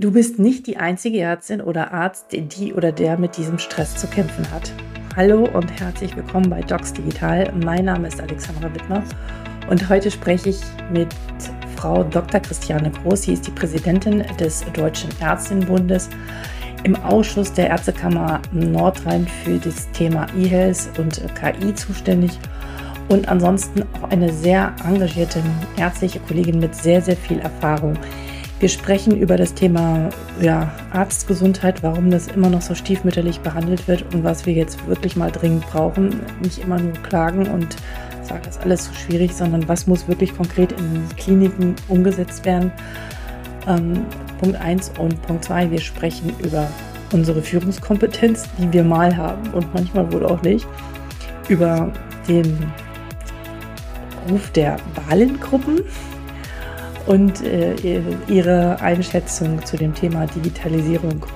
Du 0.00 0.12
bist 0.12 0.38
nicht 0.38 0.66
die 0.66 0.78
einzige 0.78 1.18
Ärztin 1.18 1.60
oder 1.60 1.92
Arzt, 1.92 2.28
die 2.32 2.72
oder 2.72 2.90
der 2.90 3.18
mit 3.18 3.36
diesem 3.36 3.58
Stress 3.58 3.96
zu 3.96 4.06
kämpfen 4.06 4.50
hat. 4.50 4.72
Hallo 5.14 5.46
und 5.52 5.78
herzlich 5.78 6.16
willkommen 6.16 6.48
bei 6.48 6.62
Docs 6.62 6.94
Digital. 6.94 7.52
Mein 7.62 7.84
Name 7.84 8.08
ist 8.08 8.18
Alexandra 8.18 8.72
Wittmer 8.72 9.04
und 9.68 9.90
heute 9.90 10.10
spreche 10.10 10.48
ich 10.48 10.60
mit 10.90 11.08
Frau 11.76 12.02
Dr. 12.02 12.40
Christiane 12.40 12.90
Groß. 12.90 13.24
Sie 13.24 13.34
ist 13.34 13.46
die 13.46 13.50
Präsidentin 13.50 14.24
des 14.38 14.64
Deutschen 14.72 15.10
Ärztinnenbundes 15.20 16.08
im 16.84 16.96
Ausschuss 16.96 17.52
der 17.52 17.68
Ärztekammer 17.68 18.40
Nordrhein 18.52 19.28
für 19.44 19.58
das 19.58 19.90
Thema 19.90 20.26
E-Health 20.34 20.98
und 20.98 21.20
KI 21.34 21.74
zuständig 21.74 22.38
und 23.10 23.28
ansonsten 23.28 23.82
auch 23.92 24.08
eine 24.08 24.32
sehr 24.32 24.74
engagierte 24.82 25.42
ärztliche 25.76 26.20
Kollegin 26.20 26.58
mit 26.58 26.74
sehr, 26.74 27.02
sehr 27.02 27.18
viel 27.18 27.40
Erfahrung. 27.40 27.98
Wir 28.60 28.68
sprechen 28.68 29.16
über 29.16 29.38
das 29.38 29.54
Thema 29.54 30.10
ja, 30.38 30.70
Arztgesundheit, 30.90 31.82
warum 31.82 32.10
das 32.10 32.26
immer 32.26 32.50
noch 32.50 32.60
so 32.60 32.74
stiefmütterlich 32.74 33.40
behandelt 33.40 33.88
wird 33.88 34.14
und 34.14 34.22
was 34.22 34.44
wir 34.44 34.52
jetzt 34.52 34.86
wirklich 34.86 35.16
mal 35.16 35.32
dringend 35.32 35.66
brauchen. 35.68 36.20
Nicht 36.42 36.58
immer 36.58 36.78
nur 36.78 36.92
klagen 36.92 37.48
und 37.48 37.74
sagen, 38.22 38.42
das 38.44 38.58
ist 38.58 38.62
alles 38.62 38.84
so 38.84 38.92
schwierig, 38.92 39.32
sondern 39.32 39.66
was 39.66 39.86
muss 39.86 40.06
wirklich 40.08 40.36
konkret 40.36 40.72
in 40.72 41.08
Kliniken 41.16 41.74
umgesetzt 41.88 42.44
werden. 42.44 42.70
Ähm, 43.66 44.04
Punkt 44.38 44.60
1 44.60 44.92
und 44.98 45.22
Punkt 45.22 45.46
2, 45.46 45.70
wir 45.70 45.80
sprechen 45.80 46.34
über 46.44 46.68
unsere 47.14 47.40
Führungskompetenz, 47.40 48.46
die 48.58 48.70
wir 48.74 48.84
mal 48.84 49.16
haben 49.16 49.54
und 49.54 49.72
manchmal 49.72 50.12
wohl 50.12 50.26
auch 50.26 50.42
nicht, 50.42 50.66
über 51.48 51.90
den 52.28 52.58
Ruf 54.28 54.50
der 54.50 54.76
Wahlengruppen 55.08 55.80
und 57.10 57.42
äh, 57.42 57.74
ihre 58.28 58.80
Einschätzung 58.80 59.64
zu 59.64 59.76
dem 59.76 59.92
Thema 59.94 60.26
Digitalisierung. 60.26 61.26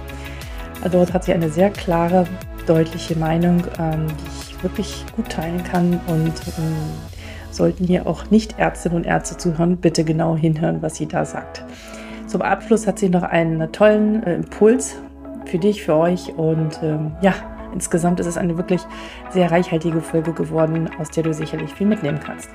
Dort 0.92 1.12
hat 1.12 1.24
sie 1.24 1.32
eine 1.32 1.50
sehr 1.50 1.70
klare, 1.70 2.28
deutliche 2.66 3.18
Meinung, 3.18 3.64
ähm, 3.80 4.06
die 4.06 4.50
ich 4.50 4.62
wirklich 4.62 5.04
gut 5.16 5.28
teilen 5.30 5.64
kann 5.64 6.00
und 6.06 6.32
ähm, 6.58 6.76
sollten 7.50 7.84
hier 7.84 8.06
auch 8.06 8.30
nicht 8.30 8.56
Ärztinnen 8.56 8.98
und 8.98 9.04
Ärzte 9.04 9.36
zuhören, 9.36 9.78
bitte 9.78 10.04
genau 10.04 10.36
hinhören, 10.36 10.80
was 10.80 10.94
sie 10.94 11.06
da 11.06 11.24
sagt. 11.24 11.64
Zum 12.28 12.42
Abschluss 12.42 12.86
hat 12.86 13.00
sie 13.00 13.08
noch 13.08 13.24
einen 13.24 13.72
tollen 13.72 14.22
äh, 14.22 14.36
Impuls 14.36 14.94
für 15.44 15.58
dich, 15.58 15.82
für 15.82 15.96
euch 15.96 16.32
und 16.36 16.78
ähm, 16.84 17.16
ja, 17.20 17.34
insgesamt 17.72 18.20
ist 18.20 18.26
es 18.26 18.38
eine 18.38 18.56
wirklich 18.56 18.80
sehr 19.30 19.50
reichhaltige 19.50 20.00
Folge 20.00 20.32
geworden, 20.34 20.88
aus 21.00 21.10
der 21.10 21.24
du 21.24 21.34
sicherlich 21.34 21.72
viel 21.74 21.88
mitnehmen 21.88 22.20
kannst. 22.24 22.48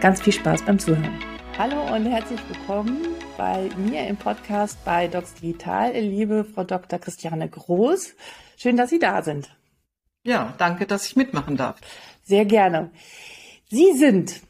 Ganz 0.00 0.20
viel 0.20 0.32
Spaß 0.32 0.62
beim 0.62 0.78
Zuhören. 0.78 1.18
Hallo 1.58 1.94
und 1.94 2.06
herzlich 2.06 2.40
willkommen 2.48 3.06
bei 3.36 3.68
mir 3.76 4.06
im 4.06 4.16
Podcast 4.16 4.82
bei 4.84 5.08
Docs 5.08 5.34
Digital, 5.34 5.92
liebe 5.92 6.44
Frau 6.44 6.64
Dr. 6.64 6.98
Christiane 6.98 7.48
Groß. 7.48 8.14
Schön, 8.56 8.76
dass 8.76 8.90
Sie 8.90 8.98
da 8.98 9.22
sind. 9.22 9.54
Ja, 10.24 10.54
danke, 10.58 10.86
dass 10.86 11.06
ich 11.06 11.16
mitmachen 11.16 11.56
darf. 11.56 11.80
Sehr 12.22 12.44
gerne. 12.44 12.90
Sie 13.68 13.92
sind 13.92 14.40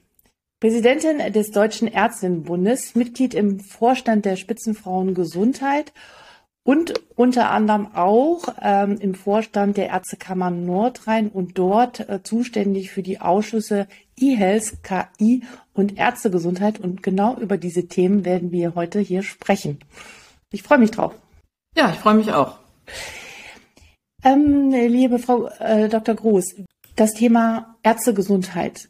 Präsidentin 0.60 1.32
des 1.32 1.50
Deutschen 1.50 1.88
Ärztinnenbundes, 1.88 2.94
Mitglied 2.94 3.34
im 3.34 3.60
Vorstand 3.60 4.24
der 4.24 4.36
Spitzenfrauen 4.36 5.14
Gesundheit 5.14 5.92
und 6.62 6.94
unter 7.16 7.50
anderem 7.50 7.94
auch 7.94 8.54
ähm, 8.60 8.98
im 9.00 9.14
Vorstand 9.14 9.76
der 9.76 9.88
Ärztekammer 9.88 10.50
Nordrhein 10.50 11.28
und 11.28 11.58
dort 11.58 12.08
äh, 12.08 12.22
zuständig 12.22 12.90
für 12.90 13.02
die 13.02 13.20
Ausschüsse 13.20 13.88
E-Health, 14.18 14.82
KI 14.82 15.42
und 15.80 15.98
Ärztegesundheit. 15.98 16.78
Und 16.78 17.02
genau 17.02 17.36
über 17.36 17.56
diese 17.56 17.88
Themen 17.88 18.24
werden 18.24 18.52
wir 18.52 18.74
heute 18.74 19.00
hier 19.00 19.22
sprechen. 19.22 19.80
Ich 20.52 20.62
freue 20.62 20.78
mich 20.78 20.90
drauf. 20.92 21.14
Ja, 21.76 21.90
ich 21.90 21.98
freue 21.98 22.14
mich 22.14 22.32
auch. 22.32 22.58
Ähm, 24.22 24.70
liebe 24.70 25.18
Frau 25.18 25.48
äh, 25.58 25.88
Dr. 25.88 26.14
Groß, 26.14 26.56
das 26.96 27.12
Thema 27.14 27.76
Ärztegesundheit 27.82 28.88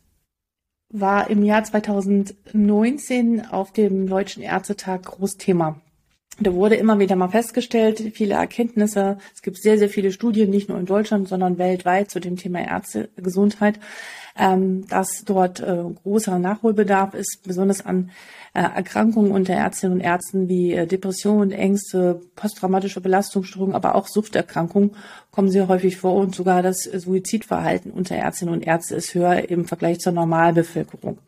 war 0.93 1.31
im 1.31 1.45
Jahr 1.45 1.63
2019 1.63 3.47
auf 3.47 3.73
dem 3.73 4.09
Deutschen 4.09 4.43
Ärztetag 4.43 5.05
Großthema. 5.05 5.81
Da 6.41 6.55
wurde 6.55 6.77
immer 6.77 6.99
wieder 6.99 7.17
mal 7.17 7.29
festgestellt, 7.29 8.13
viele 8.15 8.35
Erkenntnisse. 8.35 9.19
Es 9.35 9.43
gibt 9.43 9.59
sehr, 9.59 9.79
sehr 9.79 9.91
viele 9.91 10.11
Studien, 10.11 10.51
nicht 10.51 10.69
nur 10.69 10.79
in 10.79 10.87
Deutschland, 10.87 11.29
sondern 11.29 11.59
weltweit 11.59 12.11
zu 12.11 12.19
dem 12.19 12.37
Thema 12.37 12.61
Ärztegesundheit, 12.61 13.79
ähm, 14.39 14.87
dass 14.89 15.25
dort 15.25 15.61
äh, 15.61 15.85
großer 16.03 16.39
Nachholbedarf 16.39 17.15
ist, 17.15 17.41
besonders 17.45 17.85
an 17.85 18.11
äh, 18.55 18.61
Erkrankungen 18.61 19.33
unter 19.33 19.55
Ärztinnen 19.55 19.99
und 19.99 20.01
Ärzten 20.05 20.49
wie 20.49 20.73
äh, 20.73 20.87
Depressionen, 20.87 21.53
Ängste, 21.53 22.21
posttraumatische 22.37 23.01
Belastungsstörungen, 23.01 23.75
aber 23.75 23.95
auch 23.95 24.09
Suchterkrankungen 24.09 24.93
kommen 25.31 25.51
sehr 25.51 25.69
häufig 25.69 25.97
vor 25.97 26.15
und 26.15 26.35
sogar 26.35 26.63
das 26.63 26.83
Suizidverhalten 26.83 27.91
unter 27.93 28.17
Ärztinnen 28.17 28.55
und 28.55 28.67
Ärzten 28.67 28.95
ist 28.95 29.15
höher 29.15 29.49
im 29.49 29.67
Vergleich 29.67 29.99
zur 30.01 30.13
Normalbevölkerung. 30.13 31.19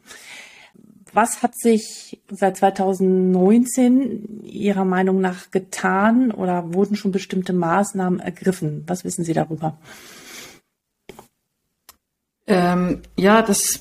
Was 1.15 1.43
hat 1.43 1.55
sich 1.55 2.23
seit 2.31 2.57
2019 2.57 4.45
Ihrer 4.45 4.87
Meinung 4.87 5.21
nach 5.21 5.51
getan 5.51 6.31
oder 6.31 6.73
wurden 6.73 6.97
schon 6.97 7.13
bestimmte 7.13 7.53
Maßnahmen 7.53 8.19
ergriffen? 8.19 8.85
Was 8.87 9.05
wissen 9.05 9.23
Sie 9.23 9.35
darüber? 9.35 9.77
Ähm, 12.53 13.01
ja, 13.17 13.41
das 13.41 13.81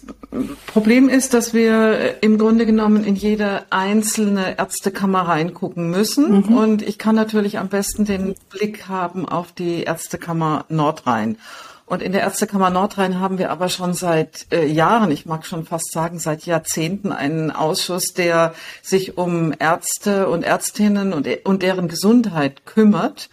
Problem 0.65 1.09
ist, 1.09 1.33
dass 1.33 1.53
wir 1.53 2.23
im 2.23 2.37
Grunde 2.37 2.65
genommen 2.65 3.03
in 3.03 3.15
jede 3.15 3.63
einzelne 3.69 4.57
Ärztekammer 4.57 5.23
reingucken 5.23 5.89
müssen. 5.89 6.47
Mhm. 6.47 6.57
Und 6.57 6.81
ich 6.81 6.97
kann 6.97 7.15
natürlich 7.15 7.59
am 7.59 7.67
besten 7.67 8.05
den 8.05 8.35
Blick 8.49 8.87
haben 8.87 9.27
auf 9.27 9.51
die 9.51 9.83
Ärztekammer 9.83 10.65
Nordrhein. 10.69 11.37
Und 11.85 12.01
in 12.01 12.13
der 12.13 12.21
Ärztekammer 12.21 12.69
Nordrhein 12.69 13.19
haben 13.19 13.37
wir 13.37 13.51
aber 13.51 13.67
schon 13.67 13.93
seit 13.93 14.47
äh, 14.53 14.65
Jahren, 14.65 15.11
ich 15.11 15.25
mag 15.25 15.45
schon 15.45 15.65
fast 15.65 15.91
sagen 15.91 16.19
seit 16.19 16.45
Jahrzehnten, 16.45 17.11
einen 17.11 17.51
Ausschuss, 17.51 18.13
der 18.13 18.53
sich 18.81 19.17
um 19.17 19.53
Ärzte 19.59 20.29
und 20.29 20.43
Ärztinnen 20.43 21.11
und, 21.11 21.27
und 21.43 21.61
deren 21.61 21.89
Gesundheit 21.89 22.65
kümmert. 22.65 23.29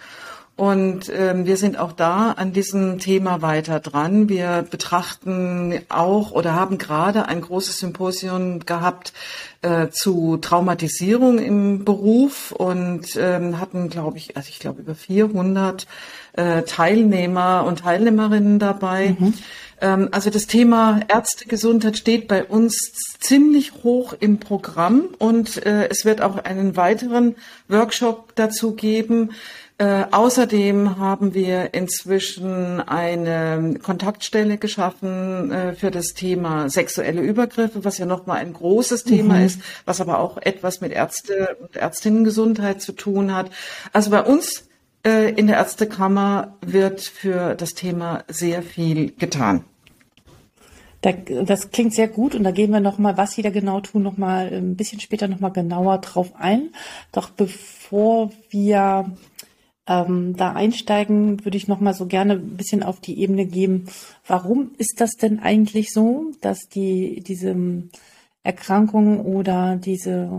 Und 0.59 1.09
ähm, 1.15 1.47
wir 1.47 1.57
sind 1.57 1.79
auch 1.79 1.93
da 1.93 2.33
an 2.33 2.53
diesem 2.53 2.99
Thema 2.99 3.43
weiter 3.43 3.79
dran. 3.79 4.29
Wir 4.29 4.67
betrachten 4.69 5.83
auch 5.89 6.33
oder 6.33 6.53
haben 6.53 6.79
gerade 6.79 7.27
ein 7.27 7.43
großes 7.43 7.79
Symposium 7.79 8.67
gehabt 8.67 9.13
äh, 9.63 9.87
zu 9.91 10.37
Traumatisierung 10.39 11.39
im 11.39 11.85
Beruf 11.85 12.51
und 12.51 13.17
ähm, 13.17 13.61
hatten, 13.61 13.89
glaube 13.89 14.19
ich, 14.19 14.37
also 14.37 14.49
ich 14.49 14.59
glaube 14.59 14.81
über 14.81 14.97
400 14.97 15.87
äh, 16.33 16.63
Teilnehmer 16.63 17.65
und 17.65 17.79
Teilnehmerinnen 17.79 18.59
dabei. 18.59 19.15
Mhm. 19.17 19.35
Ähm, 19.81 20.09
also 20.11 20.29
das 20.29 20.49
Thema 20.49 21.01
Ärztegesundheit 21.07 21.97
steht 21.97 22.27
bei 22.27 22.43
uns 22.45 22.93
ziemlich 23.21 23.75
hoch 23.85 24.13
im 24.19 24.39
Programm 24.41 25.05
und 25.19 25.65
äh, 25.65 25.89
es 25.89 26.05
wird 26.05 26.21
auch 26.21 26.37
einen 26.37 26.77
weiteren 26.77 27.37
Workshop 27.69 28.35
dazu 28.35 28.75
geben 28.75 29.31
äh, 29.81 30.07
außerdem 30.11 30.99
haben 30.99 31.35
wir 31.35 31.73
inzwischen 31.73 32.81
eine 32.81 33.79
Kontaktstelle 33.81 34.59
geschaffen 34.59 35.53
äh, 35.53 35.73
für 35.75 35.93
das 35.93 36.15
Thema 36.15 36.69
sexuelle 36.69 37.21
Übergriffe, 37.21 37.85
was 37.85 37.97
ja 37.99 38.05
nochmal 38.05 38.39
ein 38.39 38.53
großes 38.53 39.05
Thema 39.05 39.35
mhm. 39.35 39.47
ist, 39.47 39.61
was 39.85 40.01
aber 40.01 40.19
auch 40.19 40.37
etwas 40.39 40.81
mit 40.81 40.91
Ärzte 40.91 41.57
und 41.61 41.77
Ärztinnengesundheit 41.77 42.83
zu 42.83 42.91
tun 42.91 43.33
hat. 43.33 43.51
Also 43.93 44.11
bei 44.11 44.23
uns 44.25 44.69
äh, 45.07 45.31
in 45.35 45.47
der 45.47 45.59
Ärztekammer 45.59 46.57
wird 46.61 47.01
für 47.01 47.55
das 47.55 47.75
Thema 47.75 48.25
sehr 48.27 48.65
viel 48.65 49.13
getan. 49.13 49.63
das 51.01 51.71
klingt 51.71 51.95
sehr 51.95 52.09
gut 52.09 52.35
und 52.35 52.43
da 52.43 52.51
gehen 52.51 52.73
wir 52.73 52.81
nochmal, 52.81 53.17
was 53.17 53.35
Sie 53.35 53.43
da 53.43 53.51
genau 53.51 53.81
tun, 53.81 54.03
nochmal 54.03 54.53
ein 54.53 54.75
bisschen 54.75 54.99
später 54.99 55.29
nochmal 55.29 55.53
genauer 55.53 55.99
drauf 55.99 56.33
ein. 56.37 56.71
Doch 57.13 57.31
bevor 57.31 58.33
wir 58.51 59.13
ähm, 59.89 60.37
da 60.37 60.53
einsteigen, 60.53 61.45
würde 61.45 61.57
ich 61.57 61.67
noch 61.67 61.81
mal 61.81 61.95
so 61.95 62.07
gerne 62.07 62.35
ein 62.35 62.57
bisschen 62.57 62.83
auf 62.83 63.01
die 63.01 63.19
Ebene 63.21 63.47
geben. 63.47 63.87
Warum 64.27 64.73
ist 64.77 65.01
das 65.01 65.13
denn 65.13 65.41
eigentlich 65.41 65.93
so, 65.93 66.33
dass 66.41 66.69
die 66.69 67.23
diese 67.27 67.57
Erkrankungen 68.43 69.21
oder 69.21 69.77
diese 69.77 70.31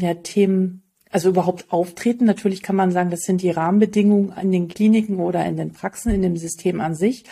ja, 0.00 0.14
Themen 0.14 0.82
also 1.10 1.28
überhaupt 1.28 1.66
auftreten? 1.70 2.24
Natürlich 2.24 2.62
kann 2.62 2.76
man 2.76 2.90
sagen, 2.90 3.10
das 3.10 3.20
sind 3.20 3.42
die 3.42 3.50
Rahmenbedingungen 3.50 4.32
an 4.32 4.50
den 4.50 4.68
Kliniken 4.68 5.20
oder 5.20 5.44
in 5.44 5.56
den 5.56 5.72
Praxen, 5.72 6.12
in 6.12 6.22
dem 6.22 6.36
System 6.36 6.80
an 6.80 6.94
sich. 6.94 7.24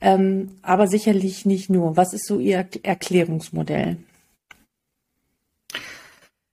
Ähm, 0.00 0.58
aber 0.62 0.86
sicherlich 0.86 1.44
nicht 1.44 1.70
nur. 1.70 1.96
Was 1.96 2.12
ist 2.12 2.26
so 2.26 2.38
Ihr 2.38 2.68
Erklärungsmodell? 2.82 3.96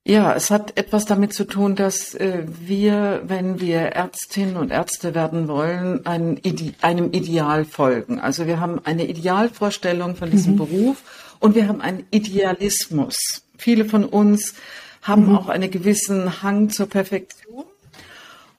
Ja, 0.08 0.34
es 0.34 0.52
hat 0.52 0.78
etwas 0.78 1.04
damit 1.04 1.34
zu 1.34 1.42
tun, 1.42 1.74
dass 1.74 2.14
äh, 2.14 2.44
wir, 2.46 3.22
wenn 3.26 3.60
wir 3.60 3.78
Ärztinnen 3.80 4.56
und 4.56 4.70
Ärzte 4.70 5.16
werden 5.16 5.48
wollen, 5.48 6.06
einem, 6.06 6.38
Ide 6.44 6.74
einem 6.80 7.10
Ideal 7.10 7.64
folgen. 7.64 8.20
Also 8.20 8.46
wir 8.46 8.60
haben 8.60 8.80
eine 8.84 9.08
Idealvorstellung 9.08 10.14
von 10.14 10.30
diesem 10.30 10.52
mhm. 10.52 10.58
Beruf 10.58 11.02
und 11.40 11.56
wir 11.56 11.66
haben 11.66 11.80
einen 11.80 12.06
Idealismus. 12.12 13.42
Viele 13.58 13.84
von 13.84 14.04
uns 14.04 14.54
haben 15.02 15.30
mhm. 15.30 15.38
auch 15.38 15.48
einen 15.48 15.72
gewissen 15.72 16.40
Hang 16.40 16.70
zur 16.70 16.88
Perfektion. 16.88 17.64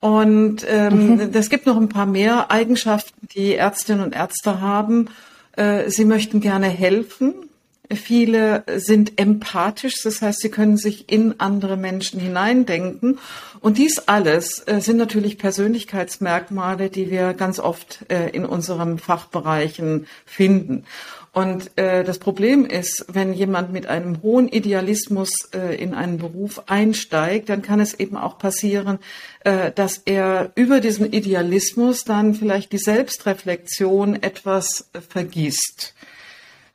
Und 0.02 0.66
ähm, 0.68 1.16
mhm. 1.16 1.30
es 1.32 1.50
gibt 1.50 1.66
noch 1.66 1.78
ein 1.78 1.88
paar 1.88 2.08
mehr 2.08 2.52
Eigenschaften, 2.52 3.26
die 3.34 3.54
Ärztinnen 3.54 4.04
und 4.04 4.14
Ärzte 4.14 4.60
haben. 4.60 5.12
Äh, 5.54 5.90
sie 5.92 6.04
möchten 6.04 6.42
gerne 6.42 6.68
helfen. 6.68 7.47
Viele 7.94 8.64
sind 8.76 9.20
empathisch, 9.20 9.96
das 10.04 10.22
heißt, 10.22 10.42
sie 10.42 10.50
können 10.50 10.78
sich 10.78 11.10
in 11.12 11.40
andere 11.40 11.78
Menschen 11.78 12.20
hineindenken. 12.20 13.20
Und 13.62 13.78
dies 13.78 14.00
alles 14.00 14.62
äh, 14.68 14.82
sind 14.82 14.98
natürlich 14.98 15.38
Persönlichkeitsmerkmale, 15.38 16.90
die 16.90 17.10
wir 17.10 17.34
ganz 17.34 17.60
oft 17.60 18.06
äh, 18.10 18.30
in 18.30 18.46
unseren 18.46 19.00
Fachbereichen 19.00 20.08
finden. 20.26 20.86
Und 21.38 21.78
äh, 21.78 22.04
das 22.04 22.18
Problem 22.18 22.66
ist, 22.66 23.06
wenn 23.10 23.32
jemand 23.32 23.72
mit 23.72 23.86
einem 23.86 24.24
hohen 24.24 24.48
Idealismus 24.48 25.30
äh, 25.54 25.76
in 25.76 25.94
einen 25.94 26.18
Beruf 26.18 26.64
einsteigt, 26.66 27.50
dann 27.50 27.62
kann 27.62 27.80
es 27.80 27.94
eben 27.94 28.18
auch 28.18 28.40
passieren, 28.40 28.98
äh, 29.44 29.72
dass 29.72 30.00
er 30.00 30.52
über 30.56 30.80
diesen 30.80 31.14
Idealismus 31.14 32.06
dann 32.06 32.34
vielleicht 32.34 32.72
die 32.72 32.80
Selbstreflexion 32.80 34.22
etwas 34.24 34.90
äh, 34.94 35.00
vergisst. 35.00 35.94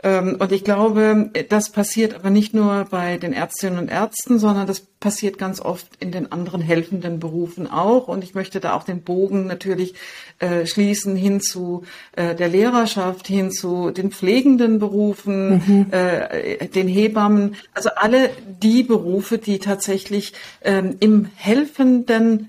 Ähm, 0.03 0.37
und 0.39 0.51
ich 0.53 0.65
glaube, 0.65 1.31
das 1.49 1.71
passiert 1.71 2.15
aber 2.15 2.31
nicht 2.31 2.55
nur 2.55 2.87
bei 2.91 3.19
den 3.19 3.33
Ärztinnen 3.33 3.79
und 3.79 3.89
Ärzten, 3.89 4.39
sondern 4.39 4.67
das 4.67 4.81
passiert 4.81 5.39
ganz 5.39 5.61
oft 5.61 5.87
in 6.01 6.11
den 6.11 6.33
anderen 6.33 6.61
helfenden 6.61 7.21
Berufen 7.21 7.71
auch. 7.71 8.09
Und 8.09 8.25
ich 8.25 8.35
möchte 8.35 8.59
da 8.59 8.75
auch 8.75 8.83
den 8.83 9.03
Bogen 9.03 9.47
natürlich 9.47 9.95
äh, 10.41 10.67
schließen 10.67 11.15
hin 11.15 11.41
zu 11.41 11.85
äh, 12.17 12.35
der 12.35 12.49
Lehrerschaft, 12.49 13.29
hin 13.29 13.53
zu 13.53 13.91
den 13.91 14.11
pflegenden 14.11 14.81
Berufen, 14.81 15.63
mhm. 15.67 15.87
äh, 15.93 16.67
den 16.69 16.89
Hebammen, 16.89 17.55
also 17.75 17.91
alle 17.95 18.31
die 18.61 18.83
Berufe, 18.83 19.39
die 19.39 19.59
tatsächlich 19.59 20.33
ähm, 20.63 20.97
im 21.01 21.29
helfenden 21.37 22.49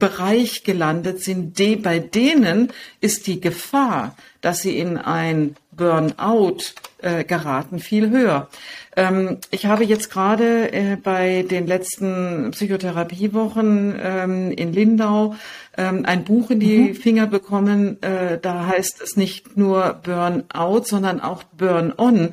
Bereich 0.00 0.64
gelandet 0.64 1.22
sind, 1.22 1.60
die, 1.60 1.76
bei 1.76 2.00
denen 2.00 2.72
ist 3.00 3.28
die 3.28 3.40
Gefahr, 3.40 4.16
dass 4.40 4.62
sie 4.62 4.76
in 4.76 4.96
ein 4.96 5.54
Burnout 5.78 6.74
äh, 6.98 7.24
geraten, 7.24 7.78
viel 7.78 8.10
höher. 8.10 8.48
Ähm, 8.96 9.38
ich 9.50 9.66
habe 9.66 9.84
jetzt 9.84 10.10
gerade 10.10 10.72
äh, 10.72 10.96
bei 10.96 11.46
den 11.48 11.66
letzten 11.66 12.50
Psychotherapiewochen 12.50 13.98
ähm, 14.02 14.50
in 14.50 14.72
Lindau 14.72 15.36
ähm, 15.76 16.04
ein 16.04 16.24
Buch 16.24 16.50
in 16.50 16.60
die 16.60 16.78
mhm. 16.80 16.94
Finger 16.94 17.26
bekommen. 17.26 18.02
Äh, 18.02 18.38
da 18.42 18.66
heißt 18.66 19.00
es 19.00 19.16
nicht 19.16 19.56
nur 19.56 20.00
Burnout, 20.02 20.82
sondern 20.84 21.20
auch 21.20 21.44
Burn-on. 21.44 22.30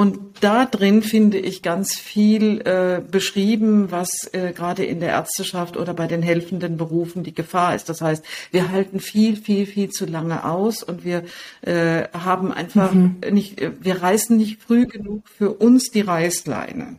Und 0.00 0.18
da 0.40 0.64
drin 0.64 1.02
finde 1.02 1.36
ich 1.36 1.60
ganz 1.60 1.94
viel 1.94 2.62
äh, 2.62 3.02
beschrieben, 3.02 3.90
was 3.90 4.30
äh, 4.32 4.54
gerade 4.54 4.82
in 4.82 4.98
der 4.98 5.10
Ärzteschaft 5.10 5.76
oder 5.76 5.92
bei 5.92 6.06
den 6.06 6.22
helfenden 6.22 6.78
Berufen 6.78 7.22
die 7.22 7.34
Gefahr 7.34 7.74
ist. 7.74 7.90
Das 7.90 8.00
heißt, 8.00 8.24
wir 8.50 8.70
halten 8.70 9.00
viel, 9.00 9.36
viel, 9.36 9.66
viel 9.66 9.90
zu 9.90 10.06
lange 10.06 10.46
aus 10.46 10.82
und 10.82 11.04
wir 11.04 11.24
äh, 11.60 12.04
haben 12.14 12.50
einfach 12.50 12.94
mhm. 12.94 13.16
nicht, 13.30 13.60
äh, 13.60 13.72
wir 13.78 14.00
reißen 14.00 14.38
nicht 14.38 14.62
früh 14.62 14.86
genug 14.86 15.28
für 15.28 15.50
uns 15.50 15.90
die 15.90 16.00
Reißleine. 16.00 16.96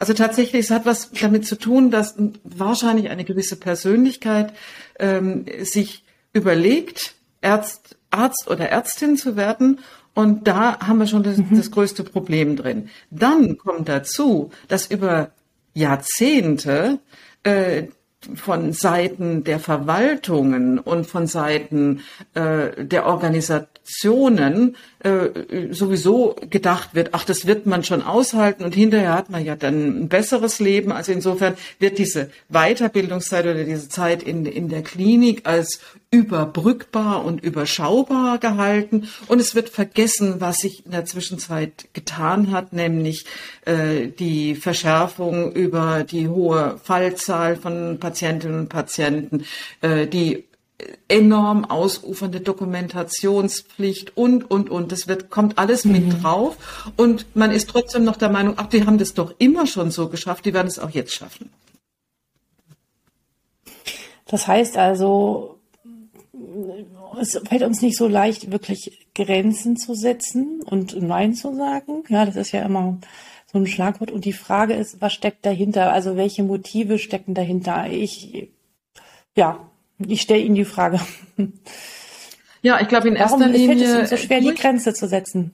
Also 0.00 0.12
tatsächlich, 0.12 0.64
es 0.64 0.72
hat 0.72 0.86
was 0.86 1.12
damit 1.12 1.46
zu 1.46 1.56
tun, 1.56 1.92
dass 1.92 2.16
wahrscheinlich 2.42 3.10
eine 3.10 3.22
gewisse 3.22 3.54
Persönlichkeit 3.54 4.52
ähm, 4.98 5.44
sich 5.60 6.02
überlegt, 6.32 7.14
Arzt, 7.42 7.96
Arzt 8.10 8.48
oder 8.50 8.70
Ärztin 8.70 9.16
zu 9.16 9.36
werden 9.36 9.78
und 10.18 10.48
da 10.48 10.80
haben 10.80 10.98
wir 10.98 11.06
schon 11.06 11.22
das, 11.22 11.36
mhm. 11.36 11.56
das 11.56 11.70
größte 11.70 12.02
Problem 12.02 12.56
drin. 12.56 12.88
Dann 13.08 13.56
kommt 13.56 13.88
dazu, 13.88 14.50
dass 14.66 14.88
über 14.88 15.30
Jahrzehnte 15.74 16.98
äh, 17.44 17.84
von 18.34 18.72
Seiten 18.72 19.44
der 19.44 19.60
Verwaltungen 19.60 20.80
und 20.80 21.06
von 21.06 21.28
Seiten 21.28 22.00
äh, 22.34 22.84
der 22.84 23.06
Organisationen 23.06 24.74
äh, 25.04 25.70
sowieso 25.70 26.34
gedacht 26.50 26.96
wird, 26.96 27.10
ach, 27.12 27.24
das 27.24 27.46
wird 27.46 27.66
man 27.66 27.84
schon 27.84 28.02
aushalten 28.02 28.64
und 28.64 28.74
hinterher 28.74 29.14
hat 29.14 29.30
man 29.30 29.44
ja 29.44 29.54
dann 29.54 30.02
ein 30.02 30.08
besseres 30.08 30.58
Leben. 30.58 30.90
Also 30.90 31.12
insofern 31.12 31.54
wird 31.78 31.98
diese 31.98 32.28
Weiterbildungszeit 32.48 33.44
oder 33.44 33.62
diese 33.62 33.88
Zeit 33.88 34.24
in, 34.24 34.46
in 34.46 34.68
der 34.68 34.82
Klinik 34.82 35.46
als 35.46 35.78
überbrückbar 36.10 37.24
und 37.24 37.42
überschaubar 37.42 38.38
gehalten 38.38 39.08
und 39.26 39.40
es 39.40 39.54
wird 39.54 39.68
vergessen, 39.68 40.40
was 40.40 40.58
sich 40.58 40.86
in 40.86 40.92
der 40.92 41.04
Zwischenzeit 41.04 41.88
getan 41.92 42.50
hat, 42.50 42.72
nämlich 42.72 43.26
äh, 43.66 44.08
die 44.08 44.54
Verschärfung 44.54 45.52
über 45.52 46.04
die 46.04 46.28
hohe 46.28 46.80
Fallzahl 46.82 47.56
von 47.56 47.98
Patientinnen 48.00 48.60
und 48.60 48.68
Patienten, 48.70 49.44
äh, 49.82 50.06
die 50.06 50.48
enorm 51.08 51.64
ausufernde 51.64 52.40
Dokumentationspflicht 52.40 54.16
und, 54.16 54.50
und, 54.50 54.70
und. 54.70 54.92
Das 54.92 55.08
wird, 55.08 55.30
kommt 55.30 55.58
alles 55.58 55.84
mhm. 55.84 55.92
mit 55.92 56.22
drauf. 56.22 56.92
Und 56.96 57.26
man 57.34 57.50
ist 57.50 57.68
trotzdem 57.70 58.04
noch 58.04 58.16
der 58.16 58.30
Meinung, 58.30 58.54
ach, 58.56 58.68
die 58.68 58.86
haben 58.86 58.98
das 58.98 59.14
doch 59.14 59.34
immer 59.38 59.66
schon 59.66 59.90
so 59.90 60.08
geschafft, 60.08 60.44
die 60.44 60.54
werden 60.54 60.68
es 60.68 60.78
auch 60.78 60.90
jetzt 60.90 61.14
schaffen. 61.14 61.50
Das 64.26 64.46
heißt 64.46 64.76
also, 64.76 65.57
es 67.20 67.40
fällt 67.48 67.62
uns 67.62 67.82
nicht 67.82 67.96
so 67.96 68.08
leicht, 68.08 68.50
wirklich 68.50 69.08
Grenzen 69.14 69.76
zu 69.76 69.94
setzen 69.94 70.62
und 70.62 71.00
Nein 71.00 71.34
zu 71.34 71.54
sagen. 71.54 72.04
Ja, 72.08 72.24
das 72.24 72.36
ist 72.36 72.52
ja 72.52 72.62
immer 72.62 72.98
so 73.50 73.58
ein 73.58 73.66
Schlagwort. 73.66 74.10
Und 74.10 74.24
die 74.24 74.32
Frage 74.32 74.74
ist, 74.74 75.00
was 75.00 75.12
steckt 75.12 75.44
dahinter? 75.46 75.92
Also 75.92 76.16
welche 76.16 76.42
Motive 76.42 76.98
stecken 76.98 77.34
dahinter? 77.34 77.86
Ich, 77.90 78.50
ja, 79.34 79.68
ich 79.98 80.22
stelle 80.22 80.42
Ihnen 80.42 80.54
die 80.54 80.64
Frage. 80.64 81.00
Ja, 82.60 82.80
ich 82.80 82.88
glaube 82.88 83.08
in 83.08 83.16
erster 83.16 83.40
Warum 83.40 83.52
Linie. 83.52 83.68
Fällt 83.68 83.82
es 83.82 83.96
uns 83.96 84.10
so 84.10 84.16
schwer, 84.16 84.40
die 84.40 84.54
Grenze 84.54 84.92
zu 84.92 85.06
setzen? 85.06 85.52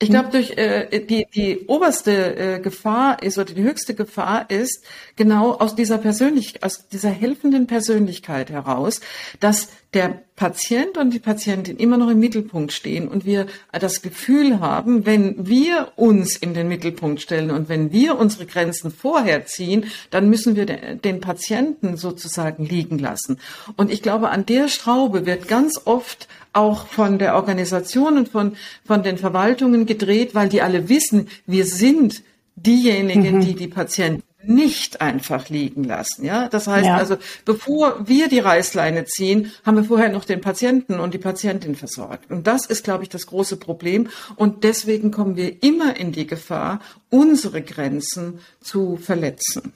Ich 0.00 0.10
glaube, 0.10 0.28
durch 0.30 0.52
äh, 0.56 1.00
die 1.00 1.26
die 1.34 1.66
oberste 1.66 2.36
äh, 2.36 2.60
Gefahr 2.60 3.20
ist 3.20 3.36
oder 3.36 3.52
die 3.52 3.62
höchste 3.62 3.94
Gefahr 3.94 4.48
ist 4.48 4.84
genau 5.16 5.54
aus 5.54 5.74
dieser 5.74 5.98
persönlich 5.98 6.62
aus 6.62 6.86
dieser 6.86 7.10
helfenden 7.10 7.66
Persönlichkeit 7.66 8.48
heraus, 8.50 9.00
dass 9.40 9.70
der 9.94 10.20
Patient 10.36 10.98
und 10.98 11.10
die 11.14 11.18
Patientin 11.18 11.78
immer 11.78 11.96
noch 11.96 12.10
im 12.10 12.20
Mittelpunkt 12.20 12.72
stehen 12.72 13.08
und 13.08 13.24
wir 13.24 13.46
das 13.72 14.02
Gefühl 14.02 14.60
haben, 14.60 15.06
wenn 15.06 15.48
wir 15.48 15.92
uns 15.96 16.36
in 16.36 16.54
den 16.54 16.68
Mittelpunkt 16.68 17.20
stellen 17.20 17.50
und 17.50 17.68
wenn 17.68 17.90
wir 17.90 18.18
unsere 18.18 18.46
Grenzen 18.46 18.92
vorher 18.92 19.46
ziehen, 19.46 19.86
dann 20.10 20.28
müssen 20.28 20.54
wir 20.54 20.66
den 20.66 21.20
Patienten 21.20 21.96
sozusagen 21.96 22.64
liegen 22.64 22.98
lassen. 22.98 23.40
Und 23.76 23.90
ich 23.90 24.02
glaube, 24.02 24.28
an 24.28 24.46
der 24.46 24.68
Schraube 24.68 25.26
wird 25.26 25.48
ganz 25.48 25.80
oft 25.86 26.28
auch 26.52 26.86
von 26.86 27.18
der 27.18 27.34
Organisation 27.34 28.18
und 28.18 28.28
von, 28.28 28.56
von 28.84 29.02
den 29.02 29.18
Verwaltungen 29.18 29.86
gedreht, 29.88 30.34
weil 30.36 30.48
die 30.48 30.62
alle 30.62 30.88
wissen, 30.88 31.28
wir 31.46 31.66
sind 31.66 32.22
diejenigen, 32.54 33.36
mhm. 33.36 33.40
die 33.40 33.54
die 33.54 33.68
Patienten 33.68 34.22
nicht 34.44 35.00
einfach 35.00 35.48
liegen 35.48 35.84
lassen. 35.84 36.24
Ja, 36.24 36.48
das 36.48 36.68
heißt 36.68 36.86
ja. 36.86 36.96
also, 36.96 37.16
bevor 37.44 38.06
wir 38.06 38.28
die 38.28 38.38
Reißleine 38.38 39.04
ziehen, 39.04 39.52
haben 39.64 39.76
wir 39.76 39.84
vorher 39.84 40.10
noch 40.10 40.24
den 40.24 40.40
Patienten 40.40 41.00
und 41.00 41.12
die 41.12 41.18
Patientin 41.18 41.74
versorgt. 41.74 42.30
Und 42.30 42.46
das 42.46 42.64
ist, 42.66 42.84
glaube 42.84 43.02
ich, 43.02 43.08
das 43.08 43.26
große 43.26 43.56
Problem. 43.56 44.08
Und 44.36 44.64
deswegen 44.64 45.10
kommen 45.10 45.36
wir 45.36 45.62
immer 45.62 45.96
in 45.96 46.12
die 46.12 46.26
Gefahr, 46.26 46.80
unsere 47.10 47.62
Grenzen 47.62 48.38
zu 48.60 48.96
verletzen. 48.96 49.72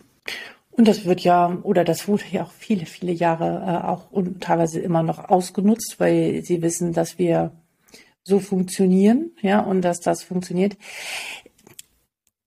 Und 0.70 0.88
das 0.88 1.04
wird 1.04 1.20
ja, 1.20 1.58
oder 1.64 1.84
das 1.84 2.08
wurde 2.08 2.24
ja 2.30 2.44
auch 2.44 2.52
viele, 2.56 2.86
viele 2.86 3.12
Jahre 3.12 3.62
äh, 3.66 3.86
auch 3.86 4.10
und 4.10 4.42
teilweise 4.42 4.80
immer 4.80 5.02
noch 5.02 5.28
ausgenutzt, 5.28 5.96
weil 5.98 6.42
sie 6.44 6.62
wissen, 6.62 6.94
dass 6.94 7.18
wir 7.18 7.52
so 8.24 8.40
funktionieren, 8.40 9.32
ja, 9.42 9.60
und 9.60 9.82
dass 9.82 10.00
das 10.00 10.22
funktioniert. 10.22 10.76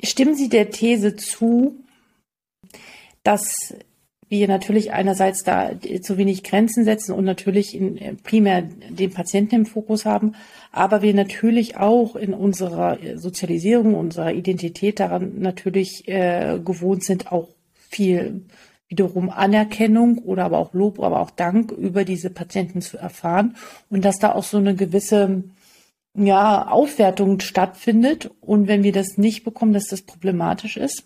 Stimmen 0.01 0.35
Sie 0.35 0.49
der 0.49 0.69
These 0.69 1.15
zu, 1.15 1.83
dass 3.23 3.73
wir 4.27 4.47
natürlich 4.47 4.91
einerseits 4.91 5.43
da 5.43 5.71
zu 6.01 6.17
wenig 6.17 6.43
Grenzen 6.43 6.83
setzen 6.83 7.13
und 7.13 7.25
natürlich 7.25 7.75
in, 7.75 7.97
äh, 7.97 8.15
primär 8.15 8.63
den 8.63 9.11
Patienten 9.11 9.55
im 9.55 9.65
Fokus 9.65 10.05
haben, 10.05 10.33
aber 10.71 11.01
wir 11.01 11.13
natürlich 11.13 11.77
auch 11.77 12.15
in 12.15 12.33
unserer 12.33 12.97
Sozialisierung, 13.15 13.93
unserer 13.93 14.33
Identität 14.33 14.99
daran 14.99 15.39
natürlich 15.39 16.07
äh, 16.07 16.59
gewohnt 16.63 17.03
sind, 17.03 17.31
auch 17.31 17.49
viel 17.89 18.41
wiederum 18.87 19.29
Anerkennung 19.29 20.19
oder 20.19 20.45
aber 20.45 20.57
auch 20.57 20.73
Lob, 20.73 20.99
aber 20.99 21.19
auch 21.19 21.31
Dank 21.31 21.71
über 21.71 22.03
diese 22.03 22.29
Patienten 22.29 22.81
zu 22.81 22.97
erfahren 22.97 23.55
und 23.89 24.05
dass 24.05 24.19
da 24.19 24.33
auch 24.33 24.43
so 24.43 24.57
eine 24.57 24.75
gewisse 24.75 25.43
ja, 26.15 26.67
Aufwertung 26.67 27.39
stattfindet 27.39 28.31
und 28.41 28.67
wenn 28.67 28.83
wir 28.83 28.91
das 28.91 29.17
nicht 29.17 29.43
bekommen, 29.43 29.73
dass 29.73 29.87
das 29.87 30.01
problematisch 30.01 30.77
ist? 30.77 31.03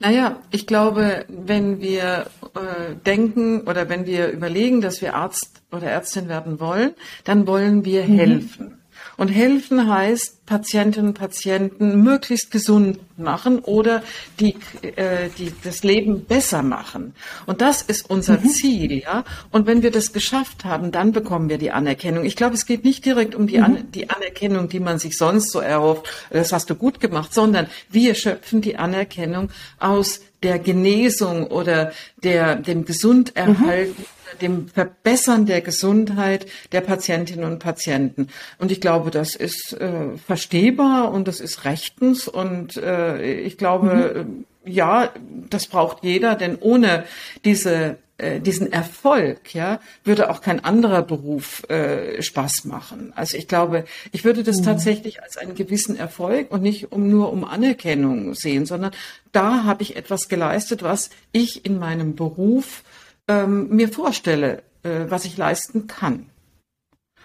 Naja, 0.00 0.40
ich 0.50 0.66
glaube, 0.66 1.24
wenn 1.28 1.80
wir 1.80 2.26
äh, 2.54 2.94
denken 3.06 3.62
oder 3.62 3.88
wenn 3.88 4.06
wir 4.06 4.28
überlegen, 4.28 4.80
dass 4.80 5.00
wir 5.00 5.14
Arzt 5.14 5.62
oder 5.72 5.86
Ärztin 5.86 6.28
werden 6.28 6.60
wollen, 6.60 6.94
dann 7.22 7.46
wollen 7.46 7.84
wir 7.84 8.04
mhm. 8.04 8.78
Und 9.16 9.28
helfen 9.28 9.88
heißt, 9.88 10.44
Patientinnen 10.46 11.08
und 11.08 11.18
Patienten 11.18 12.02
möglichst 12.02 12.50
gesund 12.50 12.98
machen 13.16 13.60
oder 13.60 14.02
die, 14.40 14.56
äh, 14.82 15.30
die 15.38 15.52
das 15.62 15.84
Leben 15.84 16.24
besser 16.24 16.62
machen. 16.62 17.14
Und 17.46 17.62
das 17.62 17.80
ist 17.80 18.10
unser 18.10 18.38
mhm. 18.38 18.48
Ziel, 18.50 18.92
ja. 18.92 19.24
Und 19.50 19.66
wenn 19.66 19.82
wir 19.82 19.90
das 19.90 20.12
geschafft 20.12 20.64
haben, 20.64 20.92
dann 20.92 21.12
bekommen 21.12 21.48
wir 21.48 21.56
die 21.56 21.70
Anerkennung. 21.70 22.24
Ich 22.24 22.36
glaube, 22.36 22.54
es 22.54 22.66
geht 22.66 22.84
nicht 22.84 23.06
direkt 23.06 23.34
um 23.34 23.46
die, 23.46 23.58
mhm. 23.58 23.64
An 23.64 23.92
die 23.92 24.10
Anerkennung, 24.10 24.68
die 24.68 24.80
man 24.80 24.98
sich 24.98 25.16
sonst 25.16 25.50
so 25.50 25.60
erhofft, 25.60 26.08
das 26.30 26.52
hast 26.52 26.68
du 26.68 26.74
gut 26.74 27.00
gemacht, 27.00 27.32
sondern 27.32 27.68
wir 27.90 28.14
schöpfen 28.14 28.60
die 28.60 28.76
Anerkennung 28.76 29.48
aus 29.78 30.20
der 30.42 30.58
Genesung 30.58 31.46
oder 31.46 31.92
der, 32.22 32.56
dem 32.56 32.84
Gesunderhalten 32.84 33.94
mhm 33.98 34.13
dem 34.40 34.68
Verbessern 34.68 35.46
der 35.46 35.60
Gesundheit 35.60 36.46
der 36.72 36.80
Patientinnen 36.80 37.44
und 37.44 37.58
Patienten. 37.58 38.28
Und 38.58 38.72
ich 38.72 38.80
glaube, 38.80 39.10
das 39.10 39.36
ist 39.36 39.72
äh, 39.74 40.16
verstehbar 40.26 41.12
und 41.12 41.28
das 41.28 41.40
ist 41.40 41.64
rechtens 41.64 42.28
und 42.28 42.76
äh, 42.76 43.40
ich 43.40 43.58
glaube, 43.58 44.26
mhm. 44.26 44.44
ja, 44.64 45.10
das 45.50 45.66
braucht 45.66 46.02
jeder, 46.02 46.34
denn 46.34 46.56
ohne 46.60 47.04
diese 47.44 47.98
äh, 48.16 48.38
diesen 48.38 48.72
Erfolg, 48.72 49.56
ja, 49.56 49.80
würde 50.04 50.30
auch 50.30 50.40
kein 50.40 50.64
anderer 50.64 51.02
Beruf 51.02 51.68
äh, 51.68 52.22
Spaß 52.22 52.64
machen. 52.64 53.12
Also 53.16 53.36
ich 53.36 53.48
glaube, 53.48 53.86
ich 54.12 54.24
würde 54.24 54.44
das 54.44 54.58
mhm. 54.58 54.64
tatsächlich 54.66 55.20
als 55.20 55.36
einen 55.36 55.56
gewissen 55.56 55.96
Erfolg 55.96 56.52
und 56.52 56.62
nicht 56.62 56.92
um 56.92 57.08
nur 57.08 57.32
um 57.32 57.44
Anerkennung 57.44 58.34
sehen, 58.34 58.66
sondern 58.66 58.92
da 59.32 59.64
habe 59.64 59.82
ich 59.82 59.96
etwas 59.96 60.28
geleistet, 60.28 60.84
was 60.84 61.10
ich 61.32 61.64
in 61.64 61.80
meinem 61.80 62.14
Beruf 62.14 62.84
ähm, 63.28 63.68
mir 63.68 63.88
vorstelle, 63.88 64.62
äh, 64.82 65.06
was 65.08 65.24
ich 65.24 65.36
leisten 65.36 65.86
kann. 65.86 66.26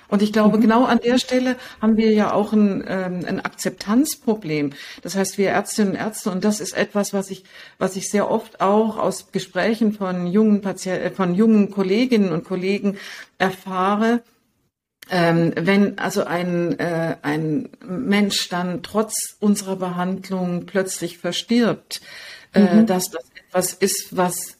Und 0.10 0.24
ich 0.24 0.34
glaube, 0.34 0.58
mhm. 0.58 0.62
genau 0.62 0.86
an 0.86 1.00
der 1.00 1.20
Stelle 1.20 1.56
haben 1.82 1.96
wir 1.96 2.12
ja 2.12 2.34
auch 2.34 2.52
ein, 2.52 2.84
ähm, 2.88 3.26
ein 3.26 3.40
Akzeptanzproblem. 3.40 4.74
Das 5.04 5.16
heißt, 5.16 5.38
wir 5.38 5.50
Ärztinnen 5.50 5.94
und 5.94 6.00
Ärzte, 6.00 6.32
und 6.32 6.44
das 6.44 6.60
ist 6.60 6.74
etwas, 6.74 7.14
was 7.14 7.30
ich, 7.30 7.44
was 7.78 7.96
ich 7.96 8.10
sehr 8.10 8.30
oft 8.30 8.60
auch 8.60 8.98
aus 8.98 9.32
Gesprächen 9.32 9.94
von 9.94 10.26
jungen 10.26 10.62
Patienten, 10.62 11.06
äh, 11.06 11.12
von 11.12 11.36
jungen 11.36 11.70
Kolleginnen 11.70 12.32
und 12.32 12.44
Kollegen 12.44 12.98
erfahre, 13.38 14.24
ähm, 15.12 15.54
wenn 15.56 15.98
also 16.00 16.24
ein, 16.24 16.78
äh, 16.80 17.18
ein 17.22 17.70
Mensch 17.88 18.50
dann 18.50 18.84
trotz 18.84 19.38
unserer 19.40 19.76
Behandlung 19.76 20.66
plötzlich 20.66 21.20
verstirbt, 21.20 22.02
äh, 22.54 22.62
mhm. 22.62 22.86
dass 22.88 23.12
das 23.12 23.24
etwas 23.48 23.74
ist, 23.74 24.18
was 24.18 24.59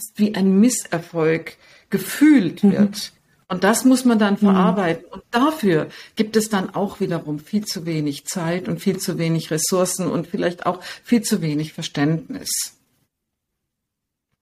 fast 0.00 0.18
wie 0.18 0.34
ein 0.34 0.58
Misserfolg 0.58 1.56
gefühlt 1.90 2.64
mhm. 2.64 2.72
wird. 2.72 3.12
Und 3.48 3.64
das 3.64 3.84
muss 3.84 4.04
man 4.04 4.18
dann 4.18 4.34
mhm. 4.34 4.38
verarbeiten. 4.38 5.04
Und 5.10 5.22
dafür 5.30 5.88
gibt 6.16 6.36
es 6.36 6.48
dann 6.48 6.70
auch 6.74 7.00
wiederum 7.00 7.38
viel 7.38 7.64
zu 7.64 7.84
wenig 7.84 8.24
Zeit 8.26 8.68
und 8.68 8.80
viel 8.80 8.98
zu 8.98 9.18
wenig 9.18 9.50
Ressourcen 9.50 10.06
und 10.06 10.26
vielleicht 10.26 10.66
auch 10.66 10.82
viel 10.82 11.22
zu 11.22 11.42
wenig 11.42 11.72
Verständnis. 11.72 12.78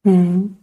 Mhm. 0.05 0.57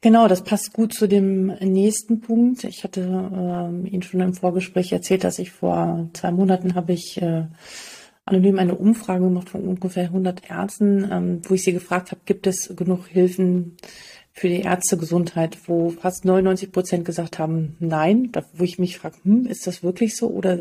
Genau, 0.00 0.28
das 0.28 0.42
passt 0.42 0.72
gut 0.72 0.92
zu 0.92 1.06
dem 1.06 1.46
nächsten 1.46 2.20
Punkt. 2.20 2.64
Ich 2.64 2.84
hatte 2.84 3.00
äh, 3.00 3.88
Ihnen 3.88 4.02
schon 4.02 4.20
im 4.20 4.34
Vorgespräch 4.34 4.92
erzählt, 4.92 5.24
dass 5.24 5.38
ich 5.38 5.50
vor 5.50 6.08
zwei 6.12 6.30
Monaten 6.30 6.74
habe 6.74 6.92
ich 6.92 7.20
äh, 7.22 7.46
anonym 8.24 8.58
eine 8.58 8.76
Umfrage 8.76 9.24
gemacht 9.24 9.50
von 9.50 9.66
ungefähr 9.66 10.04
100 10.04 10.48
Ärzten, 10.48 11.08
ähm, 11.10 11.42
wo 11.44 11.54
ich 11.54 11.64
sie 11.64 11.72
gefragt 11.72 12.10
habe, 12.10 12.20
gibt 12.24 12.46
es 12.46 12.74
genug 12.76 13.06
Hilfen 13.06 13.76
für 14.34 14.48
die 14.48 14.62
Ärztegesundheit, 14.62 15.58
wo 15.66 15.90
fast 15.90 16.24
99 16.24 16.72
Prozent 16.72 17.04
gesagt 17.04 17.38
haben, 17.38 17.76
nein, 17.80 18.30
da, 18.32 18.42
wo 18.54 18.64
ich 18.64 18.78
mich 18.78 18.96
frage, 18.96 19.16
hm, 19.24 19.46
ist 19.46 19.66
das 19.66 19.82
wirklich 19.82 20.16
so? 20.16 20.28
Oder 20.28 20.60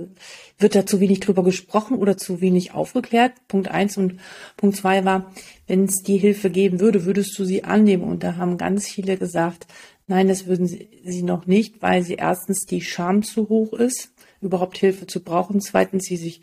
wird 0.58 0.76
da 0.76 0.86
zu 0.86 1.00
wenig 1.00 1.22
drüber 1.22 1.44
gesprochen 1.44 1.98
oder 1.98 2.18
zu 2.18 2.42
wenig 2.42 2.74
aufgeklärt? 2.74 3.32
Punkt 3.48 3.70
eins. 3.70 3.98
Und 3.98 4.20
Punkt 4.58 4.76
zwei 4.76 5.06
war, 5.06 5.32
wenn 5.68 5.86
es 5.86 6.04
die 6.04 6.18
Hilfe 6.18 6.50
geben 6.50 6.82
würde, 6.82 7.06
würdest 7.06 7.38
du 7.40 7.46
sie 7.46 7.64
annehmen? 7.64 8.04
Und 8.04 8.24
da 8.24 8.36
haben 8.36 8.58
ganz 8.58 8.90
viele 8.90 9.16
gesagt, 9.16 9.68
nein, 10.06 10.28
das 10.28 10.48
würden 10.48 10.68
sie, 10.68 10.90
sie 11.06 11.24
noch 11.24 11.46
nicht, 11.46 11.82
weil 11.82 12.04
sie 12.04 12.16
erstens 12.16 12.66
die 12.66 12.82
Scham 12.82 13.24
zu 13.24 13.48
hoch 13.48 13.72
ist, 13.72 14.12
überhaupt 14.42 14.78
Hilfe 14.80 15.08
zu 15.08 15.24
brauchen, 15.24 15.62
zweitens 15.62 16.04
sie 16.06 16.18
sich 16.18 16.42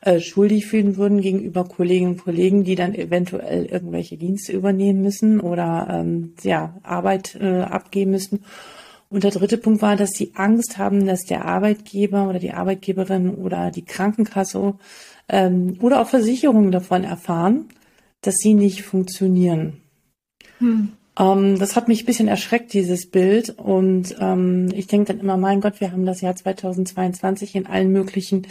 äh, 0.00 0.20
schuldig 0.20 0.66
fühlen 0.66 0.96
würden 0.96 1.20
gegenüber 1.20 1.64
Kolleginnen 1.64 2.12
und 2.12 2.24
Kollegen, 2.24 2.64
die 2.64 2.74
dann 2.74 2.94
eventuell 2.94 3.66
irgendwelche 3.66 4.16
Dienste 4.16 4.52
übernehmen 4.52 5.02
müssen 5.02 5.40
oder 5.40 5.88
ähm, 5.90 6.34
ja, 6.42 6.78
Arbeit 6.82 7.36
äh, 7.40 7.62
abgeben 7.62 8.12
müssen. 8.12 8.44
Und 9.10 9.24
der 9.24 9.30
dritte 9.30 9.56
Punkt 9.56 9.82
war, 9.82 9.96
dass 9.96 10.10
sie 10.10 10.32
Angst 10.34 10.78
haben, 10.78 11.06
dass 11.06 11.24
der 11.24 11.46
Arbeitgeber 11.46 12.28
oder 12.28 12.38
die 12.38 12.52
Arbeitgeberin 12.52 13.34
oder 13.34 13.70
die 13.70 13.84
Krankenkasse 13.84 14.74
ähm, 15.28 15.78
oder 15.80 16.00
auch 16.00 16.08
Versicherungen 16.08 16.70
davon 16.70 17.04
erfahren, 17.04 17.68
dass 18.20 18.36
sie 18.36 18.54
nicht 18.54 18.82
funktionieren. 18.82 19.80
Hm. 20.58 20.92
Ähm, 21.18 21.58
das 21.58 21.74
hat 21.74 21.88
mich 21.88 22.02
ein 22.02 22.06
bisschen 22.06 22.28
erschreckt, 22.28 22.72
dieses 22.72 23.10
Bild. 23.10 23.50
Und 23.58 24.16
ähm, 24.20 24.68
ich 24.74 24.86
denke 24.86 25.12
dann 25.12 25.20
immer, 25.20 25.36
mein 25.36 25.60
Gott, 25.60 25.80
wir 25.80 25.92
haben 25.92 26.06
das 26.06 26.20
Jahr 26.20 26.36
2022 26.36 27.54
in 27.54 27.66
allen 27.66 27.90
möglichen 27.92 28.46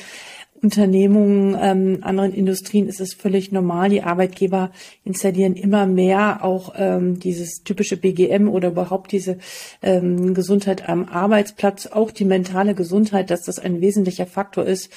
Unternehmungen, 0.62 1.56
ähm, 1.62 2.00
anderen 2.02 2.34
Industrien 2.34 2.88
ist 2.88 3.00
es 3.00 3.14
völlig 3.14 3.52
normal. 3.52 3.90
Die 3.90 4.02
Arbeitgeber 4.02 4.72
installieren 5.04 5.56
immer 5.56 5.86
mehr 5.86 6.44
auch 6.44 6.74
ähm, 6.76 7.20
dieses 7.20 7.64
typische 7.64 7.98
BGM 7.98 8.50
oder 8.50 8.70
überhaupt 8.70 9.12
diese 9.12 9.38
ähm, 9.82 10.34
Gesundheit 10.34 10.90
am 10.90 11.06
Arbeitsplatz, 11.06 11.88
auch 11.88 12.12
die 12.12 12.26
mentale 12.26 12.74
Gesundheit, 12.74 13.30
dass 13.30 13.44
das 13.44 13.60
ein 13.60 13.82
wesentlicher 13.82 14.26
Faktor 14.26 14.66
ist, 14.66 14.92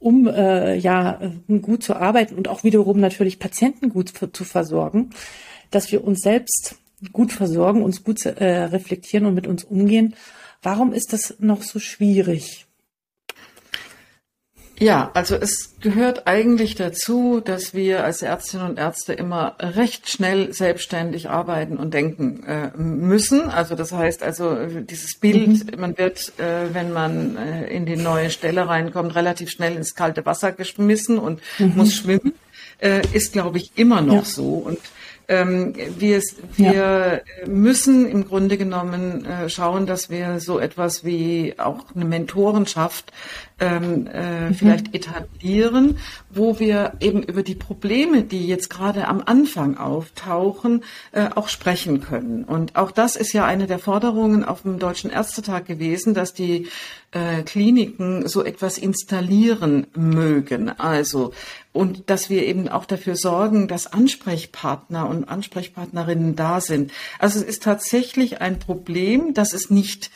um 0.00 0.26
äh, 0.26 0.76
ja 0.76 1.20
gut 1.62 1.82
zu 1.82 1.94
arbeiten 1.94 2.34
und 2.34 2.48
auch 2.48 2.64
wiederum 2.64 2.98
natürlich 2.98 3.38
Patienten 3.38 3.90
gut 3.90 4.12
zu 4.32 4.44
versorgen, 4.44 5.10
dass 5.70 5.92
wir 5.92 6.04
uns 6.04 6.20
selbst 6.20 6.76
gut 7.12 7.32
versorgen, 7.32 7.82
uns 7.82 8.02
gut 8.02 8.24
äh, 8.26 8.64
reflektieren 8.64 9.26
und 9.26 9.34
mit 9.34 9.46
uns 9.46 9.64
umgehen. 9.64 10.14
Warum 10.62 10.92
ist 10.92 11.12
das 11.12 11.36
noch 11.38 11.62
so 11.62 11.78
schwierig? 11.78 12.65
Ja, 14.78 15.10
also 15.14 15.36
es 15.36 15.74
gehört 15.80 16.26
eigentlich 16.26 16.74
dazu, 16.74 17.40
dass 17.40 17.72
wir 17.72 18.04
als 18.04 18.20
Ärztinnen 18.20 18.68
und 18.68 18.78
Ärzte 18.78 19.14
immer 19.14 19.56
recht 19.58 20.10
schnell 20.10 20.52
selbstständig 20.52 21.30
arbeiten 21.30 21.78
und 21.78 21.94
denken 21.94 22.42
äh, 22.44 22.76
müssen. 22.76 23.48
Also 23.48 23.74
das 23.74 23.92
heißt 23.92 24.22
also 24.22 24.54
dieses 24.66 25.18
Bild, 25.18 25.72
mhm. 25.72 25.80
man 25.80 25.96
wird, 25.96 26.38
äh, 26.38 26.74
wenn 26.74 26.92
man 26.92 27.36
äh, 27.36 27.68
in 27.68 27.86
die 27.86 27.96
neue 27.96 28.30
Stelle 28.30 28.68
reinkommt, 28.68 29.14
relativ 29.14 29.50
schnell 29.50 29.76
ins 29.76 29.94
kalte 29.94 30.26
Wasser 30.26 30.52
geschmissen 30.52 31.18
und 31.18 31.40
mhm. 31.58 31.72
muss 31.76 31.94
schwimmen, 31.94 32.34
äh, 32.78 33.00
ist 33.14 33.32
glaube 33.32 33.56
ich 33.58 33.72
immer 33.76 34.02
noch 34.02 34.14
ja. 34.14 34.24
so. 34.24 34.54
Und 34.54 34.78
ähm, 35.28 35.74
wir, 35.98 36.22
wir 36.56 37.22
ja. 37.44 37.46
müssen 37.46 38.08
im 38.08 38.26
Grunde 38.26 38.56
genommen 38.56 39.24
äh, 39.24 39.48
schauen, 39.48 39.86
dass 39.86 40.10
wir 40.10 40.40
so 40.40 40.58
etwas 40.58 41.04
wie 41.04 41.54
auch 41.58 41.84
eine 41.94 42.04
Mentorenschaft 42.04 43.12
ähm, 43.58 44.06
äh, 44.12 44.48
mhm. 44.48 44.54
vielleicht 44.54 44.94
etablieren, 44.94 45.98
wo 46.30 46.58
wir 46.58 46.92
eben 47.00 47.22
über 47.22 47.42
die 47.42 47.54
Probleme, 47.54 48.22
die 48.22 48.46
jetzt 48.46 48.68
gerade 48.68 49.08
am 49.08 49.22
Anfang 49.24 49.78
auftauchen, 49.78 50.84
äh, 51.12 51.28
auch 51.34 51.48
sprechen 51.48 52.00
können. 52.00 52.44
Und 52.44 52.76
auch 52.76 52.90
das 52.90 53.16
ist 53.16 53.32
ja 53.32 53.44
eine 53.44 53.66
der 53.66 53.78
Forderungen 53.78 54.44
auf 54.44 54.62
dem 54.62 54.78
Deutschen 54.78 55.10
Ärztetag 55.10 55.66
gewesen, 55.66 56.14
dass 56.14 56.34
die 56.34 56.68
äh, 57.12 57.42
Kliniken 57.42 58.28
so 58.28 58.44
etwas 58.44 58.78
installieren 58.78 59.86
mögen. 59.94 60.68
Also 60.68 61.32
und 61.72 62.08
dass 62.08 62.30
wir 62.30 62.44
eben 62.46 62.68
auch 62.68 62.86
dafür 62.86 63.16
sorgen, 63.16 63.68
dass 63.68 63.86
Ansprechpartner 63.86 65.08
und 65.08 65.28
Ansprechpartnerinnen 65.28 66.34
da 66.34 66.60
sind. 66.60 66.90
Also 67.18 67.38
es 67.38 67.44
ist 67.44 67.62
tatsächlich 67.62 68.40
ein 68.40 68.58
Problem, 68.58 69.34
dass 69.34 69.52
es 69.52 69.70
nicht 69.70 70.10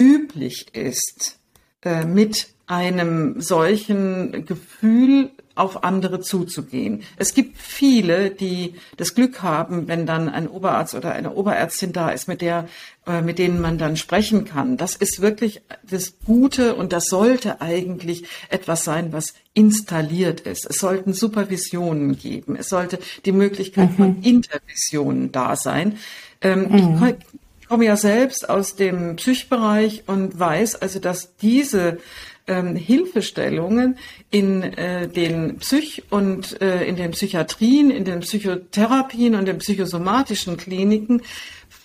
üblich 0.00 0.74
ist, 0.74 1.38
äh, 1.82 2.04
mit 2.04 2.48
einem 2.66 3.40
solchen 3.40 4.46
Gefühl 4.46 5.30
auf 5.54 5.84
andere 5.84 6.20
zuzugehen. 6.20 7.02
Es 7.16 7.34
gibt 7.34 7.58
viele, 7.58 8.30
die 8.30 8.74
das 8.96 9.14
Glück 9.14 9.42
haben, 9.42 9.86
wenn 9.86 10.04
dann 10.06 10.28
ein 10.28 10.48
Oberarzt 10.48 10.94
oder 10.94 11.12
eine 11.12 11.32
Oberärztin 11.34 11.92
da 11.92 12.10
ist, 12.10 12.26
mit 12.26 12.40
der, 12.40 12.68
äh, 13.06 13.22
mit 13.22 13.38
denen 13.38 13.60
man 13.60 13.78
dann 13.78 13.96
sprechen 13.96 14.44
kann. 14.44 14.76
Das 14.76 14.96
ist 14.96 15.20
wirklich 15.20 15.62
das 15.88 16.14
Gute 16.24 16.74
und 16.74 16.92
das 16.92 17.06
sollte 17.06 17.60
eigentlich 17.60 18.24
etwas 18.48 18.84
sein, 18.84 19.12
was 19.12 19.34
installiert 19.54 20.40
ist. 20.40 20.66
Es 20.68 20.78
sollten 20.78 21.12
Supervisionen 21.12 22.18
geben. 22.18 22.56
Es 22.56 22.68
sollte 22.68 22.98
die 23.24 23.32
Möglichkeit 23.32 23.90
mhm. 23.92 23.96
von 23.96 24.22
Intervisionen 24.22 25.30
da 25.30 25.54
sein. 25.54 25.98
Ähm, 26.40 26.68
mhm. 26.68 27.14
Ich 27.60 27.68
komme 27.68 27.86
ja 27.86 27.96
selbst 27.96 28.48
aus 28.50 28.76
dem 28.76 29.16
Psychbereich 29.16 30.02
und 30.06 30.38
weiß 30.38 30.76
also, 30.82 30.98
dass 30.98 31.36
diese 31.36 31.98
ähm, 32.46 32.76
Hilfestellungen 32.76 33.98
in 34.30 34.62
äh, 34.62 35.08
den 35.08 35.58
Psych- 35.58 36.04
und 36.10 36.60
äh, 36.60 36.84
in 36.84 36.96
den 36.96 37.12
Psychiatrien, 37.12 37.90
in 37.90 38.04
den 38.04 38.20
Psychotherapien 38.20 39.34
und 39.34 39.46
den 39.46 39.58
psychosomatischen 39.58 40.56
Kliniken 40.56 41.22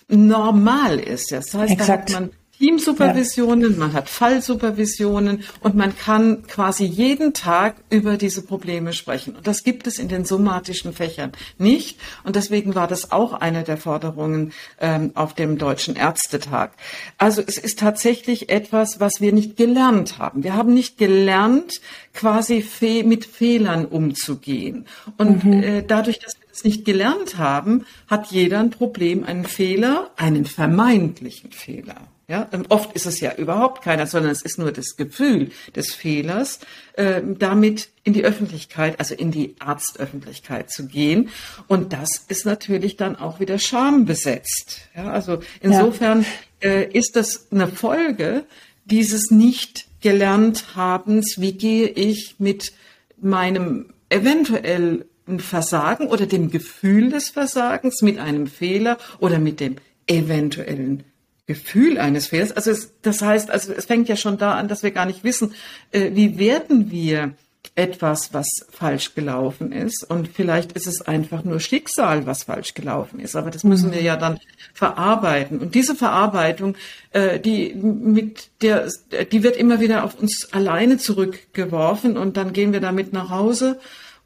normal 0.08 0.98
ist. 0.98 1.32
Das 1.32 1.54
heißt, 1.54 1.72
Exakt. 1.72 2.10
da 2.10 2.14
hat 2.14 2.20
man 2.20 2.30
Teamsupervisionen, 2.60 3.72
ja. 3.72 3.78
man 3.78 3.92
hat 3.94 4.10
Fallsupervisionen 4.10 5.44
und 5.60 5.74
man 5.76 5.96
kann 5.96 6.46
quasi 6.46 6.84
jeden 6.84 7.32
Tag 7.32 7.76
über 7.88 8.18
diese 8.18 8.42
Probleme 8.42 8.92
sprechen. 8.92 9.34
Und 9.34 9.46
das 9.46 9.64
gibt 9.64 9.86
es 9.86 9.98
in 9.98 10.08
den 10.08 10.26
somatischen 10.26 10.92
Fächern 10.92 11.32
nicht. 11.56 11.98
Und 12.22 12.36
deswegen 12.36 12.74
war 12.74 12.86
das 12.86 13.12
auch 13.12 13.32
eine 13.32 13.62
der 13.62 13.78
Forderungen 13.78 14.52
ähm, 14.78 15.12
auf 15.14 15.34
dem 15.34 15.56
Deutschen 15.56 15.96
Ärztetag. 15.96 16.72
Also 17.16 17.42
es 17.44 17.56
ist 17.56 17.78
tatsächlich 17.78 18.50
etwas, 18.50 19.00
was 19.00 19.22
wir 19.22 19.32
nicht 19.32 19.56
gelernt 19.56 20.18
haben. 20.18 20.44
Wir 20.44 20.52
haben 20.52 20.74
nicht 20.74 20.98
gelernt, 20.98 21.80
quasi 22.12 22.60
fe 22.60 23.04
mit 23.04 23.24
Fehlern 23.24 23.86
umzugehen. 23.86 24.84
Und 25.16 25.44
mhm. 25.44 25.62
äh, 25.62 25.82
dadurch, 25.82 26.18
dass 26.18 26.34
wir 26.38 26.46
das 26.50 26.64
nicht 26.64 26.84
gelernt 26.84 27.38
haben, 27.38 27.86
hat 28.06 28.26
jeder 28.26 28.60
ein 28.60 28.70
Problem, 28.70 29.24
einen 29.24 29.46
Fehler, 29.46 30.10
einen 30.16 30.44
vermeintlichen 30.44 31.52
Fehler. 31.52 31.96
Ja, 32.30 32.48
oft 32.68 32.92
ist 32.92 33.06
es 33.06 33.18
ja 33.18 33.34
überhaupt 33.34 33.82
keiner, 33.82 34.06
sondern 34.06 34.30
es 34.30 34.42
ist 34.42 34.56
nur 34.56 34.70
das 34.70 34.94
Gefühl 34.96 35.50
des 35.74 35.92
Fehlers, 35.92 36.60
äh, 36.92 37.22
damit 37.24 37.88
in 38.04 38.12
die 38.12 38.22
Öffentlichkeit, 38.22 39.00
also 39.00 39.16
in 39.16 39.32
die 39.32 39.56
Arztöffentlichkeit 39.58 40.70
zu 40.70 40.86
gehen. 40.86 41.30
Und 41.66 41.92
das 41.92 42.24
ist 42.28 42.46
natürlich 42.46 42.96
dann 42.96 43.16
auch 43.16 43.40
wieder 43.40 43.58
schambesetzt. 43.58 44.82
Ja, 44.94 45.10
also 45.10 45.40
insofern 45.60 46.24
ja. 46.62 46.70
äh, 46.70 46.88
ist 46.96 47.16
das 47.16 47.48
eine 47.50 47.66
Folge 47.66 48.44
dieses 48.84 49.32
nicht 49.32 49.86
gelernt 50.00 50.76
habens, 50.76 51.34
wie 51.38 51.54
gehe 51.54 51.88
ich 51.88 52.36
mit 52.38 52.72
meinem 53.20 53.92
eventuell 54.08 55.04
Versagen 55.38 56.06
oder 56.06 56.26
dem 56.26 56.52
Gefühl 56.52 57.10
des 57.10 57.30
Versagens, 57.30 58.02
mit 58.02 58.20
einem 58.20 58.46
Fehler 58.46 58.98
oder 59.18 59.40
mit 59.40 59.58
dem 59.58 59.78
eventuellen 60.06 61.02
Gefühl 61.50 61.98
eines 61.98 62.28
Fehlers. 62.28 62.52
Also 62.52 62.70
es, 62.70 62.92
das 63.02 63.22
heißt, 63.22 63.50
also 63.50 63.72
es 63.72 63.86
fängt 63.86 64.08
ja 64.08 64.14
schon 64.14 64.38
da 64.38 64.54
an, 64.54 64.68
dass 64.68 64.84
wir 64.84 64.92
gar 64.92 65.04
nicht 65.04 65.24
wissen, 65.24 65.52
äh, 65.90 66.10
wie 66.12 66.38
werden 66.38 66.92
wir 66.92 67.34
etwas, 67.74 68.32
was 68.32 68.46
falsch 68.70 69.16
gelaufen 69.16 69.72
ist. 69.72 70.08
Und 70.08 70.28
vielleicht 70.28 70.72
ist 70.72 70.86
es 70.86 71.02
einfach 71.02 71.42
nur 71.42 71.58
Schicksal, 71.58 72.24
was 72.24 72.44
falsch 72.44 72.74
gelaufen 72.74 73.18
ist. 73.18 73.34
Aber 73.34 73.50
das 73.50 73.64
müssen 73.64 73.90
wir 73.90 74.00
ja 74.00 74.16
dann 74.16 74.38
verarbeiten. 74.74 75.58
Und 75.58 75.74
diese 75.74 75.96
Verarbeitung, 75.96 76.76
äh, 77.10 77.40
die 77.40 77.74
mit 77.74 78.50
der, 78.62 78.88
die 79.32 79.42
wird 79.42 79.56
immer 79.56 79.80
wieder 79.80 80.04
auf 80.04 80.14
uns 80.20 80.52
alleine 80.52 80.98
zurückgeworfen 80.98 82.16
und 82.16 82.36
dann 82.36 82.52
gehen 82.52 82.72
wir 82.72 82.80
damit 82.80 83.12
nach 83.12 83.30
Hause 83.30 83.80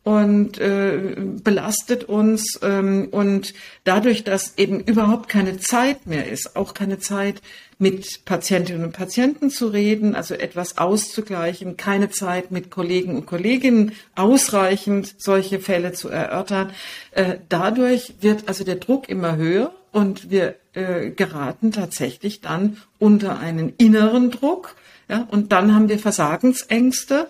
und 0.04 0.58
äh, 0.58 1.16
belastet 1.42 2.04
uns 2.04 2.60
ähm, 2.62 3.08
und 3.10 3.54
dadurch, 3.84 4.22
dass 4.22 4.58
eben 4.58 4.80
überhaupt 4.80 5.30
keine 5.30 5.58
Zeit 5.58 6.06
mehr 6.06 6.30
ist, 6.30 6.56
auch 6.56 6.74
keine 6.74 6.98
Zeit 6.98 7.40
mit 7.78 8.24
Patientinnen 8.26 8.84
und 8.84 8.92
Patienten 8.92 9.50
zu 9.50 9.66
reden, 9.66 10.14
also 10.14 10.34
etwas 10.34 10.76
auszugleichen, 10.78 11.78
keine 11.78 12.10
Zeit 12.10 12.50
mit 12.50 12.70
Kollegen 12.70 13.16
und 13.16 13.26
Kolleginnen 13.26 13.92
ausreichend 14.14 15.14
solche 15.18 15.58
Fälle 15.58 15.92
zu 15.92 16.10
erörtern. 16.10 16.70
Äh, 17.12 17.38
dadurch 17.48 18.14
wird 18.20 18.46
also 18.46 18.62
der 18.62 18.76
Druck 18.76 19.08
immer 19.08 19.36
höher 19.36 19.72
und 19.90 20.30
wir 20.30 20.56
äh, 20.74 21.10
geraten 21.10 21.72
tatsächlich 21.72 22.42
dann 22.42 22.76
unter 22.98 23.38
einen 23.38 23.72
inneren 23.78 24.30
Druck. 24.30 24.76
Ja, 25.08 25.26
und 25.30 25.52
dann 25.52 25.74
haben 25.74 25.88
wir 25.88 25.98
Versagensängste 25.98 27.28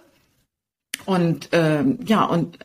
und 1.06 1.48
ähm, 1.52 1.98
ja 2.04 2.24
und 2.24 2.58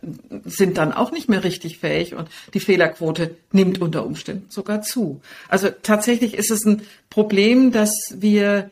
sind 0.45 0.77
dann 0.77 0.93
auch 0.93 1.11
nicht 1.11 1.29
mehr 1.29 1.43
richtig 1.43 1.79
fähig 1.79 2.15
und 2.15 2.29
die 2.53 2.59
Fehlerquote 2.59 3.35
nimmt 3.51 3.81
unter 3.81 4.05
Umständen 4.05 4.45
sogar 4.49 4.81
zu. 4.81 5.21
Also 5.47 5.69
tatsächlich 5.69 6.33
ist 6.35 6.51
es 6.51 6.65
ein 6.65 6.81
Problem, 7.09 7.71
dass 7.71 7.91
wir, 8.15 8.69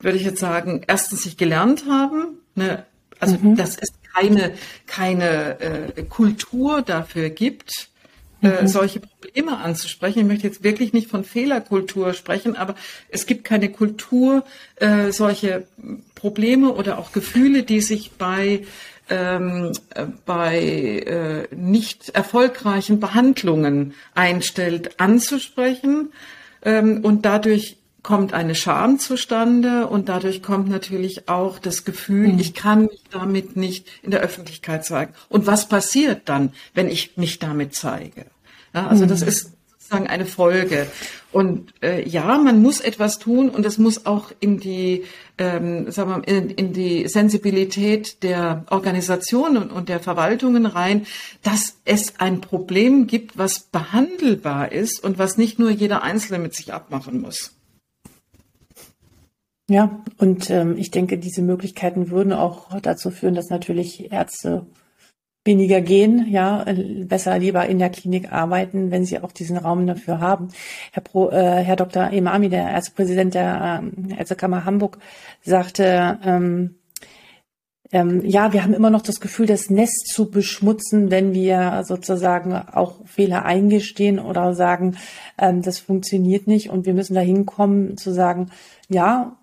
würde 0.00 0.18
ich 0.18 0.24
jetzt 0.24 0.40
sagen, 0.40 0.82
erstens 0.86 1.24
nicht 1.24 1.38
gelernt 1.38 1.84
haben. 1.88 2.38
Ne? 2.54 2.84
Also 3.20 3.36
mhm. 3.38 3.56
dass 3.56 3.76
es 3.76 3.88
keine 4.14 4.52
keine 4.86 5.60
äh, 5.60 6.02
Kultur 6.04 6.82
dafür 6.82 7.30
gibt. 7.30 7.88
Äh, 8.40 8.62
mhm. 8.62 8.68
solche 8.68 9.00
Probleme 9.00 9.56
anzusprechen. 9.56 10.20
Ich 10.20 10.24
möchte 10.24 10.46
jetzt 10.46 10.62
wirklich 10.62 10.92
nicht 10.92 11.10
von 11.10 11.24
Fehlerkultur 11.24 12.14
sprechen, 12.14 12.54
aber 12.54 12.76
es 13.08 13.26
gibt 13.26 13.42
keine 13.42 13.68
Kultur, 13.68 14.44
äh, 14.76 15.10
solche 15.10 15.66
Probleme 16.14 16.72
oder 16.72 16.98
auch 16.98 17.10
Gefühle, 17.10 17.64
die 17.64 17.80
sich 17.80 18.12
bei 18.12 18.64
ähm, 19.08 19.72
bei 20.26 20.58
äh, 20.60 21.54
nicht 21.54 22.10
erfolgreichen 22.10 23.00
Behandlungen 23.00 23.94
einstellt, 24.14 25.00
anzusprechen. 25.00 26.12
Ähm, 26.62 27.00
und 27.02 27.24
dadurch 27.24 27.78
kommt 28.02 28.32
eine 28.32 28.54
Scham 28.54 28.98
zustande 28.98 29.86
und 29.86 30.08
dadurch 30.08 30.42
kommt 30.42 30.68
natürlich 30.68 31.28
auch 31.28 31.58
das 31.58 31.84
Gefühl, 31.84 32.28
mhm. 32.28 32.38
ich 32.38 32.54
kann 32.54 32.86
mich 32.86 33.02
damit 33.10 33.56
nicht 33.56 33.86
in 34.02 34.10
der 34.10 34.20
Öffentlichkeit 34.20 34.84
zeigen. 34.84 35.12
Und 35.28 35.46
was 35.46 35.68
passiert 35.68 36.22
dann, 36.28 36.52
wenn 36.74 36.88
ich 36.88 37.16
mich 37.16 37.38
damit 37.38 37.74
zeige? 37.74 38.26
Ja, 38.74 38.86
also 38.86 39.04
mhm. 39.04 39.08
das 39.08 39.22
ist 39.22 39.52
sozusagen 39.88 40.06
eine 40.06 40.26
Folge. 40.26 40.86
Und 41.32 41.74
äh, 41.82 42.06
ja, 42.08 42.38
man 42.38 42.62
muss 42.62 42.80
etwas 42.80 43.18
tun 43.18 43.48
und 43.48 43.66
es 43.66 43.78
muss 43.78 44.06
auch 44.06 44.32
in 44.40 44.58
die, 44.58 45.04
ähm, 45.38 45.90
sagen 45.90 46.10
wir, 46.10 46.28
in, 46.28 46.50
in 46.50 46.72
die 46.72 47.08
Sensibilität 47.08 48.22
der 48.22 48.64
Organisationen 48.70 49.70
und 49.70 49.88
der 49.88 50.00
Verwaltungen 50.00 50.66
rein, 50.66 51.06
dass 51.42 51.78
es 51.84 52.18
ein 52.18 52.40
Problem 52.40 53.06
gibt, 53.06 53.38
was 53.38 53.60
behandelbar 53.60 54.72
ist 54.72 55.02
und 55.02 55.18
was 55.18 55.38
nicht 55.38 55.58
nur 55.58 55.70
jeder 55.70 56.02
Einzelne 56.02 56.38
mit 56.38 56.54
sich 56.54 56.72
abmachen 56.72 57.20
muss. 57.20 57.54
Ja, 59.70 60.02
und 60.16 60.48
ähm, 60.48 60.76
ich 60.78 60.90
denke, 60.90 61.18
diese 61.18 61.42
Möglichkeiten 61.42 62.10
würden 62.10 62.32
auch 62.32 62.80
dazu 62.80 63.10
führen, 63.10 63.34
dass 63.34 63.50
natürlich 63.50 64.10
Ärzte 64.10 64.66
weniger 65.48 65.80
gehen, 65.80 66.26
ja, 66.30 66.64
besser 67.04 67.38
lieber 67.38 67.66
in 67.66 67.78
der 67.78 67.88
Klinik 67.88 68.30
arbeiten, 68.30 68.90
wenn 68.90 69.06
sie 69.06 69.18
auch 69.18 69.32
diesen 69.32 69.56
Raum 69.56 69.86
dafür 69.86 70.20
haben. 70.20 70.48
Herr, 70.92 71.02
Pro, 71.02 71.30
äh, 71.30 71.64
Herr 71.64 71.76
Dr. 71.76 72.10
Imami, 72.10 72.50
der 72.50 72.70
Ärztepräsident 72.70 73.34
der 73.34 73.82
äh, 73.82 74.18
Ärztekammer 74.18 74.66
Hamburg, 74.66 74.98
sagte, 75.42 76.18
ähm, 76.22 76.74
ähm, 77.90 78.22
ja, 78.24 78.52
wir 78.52 78.64
haben 78.64 78.74
immer 78.74 78.90
noch 78.90 79.02
das 79.02 79.20
Gefühl, 79.20 79.46
das 79.46 79.70
Nest 79.70 80.08
zu 80.08 80.30
beschmutzen, 80.30 81.10
wenn 81.10 81.32
wir 81.32 81.84
sozusagen 81.86 82.54
auch 82.54 82.96
Fehler 83.06 83.44
eingestehen 83.44 84.18
oder 84.18 84.54
sagen, 84.54 84.96
ähm, 85.38 85.62
das 85.62 85.78
funktioniert 85.78 86.46
nicht 86.46 86.70
und 86.70 86.84
wir 86.84 86.94
müssen 86.94 87.14
da 87.14 87.20
hinkommen 87.20 87.96
zu 87.96 88.12
sagen, 88.12 88.50
ja, 88.90 89.36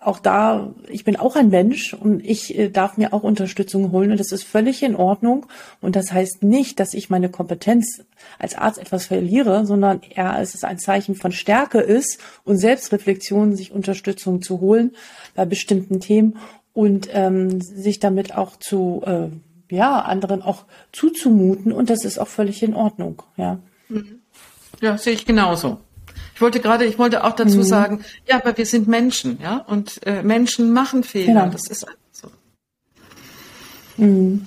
auch 0.00 0.18
da, 0.18 0.74
ich 0.88 1.04
bin 1.04 1.16
auch 1.16 1.36
ein 1.36 1.48
Mensch 1.48 1.94
und 1.94 2.24
ich 2.24 2.58
äh, 2.58 2.68
darf 2.68 2.96
mir 2.96 3.12
auch 3.12 3.22
Unterstützung 3.22 3.92
holen 3.92 4.10
und 4.10 4.18
das 4.18 4.32
ist 4.32 4.42
völlig 4.42 4.82
in 4.82 4.96
Ordnung. 4.96 5.46
Und 5.80 5.94
das 5.94 6.12
heißt 6.12 6.42
nicht, 6.42 6.80
dass 6.80 6.94
ich 6.94 7.10
meine 7.10 7.28
Kompetenz 7.28 8.02
als 8.40 8.56
Arzt 8.56 8.78
etwas 8.78 9.06
verliere, 9.06 9.64
sondern 9.64 10.00
eher 10.02 10.36
es 10.40 10.54
ist 10.54 10.64
ein 10.64 10.80
Zeichen 10.80 11.14
von 11.14 11.30
Stärke 11.30 11.78
ist 11.78 12.18
und 12.42 12.58
Selbstreflexion, 12.58 13.54
sich 13.54 13.70
Unterstützung 13.70 14.42
zu 14.42 14.60
holen 14.60 14.92
bei 15.36 15.44
bestimmten 15.44 16.00
Themen 16.00 16.38
und 16.72 17.08
ähm, 17.12 17.60
sich 17.60 18.00
damit 18.00 18.34
auch 18.34 18.56
zu 18.56 19.02
äh, 19.04 19.28
ja 19.74 20.00
anderen 20.00 20.42
auch 20.42 20.64
zuzumuten 20.92 21.72
und 21.72 21.90
das 21.90 22.04
ist 22.04 22.18
auch 22.18 22.28
völlig 22.28 22.62
in 22.62 22.74
Ordnung. 22.74 23.22
Ja, 23.36 23.58
ja 24.80 24.98
sehe 24.98 25.14
ich 25.14 25.26
genauso. 25.26 25.78
Ich 26.34 26.40
wollte 26.40 26.60
gerade, 26.60 26.84
ich 26.84 26.98
wollte 26.98 27.24
auch 27.24 27.32
dazu 27.32 27.58
mhm. 27.58 27.62
sagen, 27.62 28.04
ja, 28.28 28.36
aber 28.36 28.56
wir 28.56 28.66
sind 28.66 28.88
Menschen, 28.88 29.38
ja, 29.42 29.58
und 29.58 30.00
äh, 30.06 30.22
Menschen 30.22 30.72
machen 30.72 31.04
Fehler. 31.04 31.44
Genau. 31.44 31.52
Das 31.52 31.68
ist 31.68 31.86
so. 32.10 32.28
Mhm. 33.96 34.46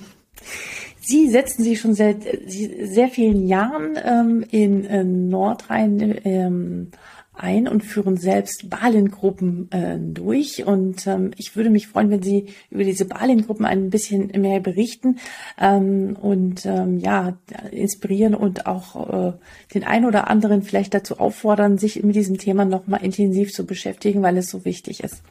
Sie 1.00 1.30
setzen 1.30 1.62
sich 1.62 1.80
schon 1.80 1.94
seit 1.94 2.24
sehr 2.48 3.08
vielen 3.08 3.46
Jahren 3.46 3.96
ähm, 4.02 4.44
in, 4.50 4.84
in 4.84 5.28
Nordrhein 5.28 6.20
ähm, 6.24 6.90
ein 7.36 7.68
und 7.68 7.84
führen 7.84 8.16
selbst 8.16 8.70
Balengruppen 8.70 9.70
äh, 9.70 9.98
durch. 9.98 10.64
Und 10.64 11.06
ähm, 11.06 11.32
ich 11.36 11.56
würde 11.56 11.70
mich 11.70 11.88
freuen, 11.88 12.10
wenn 12.10 12.22
Sie 12.22 12.46
über 12.70 12.84
diese 12.84 13.04
Balengruppen 13.04 13.66
ein 13.66 13.90
bisschen 13.90 14.28
mehr 14.40 14.60
berichten 14.60 15.18
ähm, 15.60 16.16
und 16.20 16.66
ähm, 16.66 16.98
ja 16.98 17.36
inspirieren 17.70 18.34
und 18.34 18.66
auch 18.66 19.28
äh, 19.28 19.32
den 19.74 19.84
einen 19.84 20.06
oder 20.06 20.28
anderen 20.28 20.62
vielleicht 20.62 20.94
dazu 20.94 21.18
auffordern, 21.18 21.78
sich 21.78 22.02
mit 22.02 22.16
diesem 22.16 22.38
Thema 22.38 22.64
nochmal 22.64 23.04
intensiv 23.04 23.52
zu 23.52 23.66
beschäftigen, 23.66 24.22
weil 24.22 24.36
es 24.36 24.48
so 24.48 24.64
wichtig 24.64 25.02
ist. 25.02 25.22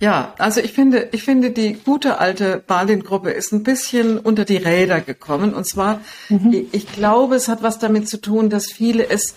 Ja, 0.00 0.34
also 0.38 0.60
ich 0.60 0.72
finde, 0.72 1.08
ich 1.12 1.22
finde, 1.22 1.50
die 1.50 1.74
gute 1.74 2.18
alte 2.18 2.62
Balin-Gruppe 2.66 3.30
ist 3.30 3.52
ein 3.52 3.62
bisschen 3.62 4.18
unter 4.18 4.44
die 4.44 4.56
Räder 4.56 5.00
gekommen. 5.00 5.54
Und 5.54 5.66
zwar, 5.66 6.00
mhm. 6.28 6.66
ich 6.72 6.92
glaube, 6.92 7.36
es 7.36 7.48
hat 7.48 7.62
was 7.62 7.78
damit 7.78 8.08
zu 8.08 8.20
tun, 8.20 8.50
dass 8.50 8.72
viele 8.72 9.08
es 9.08 9.34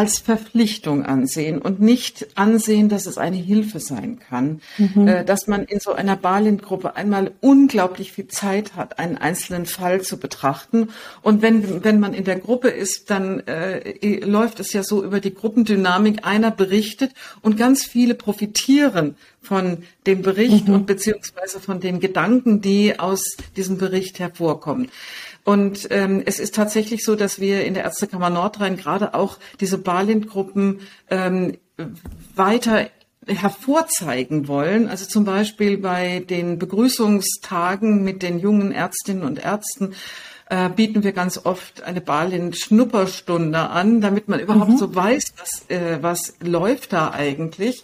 als 0.00 0.18
Verpflichtung 0.18 1.04
ansehen 1.04 1.60
und 1.60 1.78
nicht 1.78 2.28
ansehen, 2.34 2.88
dass 2.88 3.04
es 3.04 3.18
eine 3.18 3.36
Hilfe 3.36 3.80
sein 3.80 4.18
kann, 4.18 4.62
mhm. 4.78 5.06
äh, 5.06 5.24
dass 5.26 5.46
man 5.46 5.64
in 5.64 5.78
so 5.78 5.92
einer 5.92 6.16
Balint-Gruppe 6.16 6.96
einmal 6.96 7.32
unglaublich 7.42 8.12
viel 8.12 8.26
Zeit 8.26 8.76
hat, 8.76 8.98
einen 8.98 9.18
einzelnen 9.18 9.66
Fall 9.66 10.00
zu 10.00 10.18
betrachten. 10.18 10.88
Und 11.20 11.42
wenn, 11.42 11.84
wenn 11.84 12.00
man 12.00 12.14
in 12.14 12.24
der 12.24 12.38
Gruppe 12.38 12.68
ist, 12.68 13.10
dann 13.10 13.40
äh, 13.40 14.24
läuft 14.24 14.58
es 14.60 14.72
ja 14.72 14.82
so 14.82 15.04
über 15.04 15.20
die 15.20 15.34
Gruppendynamik, 15.34 16.24
einer 16.24 16.50
berichtet 16.50 17.12
und 17.42 17.58
ganz 17.58 17.84
viele 17.84 18.14
profitieren 18.14 19.16
von 19.42 19.84
dem 20.06 20.22
Bericht 20.22 20.68
mhm. 20.68 20.74
und 20.74 20.86
beziehungsweise 20.86 21.60
von 21.60 21.80
den 21.80 22.00
Gedanken, 22.00 22.62
die 22.62 22.98
aus 22.98 23.36
diesem 23.54 23.76
Bericht 23.76 24.18
hervorkommen. 24.18 24.90
Und 25.44 25.88
ähm, 25.90 26.22
es 26.24 26.38
ist 26.38 26.54
tatsächlich 26.54 27.04
so, 27.04 27.16
dass 27.16 27.40
wir 27.40 27.64
in 27.64 27.74
der 27.74 27.84
Ärztekammer 27.84 28.30
Nordrhein 28.30 28.76
gerade 28.76 29.14
auch 29.14 29.38
diese 29.60 29.78
Balint-Gruppen 29.78 30.80
ähm, 31.08 31.56
weiter 32.34 32.88
hervorzeigen 33.26 34.48
wollen. 34.48 34.88
Also 34.88 35.06
zum 35.06 35.24
Beispiel 35.24 35.78
bei 35.78 36.20
den 36.20 36.58
Begrüßungstagen 36.58 38.02
mit 38.02 38.22
den 38.22 38.38
jungen 38.38 38.72
Ärztinnen 38.72 39.22
und 39.22 39.42
Ärzten 39.42 39.94
äh, 40.48 40.68
bieten 40.68 41.04
wir 41.04 41.12
ganz 41.12 41.40
oft 41.44 41.82
eine 41.82 42.00
Balint-Schnupperstunde 42.00 43.58
an, 43.58 44.00
damit 44.00 44.28
man 44.28 44.40
überhaupt 44.40 44.72
mhm. 44.72 44.78
so 44.78 44.94
weiß, 44.94 45.34
was, 45.38 45.70
äh, 45.70 45.98
was 46.02 46.34
läuft 46.40 46.92
da 46.92 47.12
eigentlich. 47.12 47.82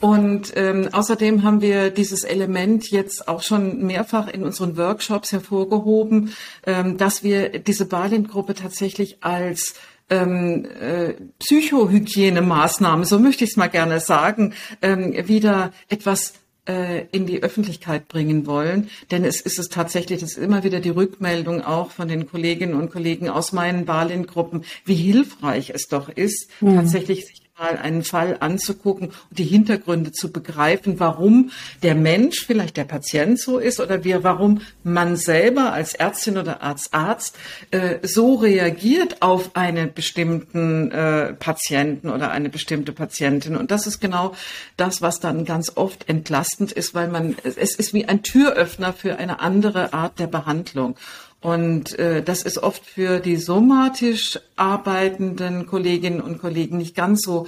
Und 0.00 0.52
ähm, 0.56 0.88
außerdem 0.92 1.42
haben 1.42 1.60
wir 1.60 1.90
dieses 1.90 2.24
Element 2.24 2.90
jetzt 2.90 3.28
auch 3.28 3.42
schon 3.42 3.84
mehrfach 3.86 4.28
in 4.28 4.42
unseren 4.42 4.76
Workshops 4.76 5.32
hervorgehoben, 5.32 6.32
ähm, 6.66 6.96
dass 6.96 7.22
wir 7.22 7.58
diese 7.58 7.84
Balint-Gruppe 7.84 8.54
tatsächlich 8.54 9.22
als 9.22 9.74
ähm, 10.08 10.66
äh, 10.80 11.14
Psychohygienemaßnahme, 11.38 13.04
so 13.04 13.18
möchte 13.18 13.44
ich 13.44 13.50
es 13.50 13.56
mal 13.56 13.68
gerne 13.68 14.00
sagen, 14.00 14.54
ähm, 14.82 15.14
wieder 15.28 15.72
etwas 15.88 16.34
äh, 16.66 17.06
in 17.12 17.26
die 17.26 17.42
Öffentlichkeit 17.42 18.08
bringen 18.08 18.46
wollen. 18.46 18.90
Denn 19.10 19.24
es 19.24 19.40
ist 19.40 19.58
es 19.58 19.68
tatsächlich, 19.68 20.20
das 20.20 20.32
ist 20.32 20.38
immer 20.38 20.64
wieder 20.64 20.80
die 20.80 20.90
Rückmeldung 20.90 21.62
auch 21.62 21.90
von 21.90 22.08
den 22.08 22.26
Kolleginnen 22.26 22.74
und 22.74 22.90
Kollegen 22.90 23.28
aus 23.28 23.52
meinen 23.52 23.84
Balint-Gruppen, 23.84 24.64
wie 24.84 24.94
hilfreich 24.94 25.70
es 25.70 25.88
doch 25.88 26.08
ist, 26.08 26.48
mhm. 26.60 26.76
tatsächlich 26.76 27.26
sich 27.26 27.39
mal 27.60 27.76
einen 27.76 28.04
Fall 28.04 28.38
anzugucken 28.40 29.08
und 29.08 29.38
die 29.38 29.44
Hintergründe 29.44 30.12
zu 30.12 30.32
begreifen, 30.32 30.98
warum 30.98 31.50
der 31.82 31.94
Mensch, 31.94 32.46
vielleicht 32.46 32.78
der 32.78 32.84
Patient 32.84 33.38
so 33.38 33.58
ist 33.58 33.80
oder 33.80 34.02
wir, 34.02 34.24
warum 34.24 34.62
man 34.82 35.16
selber 35.16 35.72
als 35.74 35.92
Ärztin 35.92 36.38
oder 36.38 36.62
als 36.62 36.92
Arzt 36.94 37.36
äh, 37.70 37.98
so 38.02 38.36
reagiert 38.36 39.20
auf 39.20 39.56
einen 39.56 39.92
bestimmten 39.92 40.90
äh, 40.90 41.34
Patienten 41.34 42.08
oder 42.08 42.30
eine 42.30 42.48
bestimmte 42.48 42.92
Patientin. 42.92 43.56
Und 43.56 43.70
das 43.70 43.86
ist 43.86 44.00
genau 44.00 44.34
das, 44.78 45.02
was 45.02 45.20
dann 45.20 45.44
ganz 45.44 45.76
oft 45.76 46.08
entlastend 46.08 46.72
ist, 46.72 46.94
weil 46.94 47.08
man, 47.08 47.36
es 47.44 47.74
ist 47.74 47.92
wie 47.92 48.06
ein 48.06 48.22
Türöffner 48.22 48.94
für 48.94 49.18
eine 49.18 49.40
andere 49.40 49.92
Art 49.92 50.18
der 50.18 50.28
Behandlung. 50.28 50.96
Und 51.40 51.98
äh, 51.98 52.22
das 52.22 52.42
ist 52.42 52.58
oft 52.58 52.84
für 52.84 53.18
die 53.20 53.36
somatisch 53.36 54.38
arbeitenden 54.56 55.66
Kolleginnen 55.66 56.20
und 56.20 56.38
Kollegen 56.38 56.76
nicht 56.76 56.94
ganz 56.94 57.22
so 57.22 57.46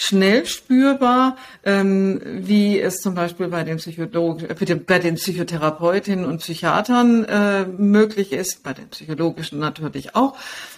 schnell 0.00 0.46
spürbar, 0.46 1.36
ähm, 1.64 2.20
wie 2.24 2.80
es 2.80 3.00
zum 3.00 3.16
Beispiel 3.16 3.48
bei 3.48 3.64
den, 3.64 3.78
Psycholog 3.78 4.42
bei 4.86 4.98
den 5.00 5.16
Psychotherapeutinnen 5.16 6.24
und 6.24 6.38
Psychiatern 6.38 7.24
äh, 7.24 7.64
möglich 7.64 8.32
ist, 8.32 8.62
bei 8.62 8.74
den 8.74 8.88
psychologischen 8.90 9.58
natürlich 9.58 10.14
auch. 10.14 10.36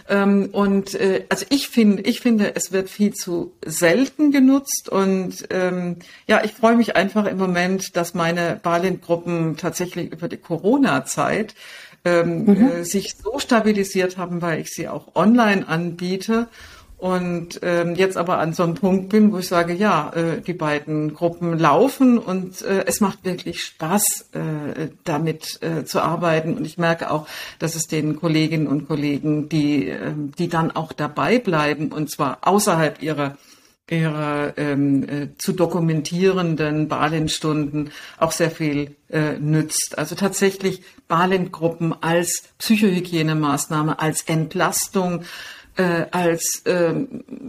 Ähm, 0.09 0.49
und 0.53 0.95
äh, 0.95 1.27
also 1.29 1.45
ich 1.51 1.69
finde, 1.69 2.03
ich 2.05 2.21
finde, 2.21 2.57
es 2.57 2.73
wird 2.73 2.89
viel 2.89 3.13
zu 3.13 3.53
selten 3.63 4.33
genutzt 4.33 4.89
und 4.89 5.47
ähm, 5.51 5.97
ja, 6.27 6.43
ich 6.43 6.53
freue 6.53 6.77
mich 6.77 6.97
einfach 6.97 7.27
im 7.27 7.37
Moment, 7.37 7.97
dass 7.97 8.15
meine 8.15 8.59
Balint-Gruppen 8.63 9.59
tatsächlich 9.59 10.11
über 10.13 10.29
die 10.29 10.39
Corona-Zeit 10.39 11.55
ähm, 12.05 12.45
mhm. 12.45 12.71
äh, 12.71 12.85
sich 12.85 13.15
so 13.23 13.39
stabilisiert 13.39 14.17
haben, 14.17 14.43
weil 14.43 14.61
ich 14.61 14.71
sie 14.71 14.89
auch 14.89 15.15
online 15.15 15.67
anbiete 15.67 16.49
und 17.01 17.61
ähm, 17.63 17.95
jetzt 17.95 18.19
aber 18.19 18.39
an 18.39 18.53
so 18.53 18.63
einem 18.63 18.75
Punkt 18.75 19.09
bin, 19.09 19.33
wo 19.33 19.39
ich 19.39 19.49
sage, 19.49 19.73
ja, 19.73 20.13
äh, 20.15 20.43
die 20.43 20.53
beiden 20.53 21.15
Gruppen 21.15 21.59
laufen 21.59 22.19
und 22.19 22.61
äh, 22.61 22.85
es 22.87 23.01
macht 23.01 23.25
wirklich 23.25 23.63
Spaß, 23.63 24.29
äh, 24.33 24.89
damit 25.05 25.63
äh, 25.63 25.85
zu 25.87 26.03
arbeiten. 26.03 26.59
Und 26.59 26.67
ich 26.67 26.77
merke 26.77 27.11
auch, 27.11 27.27
dass 27.59 27.75
es 27.75 27.87
den 27.87 28.17
Kolleginnen 28.17 28.67
und 28.67 28.87
Kollegen, 28.87 29.49
die, 29.49 29.89
äh, 29.89 30.13
die 30.39 30.49
dann 30.49 30.73
auch 30.73 30.93
dabei 30.93 31.39
bleiben 31.39 31.91
und 31.91 32.11
zwar 32.11 32.39
außerhalb 32.43 33.03
ihrer 33.03 33.39
ihrer 33.91 34.57
ähm, 34.57 35.09
äh, 35.09 35.29
zu 35.37 35.53
dokumentierenden 35.53 36.89
Balint-Stunden 36.89 37.91
auch 38.19 38.33
sehr 38.33 38.51
viel 38.51 38.97
äh, 39.09 39.33
nützt. 39.39 39.99
Also 39.99 40.15
tatsächlich 40.15 40.83
Balint-Gruppen 41.09 41.95
als 42.01 42.45
Psychohygienemaßnahme, 42.59 43.99
als 43.99 44.23
Entlastung, 44.23 45.25
äh, 45.77 46.07
als 46.11 46.63
äh, 46.67 46.95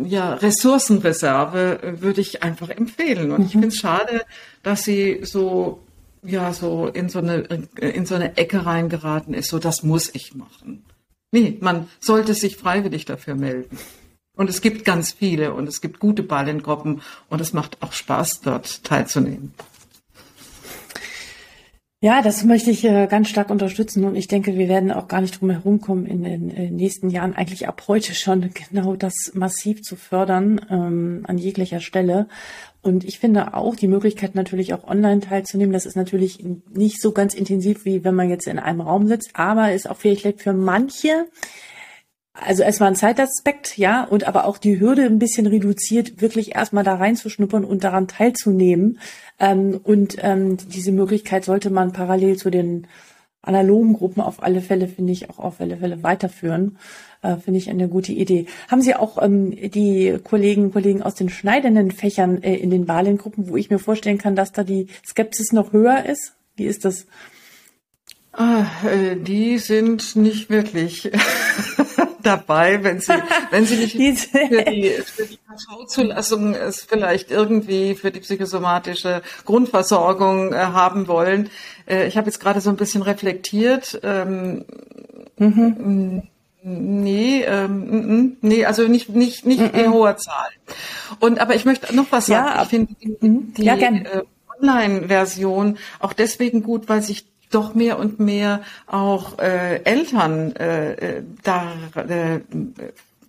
ja, 0.04 0.34
Ressourcenreserve 0.34 1.84
äh, 1.84 2.02
würde 2.02 2.22
ich 2.22 2.44
einfach 2.44 2.70
empfehlen. 2.70 3.32
Und 3.32 3.40
mhm. 3.40 3.46
ich 3.46 3.52
finde 3.52 3.68
es 3.68 3.78
schade, 3.78 4.22
dass 4.64 4.84
sie 4.84 5.20
so 5.24 5.84
ja 6.24 6.54
so 6.54 6.88
in 6.88 7.10
so 7.10 7.20
eine 7.20 7.42
in 7.80 8.06
so 8.06 8.16
eine 8.16 8.38
Ecke 8.38 8.66
reingeraten 8.66 9.34
ist. 9.34 9.50
So 9.50 9.60
das 9.60 9.84
muss 9.84 10.14
ich 10.14 10.36
machen. 10.36 10.86
Nee, 11.32 11.58
man 11.62 11.88
sollte 12.00 12.34
sich 12.34 12.58
freiwillig 12.58 13.06
dafür 13.06 13.36
melden. 13.36 13.78
Und 14.42 14.50
es 14.50 14.62
gibt 14.62 14.86
ganz 14.86 15.12
viele 15.12 15.54
und 15.54 15.70
es 15.70 15.82
gibt 15.82 16.00
gute 16.00 16.24
Ballengruppen 16.24 17.04
und 17.30 17.42
es 17.42 17.54
macht 17.54 17.78
auch 17.84 17.94
Spaß, 17.94 18.42
dort 18.42 18.84
teilzunehmen. 18.84 19.54
Ja, 22.00 22.24
das 22.24 22.44
möchte 22.44 22.72
ich 22.72 22.84
äh, 22.84 23.06
ganz 23.06 23.30
stark 23.30 23.52
unterstützen 23.52 24.04
und 24.04 24.16
ich 24.16 24.28
denke, 24.28 24.58
wir 24.58 24.68
werden 24.68 24.92
auch 24.92 25.08
gar 25.08 25.22
nicht 25.22 25.40
drum 25.40 25.52
herum 25.52 25.80
kommen, 25.80 26.08
in 26.08 26.24
den 26.24 26.50
äh, 26.50 26.72
nächsten 26.72 27.12
Jahren 27.12 27.36
eigentlich 27.36 27.68
ab 27.68 27.84
heute 27.88 28.16
schon 28.16 28.50
genau 28.72 28.96
das 28.96 29.14
massiv 29.36 29.84
zu 29.84 29.96
fördern 29.96 30.60
ähm, 30.72 31.22
an 31.28 31.38
jeglicher 31.38 31.80
Stelle. 31.80 32.28
Und 32.82 33.04
ich 33.04 33.20
finde 33.20 33.54
auch 33.54 33.76
die 33.76 33.88
Möglichkeit 33.88 34.34
natürlich 34.34 34.74
auch 34.74 34.86
online 34.86 35.22
teilzunehmen. 35.22 35.72
Das 35.72 35.86
ist 35.86 35.96
natürlich 35.96 36.44
nicht 36.74 37.00
so 37.00 37.12
ganz 37.12 37.36
intensiv, 37.36 37.86
wie 37.86 38.04
wenn 38.04 38.16
man 38.16 38.32
jetzt 38.32 38.48
in 38.48 38.58
einem 38.58 38.82
Raum 38.82 39.06
sitzt, 39.06 39.36
aber 39.36 39.72
ist 39.72 39.88
auch 39.88 39.98
vielleicht 39.98 40.42
für 40.42 40.54
manche 40.54 41.28
also 42.34 42.64
erstmal 42.64 42.90
ein 42.90 42.96
Zeitaspekt, 42.96 43.78
ja, 43.78 44.04
und 44.04 44.26
aber 44.26 44.46
auch 44.46 44.58
die 44.58 44.80
Hürde 44.80 45.04
ein 45.04 45.20
bisschen 45.20 45.48
reduziert, 45.48 46.22
wirklich 46.22 46.56
erstmal 46.56 46.84
da 46.84 46.96
reinzuschnuppern 46.96 47.66
und 47.66 47.84
daran 47.84 48.08
teilzunehmen. 48.08 49.00
Ähm, 49.40 49.80
und 49.84 50.16
ähm, 50.20 50.58
diese 50.58 50.92
Möglichkeit 50.92 51.44
sollte 51.44 51.70
man 51.70 51.92
parallel 51.92 52.38
zu 52.38 52.50
den 52.50 52.88
analogen 53.42 53.94
Gruppen 53.94 54.22
auf 54.22 54.42
alle 54.42 54.62
Fälle, 54.62 54.88
finde 54.88 55.14
ich, 55.14 55.30
auch 55.30 55.40
auf 55.40 55.60
alle 55.60 55.78
Fälle 55.78 56.04
weiterführen. 56.04 56.78
Äh, 57.22 57.38
finde 57.38 57.60
ich 57.60 57.70
eine 57.70 57.88
gute 57.90 58.14
Idee. 58.14 58.46
Haben 58.70 58.82
Sie 58.82 58.96
auch 58.96 59.22
ähm, 59.22 59.52
die 59.52 60.18
Kollegen, 60.24 60.72
Kollegen 60.72 61.02
aus 61.04 61.16
den 61.16 61.30
schneidenden 61.30 61.92
Fächern 61.92 62.42
äh, 62.44 62.56
in 62.56 62.70
den 62.70 62.88
Wahlengruppen, 62.88 63.50
wo 63.50 63.58
ich 63.58 63.70
mir 63.70 63.80
vorstellen 63.80 64.18
kann, 64.18 64.36
dass 64.36 64.52
da 64.52 64.64
die 64.64 64.88
Skepsis 65.06 65.52
noch 65.52 65.74
höher 65.74 66.06
ist? 66.06 66.34
Wie 66.56 66.66
ist 66.66 66.86
das? 66.86 67.08
Ah, 68.34 68.66
äh, 68.86 69.18
die 69.18 69.58
sind 69.58 70.16
nicht 70.16 70.50
wirklich 70.50 71.12
dabei, 72.26 72.84
wenn 72.84 73.00
sie, 73.00 73.14
wenn 73.50 73.66
sie 73.66 73.78
nicht 73.78 73.94
für 74.32 74.64
die, 74.72 74.90
für 75.04 75.26
die 75.26 75.38
KV-Zulassung 75.38 76.54
es 76.54 76.84
vielleicht 76.84 77.32
irgendwie 77.32 77.96
für 77.96 78.12
die 78.12 78.20
psychosomatische 78.20 79.22
Grundversorgung 79.46 80.54
äh, 80.54 80.58
haben 80.58 81.08
wollen. 81.08 81.50
Äh, 81.88 82.08
ich 82.08 82.18
habe 82.18 82.28
jetzt 82.28 82.40
gerade 82.40 82.62
so 82.62 82.70
ein 82.70 82.78
bisschen 82.78 83.02
reflektiert. 83.02 84.00
Ähm, 84.04 84.66
mhm. 85.38 86.24
Nee, 86.64 87.44
ähm, 87.44 88.38
nee, 88.42 88.66
also 88.66 88.88
nicht 88.88 89.10
nicht 89.10 89.48
nicht 89.48 89.62
mhm. 89.62 89.80
in 89.80 89.92
hoher 89.92 90.18
Zahl. 90.18 90.50
Und 91.20 91.40
aber 91.40 91.56
ich 91.56 91.66
möchte 91.66 91.96
noch 91.96 92.12
was 92.12 92.28
sagen. 92.28 92.56
Ja, 92.56 92.62
ich 92.62 92.70
finde 92.70 92.94
die, 93.02 93.18
die 93.22 93.64
ja, 93.64 93.76
äh, 93.76 94.24
Online-Version 94.62 95.78
auch 96.00 96.14
deswegen 96.14 96.62
gut, 96.62 96.88
weil 96.88 97.02
sich 97.02 97.31
doch 97.52 97.74
mehr 97.74 98.00
und 98.00 98.20
mehr 98.20 98.62
auch 98.88 99.40
äh, 99.40 99.84
Eltern 99.84 100.56
äh, 100.56 100.94
äh, 100.94 101.24
da, 101.44 101.74
äh, 101.96 102.40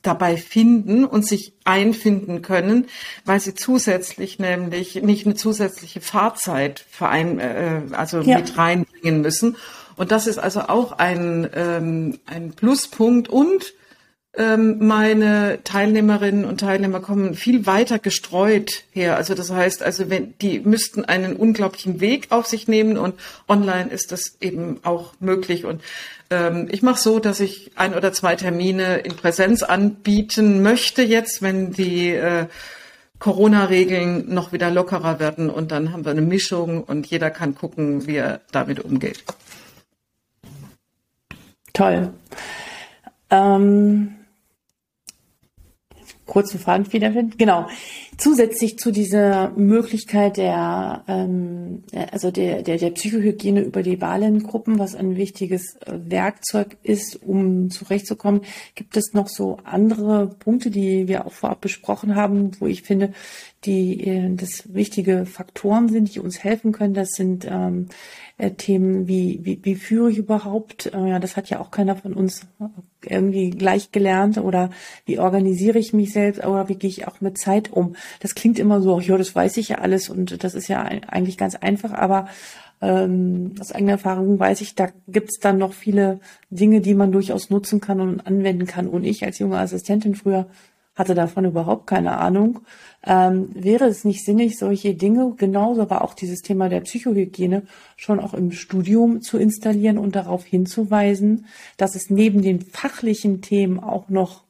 dabei 0.02 0.36
finden 0.36 1.04
und 1.04 1.26
sich 1.26 1.52
einfinden 1.64 2.42
können, 2.42 2.86
weil 3.24 3.40
sie 3.40 3.54
zusätzlich 3.54 4.38
nämlich 4.38 5.02
nicht 5.02 5.26
eine 5.26 5.34
zusätzliche 5.34 6.00
Fahrzeit 6.00 6.84
verein, 6.90 7.38
äh, 7.38 7.82
also 7.92 8.20
ja. 8.20 8.38
mit 8.38 8.56
reinbringen 8.58 9.20
müssen. 9.20 9.56
Und 9.96 10.10
das 10.10 10.26
ist 10.26 10.38
also 10.38 10.62
auch 10.62 10.92
ein, 10.92 11.48
ähm, 11.54 12.18
ein 12.26 12.52
Pluspunkt 12.52 13.28
und 13.28 13.74
meine 14.34 15.58
Teilnehmerinnen 15.62 16.46
und 16.46 16.60
Teilnehmer 16.60 17.00
kommen 17.00 17.34
viel 17.34 17.66
weiter 17.66 17.98
gestreut 17.98 18.84
her. 18.90 19.16
Also 19.16 19.34
das 19.34 19.50
heißt, 19.50 19.82
also 19.82 20.08
wenn 20.08 20.38
die 20.38 20.60
müssten 20.60 21.04
einen 21.04 21.36
unglaublichen 21.36 22.00
Weg 22.00 22.28
auf 22.30 22.46
sich 22.46 22.66
nehmen 22.66 22.96
und 22.96 23.14
online 23.46 23.90
ist 23.90 24.10
das 24.10 24.38
eben 24.40 24.80
auch 24.84 25.12
möglich. 25.20 25.66
Und 25.66 25.82
ähm, 26.30 26.68
ich 26.70 26.80
mache 26.80 26.98
so, 26.98 27.18
dass 27.18 27.40
ich 27.40 27.72
ein 27.76 27.94
oder 27.94 28.14
zwei 28.14 28.34
Termine 28.34 28.98
in 28.98 29.16
Präsenz 29.16 29.62
anbieten 29.62 30.62
möchte 30.62 31.02
jetzt, 31.02 31.42
wenn 31.42 31.72
die 31.72 32.08
äh, 32.08 32.46
Corona-Regeln 33.18 34.32
noch 34.32 34.52
wieder 34.52 34.70
lockerer 34.70 35.20
werden 35.20 35.50
und 35.50 35.70
dann 35.70 35.92
haben 35.92 36.06
wir 36.06 36.10
eine 36.10 36.22
Mischung 36.22 36.82
und 36.82 37.06
jeder 37.06 37.30
kann 37.30 37.54
gucken, 37.54 38.06
wie 38.06 38.16
er 38.16 38.40
damit 38.50 38.80
umgeht. 38.80 39.22
Toll. 41.74 42.12
Ähm, 43.30 44.14
kurzen 46.32 46.58
Faden 46.58 46.90
wiederfinden. 46.90 47.36
Genau. 47.36 47.68
Zusätzlich 48.18 48.78
zu 48.78 48.90
dieser 48.90 49.50
Möglichkeit 49.50 50.36
der, 50.36 51.02
ähm, 51.08 51.82
also 52.12 52.30
der, 52.30 52.62
der, 52.62 52.76
der 52.76 52.90
Psychohygiene 52.90 53.62
über 53.62 53.82
die 53.82 53.96
Balengruppen, 53.96 54.78
was 54.78 54.94
ein 54.94 55.16
wichtiges 55.16 55.76
äh, 55.86 55.98
Werkzeug 56.04 56.76
ist, 56.82 57.22
um 57.22 57.70
zurechtzukommen, 57.70 58.42
gibt 58.74 58.96
es 58.96 59.14
noch 59.14 59.28
so 59.28 59.58
andere 59.64 60.26
Punkte, 60.26 60.70
die 60.70 61.08
wir 61.08 61.26
auch 61.26 61.32
vorab 61.32 61.62
besprochen 61.62 62.14
haben, 62.14 62.52
wo 62.60 62.66
ich 62.66 62.82
finde, 62.82 63.12
die 63.64 64.06
äh, 64.06 64.34
das 64.34 64.74
wichtige 64.74 65.24
Faktoren 65.24 65.88
sind, 65.88 66.14
die 66.14 66.20
uns 66.20 66.44
helfen 66.44 66.72
können. 66.72 66.94
Das 66.94 67.10
sind 67.10 67.46
ähm, 67.48 67.88
äh, 68.38 68.50
Themen 68.50 69.06
wie, 69.06 69.40
wie, 69.42 69.60
wie 69.62 69.74
führe 69.76 70.10
ich 70.10 70.18
überhaupt? 70.18 70.86
Äh, 70.86 71.10
ja, 71.10 71.18
das 71.18 71.36
hat 71.36 71.48
ja 71.48 71.60
auch 71.60 71.70
keiner 71.70 71.96
von 71.96 72.14
uns 72.14 72.46
irgendwie 73.04 73.50
gleich 73.50 73.92
gelernt 73.92 74.38
oder 74.38 74.70
wie 75.06 75.18
organisiere 75.18 75.78
ich 75.78 75.92
mich 75.92 76.12
selbst 76.12 76.44
oder 76.44 76.68
wie 76.68 76.76
gehe 76.76 76.90
ich 76.90 77.06
auch 77.06 77.20
mit 77.20 77.38
Zeit 77.38 77.72
um? 77.72 77.94
Das 78.20 78.34
klingt 78.34 78.58
immer 78.58 78.80
so, 78.80 79.00
ja, 79.00 79.16
das 79.16 79.34
weiß 79.34 79.56
ich 79.56 79.68
ja 79.70 79.78
alles 79.78 80.08
und 80.08 80.42
das 80.44 80.54
ist 80.54 80.68
ja 80.68 80.82
eigentlich 80.82 81.38
ganz 81.38 81.56
einfach, 81.56 81.92
aber 81.92 82.28
ähm, 82.82 83.52
aus 83.60 83.72
eigener 83.72 83.92
Erfahrung 83.92 84.38
weiß 84.38 84.60
ich, 84.60 84.74
da 84.74 84.88
gibt's 85.06 85.38
dann 85.38 85.56
noch 85.58 85.72
viele 85.72 86.18
Dinge, 86.50 86.80
die 86.80 86.94
man 86.94 87.12
durchaus 87.12 87.48
nutzen 87.48 87.80
kann 87.80 88.00
und 88.00 88.26
anwenden 88.26 88.66
kann. 88.66 88.88
Und 88.88 89.04
ich 89.04 89.24
als 89.24 89.38
junge 89.38 89.58
Assistentin 89.58 90.16
früher 90.16 90.48
hatte 90.94 91.14
davon 91.14 91.44
überhaupt 91.44 91.86
keine 91.86 92.18
Ahnung. 92.18 92.60
Ähm, 93.06 93.48
wäre 93.54 93.86
es 93.86 94.04
nicht 94.04 94.24
sinnig, 94.24 94.58
solche 94.58 94.94
Dinge, 94.94 95.34
genauso 95.36 95.82
aber 95.82 96.02
auch 96.02 96.12
dieses 96.12 96.42
Thema 96.42 96.68
der 96.68 96.80
Psychohygiene, 96.80 97.62
schon 97.96 98.20
auch 98.20 98.34
im 98.34 98.50
Studium 98.50 99.22
zu 99.22 99.38
installieren 99.38 99.96
und 99.96 100.16
darauf 100.16 100.44
hinzuweisen, 100.44 101.46
dass 101.76 101.94
es 101.94 102.10
neben 102.10 102.42
den 102.42 102.60
fachlichen 102.60 103.40
Themen 103.40 103.80
auch 103.80 104.08
noch 104.08 104.44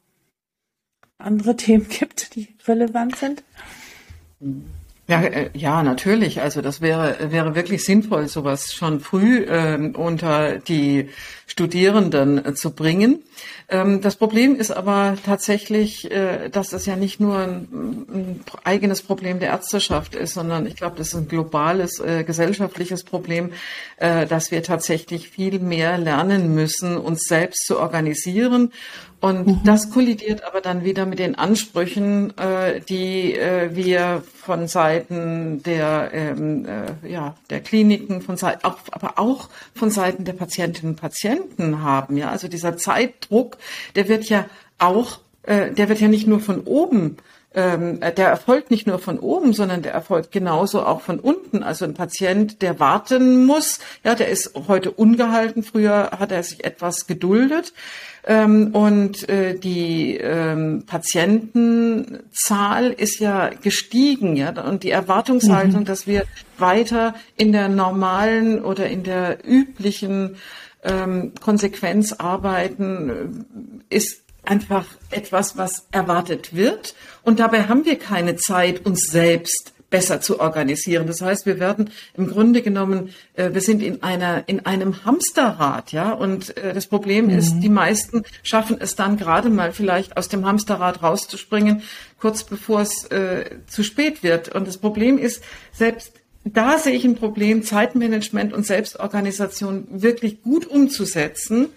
andere 1.23 1.55
Themen 1.55 1.87
gibt, 1.89 2.35
die 2.35 2.55
relevant 2.67 3.15
sind? 3.15 3.43
Ja, 5.05 5.21
äh, 5.21 5.49
ja, 5.53 5.83
natürlich. 5.83 6.41
Also 6.41 6.61
das 6.61 6.79
wäre 6.79 7.17
wäre 7.31 7.55
wirklich 7.55 7.83
sinnvoll, 7.83 8.29
sowas 8.29 8.73
schon 8.73 9.01
früh 9.01 9.39
äh, 9.39 9.91
unter 9.95 10.59
die 10.59 11.09
Studierenden 11.45 12.45
äh, 12.45 12.53
zu 12.53 12.71
bringen. 12.71 13.21
Ähm, 13.67 13.99
das 14.01 14.15
Problem 14.15 14.55
ist 14.55 14.71
aber 14.71 15.17
tatsächlich, 15.25 16.09
äh, 16.09 16.47
dass 16.49 16.71
es 16.71 16.85
ja 16.85 16.95
nicht 16.95 17.19
nur 17.19 17.37
ein, 17.37 17.67
ein, 18.13 18.39
eigenes 18.63 19.01
Problem 19.01 19.39
der 19.39 19.49
Ärzteschaft 19.49 20.15
ist, 20.15 20.35
sondern 20.35 20.65
ich 20.65 20.77
glaube, 20.77 20.95
das 20.97 21.09
ist 21.09 21.15
ein 21.15 21.27
globales 21.27 21.99
äh, 21.99 22.23
gesellschaftliches 22.23 23.03
Problem, 23.03 23.51
äh, 23.97 24.25
dass 24.25 24.51
wir 24.51 24.63
tatsächlich 24.63 25.29
viel 25.29 25.59
mehr 25.59 25.97
lernen 25.97 26.55
müssen, 26.55 26.95
uns 26.95 27.23
selbst 27.25 27.67
zu 27.67 27.77
organisieren 27.77 28.71
und 29.23 29.47
mhm. 29.47 29.61
das 29.63 29.89
kollidiert 29.89 30.43
aber 30.43 30.59
dann 30.59 30.83
wieder 30.83 31.05
mit 31.05 31.17
den 31.17 31.35
Ansprüchen, 31.35 32.37
äh, 32.37 32.81
die 32.81 33.33
äh, 33.33 33.73
wir 33.73 34.21
von 34.35 34.67
Seiten 34.67 35.63
der, 35.63 36.09
ähm, 36.11 36.65
äh, 36.65 37.09
ja, 37.09 37.33
der 37.49 37.61
Kliniken, 37.61 38.21
von 38.21 38.35
Seiten, 38.35 38.65
auch, 38.65 38.79
aber 38.91 39.19
auch 39.19 39.47
von 39.73 39.91
Seiten 39.91 40.25
der 40.25 40.33
Patientinnen 40.33 40.95
und 40.95 40.99
Patienten 40.99 41.81
haben. 41.81 42.17
Ja, 42.17 42.31
also 42.31 42.49
dieser 42.49 42.75
Zeitdruck, 42.75 43.55
der 43.95 44.09
wird 44.09 44.25
ja 44.25 44.45
auch, 44.77 45.19
äh, 45.43 45.71
der 45.71 45.87
wird 45.87 46.01
ja 46.01 46.09
nicht 46.09 46.27
nur 46.27 46.41
von 46.41 46.59
oben 46.59 47.15
ähm, 47.55 47.99
der 47.99 48.29
erfolgt 48.29 48.71
nicht 48.71 48.87
nur 48.87 48.97
von 48.99 49.19
oben, 49.19 49.51
sondern 49.53 49.83
der 49.83 49.93
erfolgt 49.93 50.31
genauso 50.31 50.83
auch 50.83 51.01
von 51.01 51.19
unten. 51.19 51.63
Also 51.63 51.85
ein 51.85 51.93
Patient, 51.93 52.61
der 52.61 52.79
warten 52.79 53.45
muss, 53.45 53.79
ja, 54.03 54.15
der 54.15 54.29
ist 54.29 54.53
heute 54.67 54.91
ungehalten. 54.91 55.63
Früher 55.63 56.11
hat 56.17 56.31
er 56.31 56.43
sich 56.43 56.65
etwas 56.65 57.05
geduldet. 57.05 57.73
Ähm, 58.25 58.73
und 58.73 59.27
äh, 59.27 59.59
die 59.59 60.15
ähm, 60.15 60.85
Patientenzahl 60.87 62.91
ist 62.91 63.19
ja 63.19 63.49
gestiegen, 63.49 64.37
ja, 64.37 64.51
und 64.63 64.83
die 64.83 64.91
Erwartungshaltung, 64.91 65.81
mhm. 65.81 65.85
dass 65.85 66.07
wir 66.07 66.23
weiter 66.57 67.15
in 67.35 67.51
der 67.51 67.67
normalen 67.67 68.63
oder 68.63 68.87
in 68.87 69.03
der 69.03 69.45
üblichen 69.45 70.37
ähm, 70.83 71.33
Konsequenz 71.39 72.13
arbeiten, 72.13 73.85
äh, 73.89 73.95
ist 73.95 74.22
einfach 74.43 74.85
etwas, 75.09 75.57
was 75.57 75.87
erwartet 75.91 76.55
wird. 76.55 76.95
Und 77.23 77.39
dabei 77.39 77.63
haben 77.63 77.85
wir 77.85 77.97
keine 77.97 78.35
Zeit, 78.35 78.85
uns 78.85 79.07
selbst 79.07 79.73
besser 79.93 80.21
zu 80.21 80.39
organisieren. 80.39 81.05
Das 81.05 81.21
heißt, 81.21 81.45
wir 81.45 81.59
werden 81.59 81.91
im 82.15 82.27
Grunde 82.27 82.63
genommen, 82.63 83.11
äh, 83.35 83.53
wir 83.53 83.61
sind 83.61 83.83
in 83.83 84.01
einer 84.01 84.43
in 84.47 84.65
einem 84.65 85.05
Hamsterrad, 85.05 85.91
ja. 85.91 86.13
Und 86.13 86.57
äh, 86.57 86.73
das 86.73 86.87
Problem 86.87 87.25
mhm. 87.25 87.37
ist, 87.37 87.59
die 87.59 87.69
meisten 87.69 88.23
schaffen 88.41 88.77
es 88.79 88.95
dann 88.95 89.17
gerade 89.17 89.51
mal 89.51 89.71
vielleicht 89.71 90.17
aus 90.17 90.29
dem 90.29 90.47
Hamsterrad 90.47 91.03
rauszuspringen, 91.03 91.83
kurz 92.19 92.43
bevor 92.43 92.81
es 92.81 93.05
äh, 93.11 93.57
zu 93.67 93.83
spät 93.83 94.23
wird. 94.23 94.49
Und 94.49 94.67
das 94.67 94.79
Problem 94.79 95.19
ist, 95.19 95.43
selbst 95.71 96.13
da 96.43 96.79
sehe 96.79 96.93
ich 96.93 97.05
ein 97.05 97.15
Problem, 97.15 97.61
Zeitmanagement 97.61 98.51
und 98.51 98.65
Selbstorganisation 98.65 99.87
wirklich 99.91 100.41
gut 100.41 100.65
umzusetzen. 100.65 101.69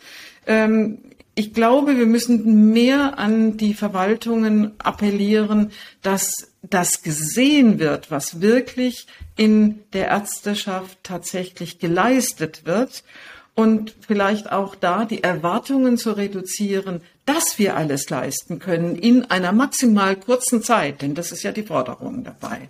Ähm, 0.47 0.99
ich 1.39 1.53
glaube, 1.53 1.99
wir 1.99 2.07
müssen 2.07 2.73
mehr 2.73 3.19
an 3.19 3.59
die 3.59 3.75
Verwaltungen 3.75 4.73
appellieren, 4.79 5.71
dass 6.01 6.33
das 6.63 7.03
gesehen 7.03 7.79
wird, 7.79 8.11
was 8.11 8.41
wirklich 8.41 9.07
in 9.37 9.83
der 9.93 10.09
Ärzteschaft 10.09 10.99
tatsächlich 11.03 11.79
geleistet 11.79 12.65
wird 12.65 13.05
und 13.55 13.95
vielleicht 14.01 14.51
auch 14.51 14.75
da 14.75 15.05
die 15.05 15.23
Erwartungen 15.23 15.99
zu 15.99 16.13
reduzieren, 16.13 17.03
dass 17.27 17.59
wir 17.59 17.77
alles 17.77 18.09
leisten 18.09 18.59
können 18.59 18.97
in 18.97 19.31
einer 19.31 19.53
maximal 19.53 20.17
kurzen 20.17 20.63
Zeit, 20.63 21.03
denn 21.03 21.15
das 21.15 21.33
ist 21.33 21.43
ja 21.43 21.53
die 21.53 21.65
Forderung 21.65 22.25
dabei. 22.25 22.69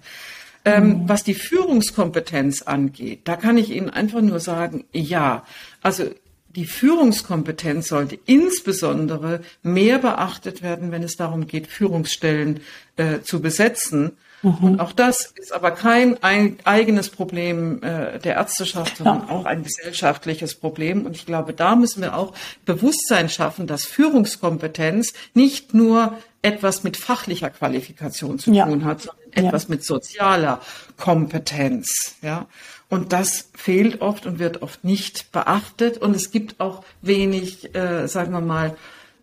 Ähm, 0.64 0.88
mhm. 0.88 1.08
was 1.08 1.22
die 1.22 1.34
Führungskompetenz 1.34 2.62
angeht, 2.62 3.20
da 3.22 3.36
kann 3.36 3.56
ich 3.56 3.70
Ihnen 3.70 3.88
einfach 3.88 4.20
nur 4.20 4.40
sagen, 4.40 4.84
ja, 4.92 5.44
also 5.80 6.10
die 6.56 6.64
Führungskompetenz 6.64 7.88
sollte 7.88 8.18
insbesondere 8.24 9.40
mehr 9.62 9.98
beachtet 9.98 10.62
werden, 10.62 10.90
wenn 10.90 11.02
es 11.02 11.16
darum 11.16 11.46
geht, 11.46 11.66
Führungsstellen 11.66 12.60
äh, 12.96 13.20
zu 13.20 13.40
besetzen. 13.40 14.16
Mhm. 14.42 14.54
Und 14.62 14.80
auch 14.80 14.92
das 14.92 15.32
ist 15.36 15.52
aber 15.52 15.70
kein 15.70 16.22
ein, 16.22 16.56
eigenes 16.64 17.10
Problem 17.10 17.82
äh, 17.82 18.18
der 18.18 18.36
Ärzteschaft, 18.36 18.96
sondern 18.96 19.28
ja. 19.28 19.34
auch 19.34 19.44
ein 19.44 19.62
gesellschaftliches 19.62 20.54
Problem. 20.54 21.04
Und 21.04 21.14
ich 21.14 21.26
glaube, 21.26 21.52
da 21.52 21.76
müssen 21.76 22.02
wir 22.02 22.16
auch 22.16 22.32
Bewusstsein 22.64 23.28
schaffen, 23.28 23.66
dass 23.66 23.84
Führungskompetenz 23.84 25.12
nicht 25.34 25.74
nur 25.74 26.16
etwas 26.42 26.84
mit 26.84 26.96
fachlicher 26.96 27.50
Qualifikation 27.50 28.38
zu 28.38 28.52
ja. 28.52 28.66
tun 28.66 28.84
hat, 28.84 29.02
sondern 29.02 29.32
etwas 29.32 29.64
ja. 29.64 29.70
mit 29.70 29.84
sozialer 29.84 30.60
Kompetenz. 30.96 32.16
Ja. 32.22 32.46
Und 32.88 33.12
das 33.12 33.50
fehlt 33.54 34.00
oft 34.00 34.26
und 34.26 34.38
wird 34.38 34.62
oft 34.62 34.84
nicht 34.84 35.32
beachtet. 35.32 35.98
Und 35.98 36.14
es 36.14 36.30
gibt 36.30 36.60
auch 36.60 36.84
wenig, 37.02 37.74
äh, 37.74 38.06
sagen 38.06 38.32
wir 38.32 38.40
mal, 38.40 38.76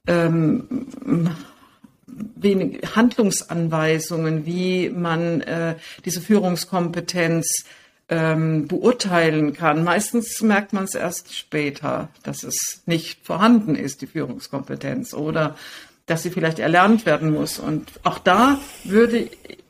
ähm, 0.06 0.88
wenig 2.08 2.96
Handlungsanweisungen, 2.96 4.46
wie 4.46 4.90
man 4.90 5.42
äh, 5.42 5.76
diese 6.06 6.22
Führungskompetenz 6.22 7.66
ähm, 8.10 8.68
beurteilen 8.68 9.54
kann. 9.54 9.84
Meistens 9.84 10.42
merkt 10.42 10.74
man 10.74 10.84
es 10.84 10.94
erst 10.94 11.36
später, 11.36 12.10
dass 12.24 12.44
es 12.44 12.84
nicht 12.86 13.26
vorhanden 13.26 13.76
ist, 13.76 14.02
die 14.02 14.08
Führungskompetenz, 14.08 15.14
oder 15.14 15.56
dass 16.06 16.24
sie 16.24 16.30
vielleicht 16.30 16.60
erlernt 16.60 17.06
werden 17.06 17.32
muss. 17.32 17.60
Und 17.60 17.90
auch 18.04 18.20
da 18.20 18.60
würde, 18.84 19.30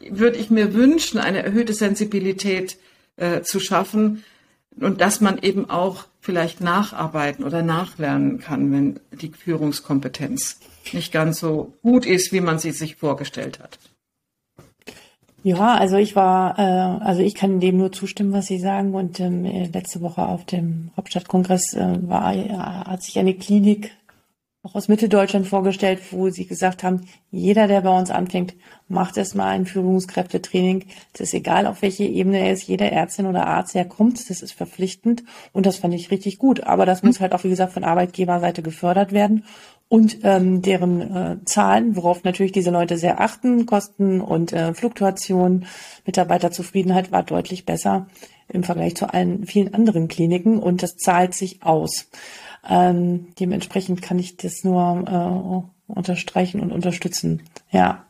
würde 0.10 0.38
ich 0.38 0.49
mir 0.49 0.73
wünschen, 0.73 1.19
eine 1.19 1.43
erhöhte 1.43 1.73
Sensibilität 1.73 2.77
äh, 3.17 3.41
zu 3.41 3.60
schaffen 3.60 4.23
und 4.80 5.02
dass 5.02 5.21
man 5.21 5.38
eben 5.39 5.69
auch 5.69 6.06
vielleicht 6.19 6.62
nacharbeiten 6.62 7.43
oder 7.43 7.62
nachlernen 7.62 8.39
kann, 8.39 8.71
wenn 8.71 8.99
die 9.12 9.30
Führungskompetenz 9.30 10.60
nicht 10.91 11.12
ganz 11.12 11.39
so 11.39 11.73
gut 11.82 12.06
ist, 12.06 12.32
wie 12.32 12.41
man 12.41 12.60
sie 12.60 12.71
sich 12.71 12.95
vorgestellt 12.95 13.60
hat. 13.60 13.78
Ja, 15.43 15.76
also 15.76 15.97
ich 15.97 16.15
war, 16.15 16.58
äh, 16.58 17.04
also 17.04 17.21
ich 17.21 17.36
kann 17.36 17.60
dem 17.60 17.78
nur 17.78 17.91
zustimmen, 17.91 18.32
was 18.32 18.47
Sie 18.47 18.60
sagen. 18.60 18.95
Und 18.95 19.19
ähm, 19.19 19.43
letzte 19.43 19.99
Woche 19.99 20.26
auf 20.26 20.45
dem 20.45 20.91
Hauptstadtkongress 20.95 21.73
äh, 21.73 21.97
war, 22.08 22.34
äh, 22.34 22.47
hat 22.49 23.04
sich 23.04 23.19
eine 23.19 23.34
Klinik 23.34 23.91
auch 24.63 24.76
aus 24.76 24.88
Mitteldeutschland 24.88 25.45
vorgestellt, 25.45 25.99
wo 26.12 26.30
sie 26.30 26.47
gesagt 26.47 26.84
haben, 26.84 27.02
jeder, 27.32 27.67
der 27.67 27.82
bei 27.82 27.89
uns 27.89 28.10
anfängt, 28.10 28.54
macht 28.88 29.17
erstmal 29.17 29.49
ein 29.49 29.65
Führungskräftetraining. 29.65 30.86
Es 31.13 31.19
ist 31.19 31.34
egal, 31.34 31.67
auf 31.67 31.82
welche 31.82 32.06
Ebene 32.06 32.39
er 32.39 32.54
ist, 32.54 32.63
jeder 32.63 32.89
Ärztin 32.89 33.26
oder 33.26 33.45
Arzt 33.45 33.76
herkommt, 33.76 34.30
das 34.30 34.41
ist 34.41 34.54
verpflichtend 34.54 35.23
und 35.52 35.65
das 35.65 35.78
fand 35.78 35.93
ich 35.93 36.12
richtig 36.12 36.38
gut. 36.38 36.63
Aber 36.63 36.86
das 36.86 37.04
muss 37.04 37.19
halt 37.19 37.34
auch, 37.34 37.43
wie 37.43 37.49
gesagt, 37.49 37.73
von 37.73 37.84
Arbeitgeberseite 37.84 38.62
gefördert 38.62 39.12
werden 39.12 39.43
und 39.93 40.21
ähm, 40.23 40.63
deren 40.63 41.01
äh, 41.01 41.38
Zahlen, 41.45 41.95
worauf 41.95 42.23
natürlich 42.23 42.51
diese 42.51 42.71
Leute 42.71 42.97
sehr 42.97 43.21
achten, 43.21 43.67
Kosten 43.67 44.21
und 44.21 44.51
äh, 44.51 44.73
Fluktuation, 44.73 45.67
Mitarbeiterzufriedenheit 46.08 47.12
war 47.12 47.21
deutlich 47.21 47.67
besser 47.67 48.08
im 48.47 48.63
Vergleich 48.63 48.95
zu 48.95 49.13
allen 49.13 49.45
vielen 49.45 49.71
anderen 49.75 50.08
Kliniken 50.08 50.58
und 50.58 50.82
das 50.82 50.95
zahlt 50.95 51.36
sich 51.36 51.62
aus. 51.62 52.10
Ähm, 52.67 53.27
dementsprechend 53.39 54.01
kann 54.01 54.17
ich 54.17 54.36
das 54.36 54.63
nur 54.63 55.63
äh, 55.88 55.91
unterstreichen 55.91 56.60
und 56.60 56.71
unterstützen. 56.71 57.43
Ja. 57.69 58.03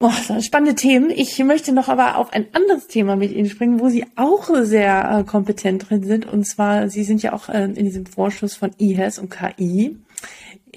Oh, 0.00 0.10
spannende 0.40 0.74
Themen. 0.74 1.10
Ich 1.10 1.38
möchte 1.44 1.72
noch 1.72 1.88
aber 1.88 2.16
auf 2.16 2.32
ein 2.32 2.46
anderes 2.54 2.88
Thema 2.88 3.14
mit 3.14 3.30
Ihnen 3.30 3.48
springen, 3.48 3.78
wo 3.78 3.88
Sie 3.88 4.04
auch 4.16 4.50
sehr 4.62 5.20
äh, 5.20 5.22
kompetent 5.22 5.88
drin 5.88 6.02
sind. 6.02 6.26
Und 6.26 6.44
zwar, 6.44 6.88
Sie 6.88 7.04
sind 7.04 7.22
ja 7.22 7.32
auch 7.32 7.48
äh, 7.48 7.66
in 7.66 7.84
diesem 7.84 8.06
Vorschuss 8.06 8.56
von 8.56 8.72
IHES 8.78 9.20
und 9.20 9.30
KI 9.30 9.96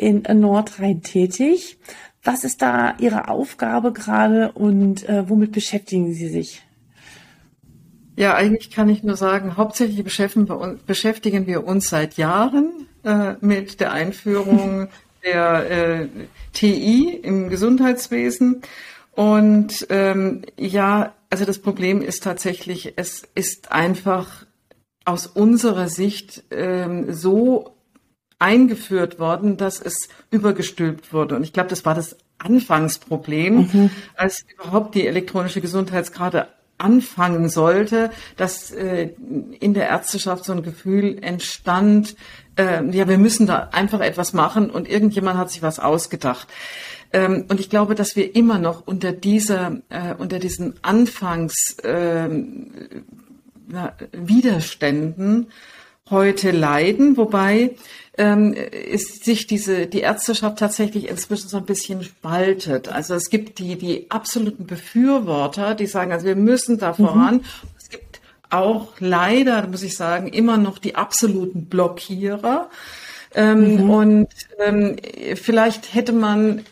in 0.01 0.23
Nordrhein 0.39 1.01
tätig. 1.01 1.77
Was 2.23 2.43
ist 2.43 2.61
da 2.61 2.95
Ihre 2.99 3.29
Aufgabe 3.29 3.93
gerade 3.93 4.51
und 4.51 5.07
äh, 5.07 5.29
womit 5.29 5.51
beschäftigen 5.51 6.13
Sie 6.13 6.27
sich? 6.27 6.63
Ja, 8.15 8.35
eigentlich 8.35 8.71
kann 8.71 8.89
ich 8.89 9.03
nur 9.03 9.15
sagen, 9.15 9.57
hauptsächlich 9.57 10.03
beschäftigen 10.03 11.47
wir 11.47 11.65
uns 11.65 11.89
seit 11.89 12.17
Jahren 12.17 12.87
äh, 13.03 13.33
mit 13.41 13.79
der 13.79 13.93
Einführung 13.93 14.89
der 15.23 15.71
äh, 15.71 16.07
TI 16.53 17.19
im 17.23 17.49
Gesundheitswesen. 17.49 18.61
Und 19.13 19.87
ähm, 19.89 20.43
ja, 20.57 21.13
also 21.29 21.45
das 21.45 21.59
Problem 21.59 22.01
ist 22.01 22.23
tatsächlich, 22.23 22.93
es 22.97 23.23
ist 23.35 23.71
einfach 23.71 24.45
aus 25.05 25.27
unserer 25.27 25.87
Sicht 25.87 26.43
ähm, 26.51 27.13
so 27.13 27.75
eingeführt 28.41 29.19
worden, 29.19 29.55
dass 29.55 29.79
es 29.79 30.09
übergestülpt 30.31 31.13
wurde. 31.13 31.35
Und 31.35 31.43
ich 31.43 31.53
glaube, 31.53 31.69
das 31.69 31.85
war 31.85 31.93
das 31.93 32.17
Anfangsproblem, 32.39 33.69
mhm. 33.71 33.89
als 34.15 34.45
überhaupt 34.53 34.95
die 34.95 35.05
elektronische 35.05 35.61
Gesundheitskarte 35.61 36.47
anfangen 36.79 37.49
sollte, 37.49 38.09
dass 38.37 38.71
äh, 38.71 39.09
in 39.59 39.75
der 39.75 39.87
Ärzteschaft 39.87 40.45
so 40.45 40.53
ein 40.53 40.63
Gefühl 40.63 41.19
entstand, 41.21 42.15
äh, 42.55 42.83
ja, 42.89 43.07
wir 43.07 43.19
müssen 43.19 43.45
da 43.45 43.69
einfach 43.71 43.99
etwas 43.99 44.33
machen 44.33 44.71
und 44.71 44.89
irgendjemand 44.89 45.37
hat 45.37 45.51
sich 45.51 45.61
was 45.61 45.79
ausgedacht. 45.79 46.47
Ähm, 47.13 47.45
und 47.49 47.59
ich 47.59 47.69
glaube, 47.69 47.93
dass 47.93 48.15
wir 48.15 48.35
immer 48.35 48.57
noch 48.57 48.87
unter 48.87 49.11
dieser, 49.11 49.81
äh, 49.89 50.15
unter 50.17 50.39
diesen 50.39 50.73
Anfangs 50.81 51.77
äh, 51.83 52.27
na, 53.67 53.93
Widerständen 54.11 55.47
heute 56.11 56.51
leiden, 56.51 57.17
wobei 57.17 57.75
ähm, 58.17 58.53
ist 58.53 59.23
sich 59.23 59.47
diese 59.47 59.87
die 59.87 60.01
Ärzteschaft 60.01 60.59
tatsächlich 60.59 61.07
inzwischen 61.07 61.47
so 61.47 61.57
ein 61.57 61.65
bisschen 61.65 62.03
spaltet. 62.03 62.89
Also 62.89 63.15
es 63.15 63.29
gibt 63.29 63.59
die 63.59 63.77
die 63.77 64.11
absoluten 64.11 64.67
Befürworter, 64.67 65.75
die 65.75 65.87
sagen, 65.87 66.11
also 66.11 66.25
wir 66.25 66.35
müssen 66.35 66.77
da 66.77 66.91
mhm. 66.91 66.95
voran. 66.95 67.35
Mhm. 67.35 67.41
Es 67.79 67.89
gibt 67.89 68.21
auch 68.49 68.89
leider, 68.99 69.65
muss 69.67 69.83
ich 69.83 69.95
sagen, 69.95 70.27
immer 70.27 70.57
noch 70.57 70.77
die 70.77 70.95
absoluten 70.95 71.65
Blockierer. 71.65 72.69
Ähm, 73.33 73.83
mhm. 73.85 73.89
Und 73.89 74.27
ähm, 74.59 74.97
vielleicht 75.35 75.93
hätte 75.93 76.11
man 76.11 76.65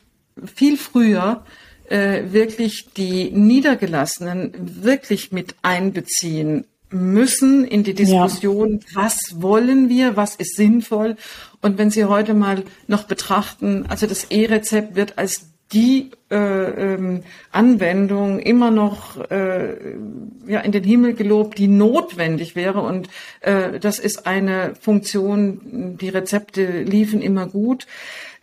viel 0.55 0.77
früher 0.77 1.43
äh, 1.89 2.23
wirklich 2.31 2.93
die 2.95 3.31
Niedergelassenen 3.31 4.83
wirklich 4.83 5.31
mit 5.31 5.55
einbeziehen 5.61 6.65
müssen 6.91 7.65
in 7.65 7.83
die 7.83 7.93
Diskussion, 7.93 8.79
ja. 8.89 9.03
was 9.03 9.41
wollen 9.41 9.89
wir, 9.89 10.15
was 10.15 10.35
ist 10.35 10.55
sinnvoll. 10.55 11.15
Und 11.61 11.77
wenn 11.77 11.91
Sie 11.91 12.05
heute 12.05 12.33
mal 12.33 12.63
noch 12.87 13.03
betrachten, 13.03 13.85
also 13.87 14.07
das 14.07 14.25
E-Rezept 14.25 14.95
wird 14.95 15.17
als 15.17 15.49
die 15.71 16.11
äh, 16.31 16.35
ähm, 16.35 17.23
Anwendung 17.51 18.39
immer 18.39 18.71
noch 18.71 19.19
äh, 19.29 19.75
ja, 20.47 20.61
in 20.61 20.71
den 20.71 20.83
Himmel 20.83 21.13
gelobt, 21.13 21.59
die 21.59 21.67
notwendig 21.67 22.55
wäre. 22.55 22.81
Und 22.81 23.09
äh, 23.41 23.79
das 23.79 23.99
ist 23.99 24.25
eine 24.25 24.73
Funktion, 24.79 25.97
die 25.99 26.09
Rezepte 26.09 26.81
liefen 26.81 27.21
immer 27.21 27.45
gut. 27.45 27.85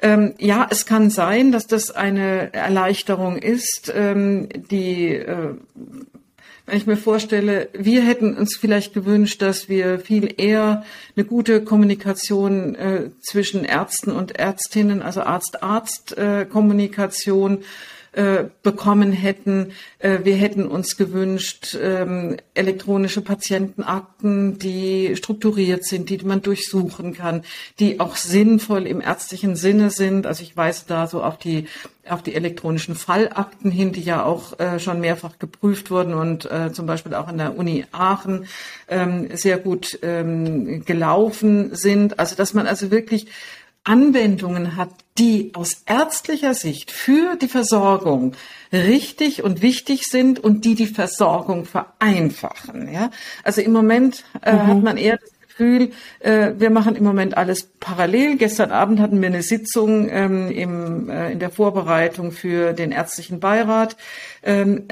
Ähm, 0.01 0.35
ja, 0.39 0.69
es 0.71 0.87
kann 0.87 1.11
sein, 1.11 1.53
dass 1.53 1.67
das 1.67 1.91
eine 1.91 2.53
Erleichterung 2.53 3.39
ist, 3.39 3.93
ähm, 3.95 4.49
die 4.71 5.15
äh, 5.15 5.55
wenn 6.66 6.76
ich 6.76 6.87
mir 6.87 6.96
vorstelle, 6.96 7.68
wir 7.72 8.02
hätten 8.02 8.37
uns 8.37 8.57
vielleicht 8.57 8.92
gewünscht, 8.92 9.40
dass 9.40 9.68
wir 9.68 10.00
viel 10.00 10.35
eher 10.37 10.85
eine 11.16 11.24
gute 11.24 11.62
Kommunikation 11.62 12.74
äh, 12.74 13.11
zwischen 13.20 13.64
Ärzten 13.64 14.11
und 14.11 14.37
Ärztinnen, 14.37 15.00
also 15.00 15.20
Arzt-Arzt-Kommunikation, 15.22 17.59
äh, 17.59 17.62
äh, 18.16 18.44
bekommen 18.62 19.12
hätten. 19.12 19.72
Äh, 19.98 20.20
wir 20.22 20.37
hätten 20.37 20.66
uns 20.66 20.96
gewünscht, 20.96 21.76
ähm, 21.79 22.38
elektronische 22.55 23.20
Patientenakten, 23.20 24.59
die 24.59 25.14
strukturiert 25.16 25.85
sind, 25.85 26.09
die 26.09 26.16
man 26.24 26.40
durchsuchen 26.40 27.12
kann, 27.12 27.42
die 27.79 28.00
auch 28.00 28.16
sinnvoll 28.16 28.87
im 28.87 29.02
ärztlichen 29.02 29.55
Sinne 29.55 29.90
sind. 29.90 30.26
Also 30.26 30.44
ich 30.44 30.57
weise 30.57 30.85
da 30.87 31.07
so 31.07 31.22
auf 31.22 31.37
die 31.37 31.66
auf 32.09 32.22
die 32.22 32.35
elektronischen 32.35 32.94
Fallakten 32.94 33.70
hin, 33.70 33.92
die 33.92 34.00
ja 34.00 34.24
auch 34.24 34.59
äh, 34.61 34.79
schon 34.79 35.00
mehrfach 35.00 35.38
geprüft 35.38 35.90
wurden 35.90 36.14
und 36.14 36.48
zum 36.72 36.87
Beispiel 36.87 37.14
auch 37.14 37.26
an 37.26 37.37
der 37.37 37.59
Uni 37.59 37.85
Aachen 37.92 38.46
ähm, 38.88 39.29
sehr 39.35 39.59
gut 39.59 39.98
ähm, 40.02 40.85
gelaufen 40.85 41.74
sind. 41.74 42.18
Also 42.18 42.35
dass 42.35 42.55
man 42.55 42.66
also 42.66 42.90
wirklich 42.90 43.26
Anwendungen 43.87 44.77
hat, 44.77 44.90
die 45.16 45.53
aus 45.55 45.83
ärztlicher 45.87 46.55
Sicht 46.55 46.90
für 46.90 47.37
die 47.37 47.49
Versorgung 47.49 48.35
richtig 48.72 49.42
und 49.44 49.62
wichtig 49.62 50.07
sind 50.07 50.38
und 50.42 50.64
die 50.64 50.75
die 50.75 50.87
Versorgung 50.87 51.64
vereinfachen. 51.64 52.92
Ja? 52.92 53.11
Also 53.44 53.61
im 53.61 53.72
Moment 53.72 54.25
äh, 54.42 54.53
mhm. 54.53 54.66
hat 54.66 54.83
man 54.83 54.96
eher 54.96 55.18
das 55.18 55.31
Gefühl, 55.49 55.92
äh, 56.20 56.53
wir 56.59 56.70
machen 56.70 56.96
im 56.96 57.05
Moment 57.05 57.37
alles 57.37 57.70
parallel. 57.81 58.37
Gestern 58.37 58.72
Abend 58.72 59.01
hatten 59.01 59.20
wir 59.22 59.29
eine 59.29 59.42
Sitzung 59.42 60.09
ähm, 60.11 60.51
im, 60.51 61.09
äh, 61.09 61.33
in 61.33 61.38
der 61.38 61.51
Vorbereitung 61.51 62.33
für 62.33 62.72
den 62.72 62.92
ärztlichen 62.92 63.40
Beirat. 63.40 63.96
Ähm, 64.42 64.85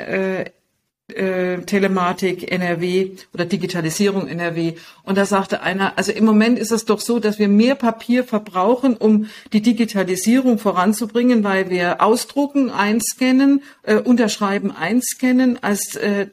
äh, 1.25 1.63
Telematik 1.63 2.51
NRW 2.51 3.13
oder 3.33 3.45
Digitalisierung 3.45 4.29
NRW. 4.29 4.75
Und 5.03 5.17
da 5.17 5.25
sagte 5.25 5.63
einer, 5.63 5.97
also 5.97 6.13
im 6.13 6.25
Moment 6.25 6.59
ist 6.59 6.71
es 6.71 6.85
doch 6.85 7.01
so, 7.01 7.19
dass 7.19 7.39
wir 7.39 7.49
mehr 7.49 7.75
Papier 7.75 8.25
verbrauchen, 8.25 8.97
um 8.97 9.29
die 9.53 9.63
Digitalisierung 9.63 10.59
voranzubringen, 10.59 11.43
weil 11.45 11.71
wir 11.71 12.03
ausdrucken, 12.03 12.71
einscannen, 12.71 13.63
äh, 13.83 13.97
unterschreiben, 13.97 14.71
einscannen, 14.71 15.63
als, 15.63 15.97
äh, 15.97 16.29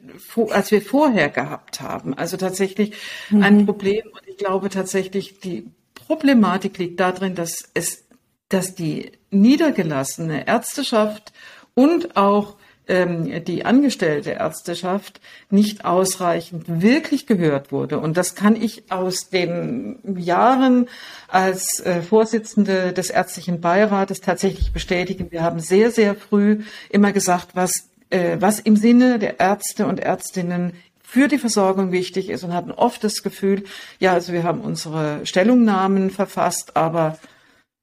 als 0.50 0.72
wir 0.72 0.82
vorher 0.82 1.30
gehabt 1.30 1.82
haben. 1.82 2.14
Also 2.14 2.38
tatsächlich 2.38 2.94
mhm. 3.30 3.44
ein 3.44 3.66
Problem. 3.66 4.04
Und 4.12 4.28
ich 4.28 4.38
glaube 4.38 4.70
tatsächlich, 4.70 5.40
die 5.40 5.66
Problematik 5.94 6.78
liegt 6.78 7.00
darin, 7.00 7.36
dass 7.36 7.70
es, 7.74 8.04
dass 8.50 8.76
die 8.76 9.12
niedergelassene 9.30 10.46
Ärzteschaft 10.48 11.32
und 11.74 12.18
auch 12.18 12.58
ähm, 12.92 13.46
die 13.46 13.64
angestellte 13.64 14.32
Ärzteschaft 14.32 15.22
nicht 15.50 15.86
ausreichend 15.86 16.82
wirklich 16.82 17.26
gehört 17.26 17.72
wurde. 17.72 18.00
Und 18.00 18.18
das 18.18 18.36
kann 18.36 18.62
ich 18.62 18.92
aus 18.92 19.30
den 19.30 20.00
Jahren 20.18 20.90
als 21.30 21.80
äh, 21.80 22.02
Vorsitzende 22.02 22.92
des 22.92 23.10
ärztlichen 23.10 23.62
Beirates 23.62 24.20
tatsächlich 24.20 24.74
bestätigen. 24.74 25.32
Wir 25.32 25.42
haben 25.42 25.62
sehr, 25.62 25.90
sehr 25.90 26.16
früh 26.16 26.64
immer 26.90 27.14
gesagt, 27.14 27.52
was, 27.54 27.90
äh, 28.10 28.36
was 28.42 28.60
im 28.60 28.76
Sinne 28.76 29.20
der 29.20 29.40
Ärzte 29.40 29.88
und 29.88 30.02
Ärztinnen 30.02 30.74
für 31.02 31.30
die 31.30 31.38
Versorgung 31.38 31.94
wichtig 31.94 32.30
ist 32.30 32.44
und 32.44 32.54
hatten 32.54 32.72
oft 32.72 33.06
das 33.06 33.24
Gefühl, 33.24 33.64
ja, 34.00 34.12
also 34.14 34.34
wir 34.34 34.44
haben 34.44 34.60
unsere 34.60 35.26
Stellungnahmen 35.26 36.10
verfasst, 36.10 36.76
aber 36.76 37.18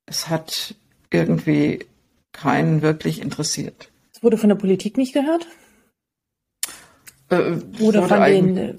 es 0.04 0.28
hat 0.28 0.74
irgendwie 1.10 1.86
keinen 2.32 2.82
wirklich 2.82 3.22
interessiert. 3.22 3.87
Es 4.18 4.24
wurde 4.24 4.36
von 4.36 4.48
der 4.48 4.56
Politik 4.56 4.96
nicht 4.96 5.12
gehört? 5.12 5.46
Äh, 7.28 7.52
Oder 7.80 8.02
von 8.02 8.20
den. 8.24 8.56
Äh, 8.56 8.74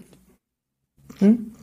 hm? 1.19 1.55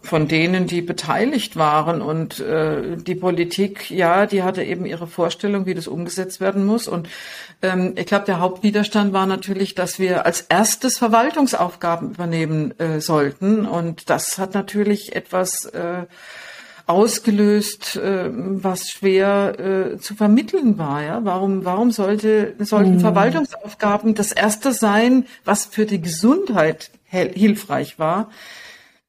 Von 0.00 0.28
denen, 0.28 0.68
die 0.68 0.80
beteiligt 0.80 1.56
waren. 1.56 2.02
Und 2.02 2.38
äh, 2.38 2.96
die 2.96 3.16
Politik, 3.16 3.90
ja, 3.90 4.26
die 4.26 4.44
hatte 4.44 4.62
eben 4.62 4.86
ihre 4.86 5.08
Vorstellung, 5.08 5.66
wie 5.66 5.74
das 5.74 5.88
umgesetzt 5.88 6.40
werden 6.40 6.64
muss. 6.64 6.86
Und 6.86 7.08
ähm, 7.62 7.94
ich 7.96 8.06
glaube, 8.06 8.26
der 8.26 8.38
Hauptwiderstand 8.38 9.12
war 9.12 9.26
natürlich, 9.26 9.74
dass 9.74 9.98
wir 9.98 10.24
als 10.24 10.42
erstes 10.42 10.96
Verwaltungsaufgaben 10.96 12.10
übernehmen 12.10 12.78
äh, 12.78 13.00
sollten. 13.00 13.66
Und 13.66 14.08
das 14.08 14.38
hat 14.38 14.54
natürlich 14.54 15.16
etwas 15.16 15.64
äh, 15.64 16.06
ausgelöst, 16.86 17.96
äh, 17.96 18.30
was 18.30 18.90
schwer 18.90 19.58
äh, 19.58 19.98
zu 19.98 20.14
vermitteln 20.14 20.78
war. 20.78 21.02
Ja? 21.02 21.24
Warum, 21.24 21.64
warum 21.64 21.90
sollte, 21.90 22.54
sollten 22.60 22.94
mhm. 22.94 23.00
Verwaltungsaufgaben 23.00 24.14
das 24.14 24.32
erste 24.32 24.72
sein, 24.72 25.26
was 25.44 25.66
für 25.66 25.86
die 25.86 26.00
Gesundheit 26.00 26.90
hilfreich 27.08 27.98
war? 27.98 28.30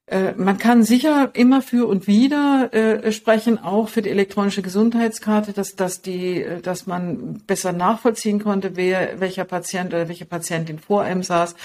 Äh, 0.07 0.33
man 0.37 0.57
kann 0.57 0.83
sicher 0.83 1.31
immer 1.33 1.61
für 1.61 1.85
und 1.87 2.07
wieder 2.07 2.73
äh, 2.73 3.11
sprechen, 3.11 3.59
auch 3.59 3.89
für 3.89 4.01
die 4.01 4.09
elektronische 4.09 4.61
Gesundheitskarte, 4.61 5.51
dass, 5.51 5.75
dass, 5.75 6.01
die, 6.01 6.43
äh, 6.43 6.61
dass 6.61 6.87
man 6.87 7.41
besser 7.45 7.73
nachvollziehen 7.73 8.41
konnte, 8.41 8.77
wer, 8.77 9.19
welcher 9.19 9.43
Patient 9.43 9.93
oder 9.93 10.07
welche 10.07 10.25
Patientin 10.25 10.79
vor 10.79 11.01
einem 11.01 11.23
saß. 11.23 11.55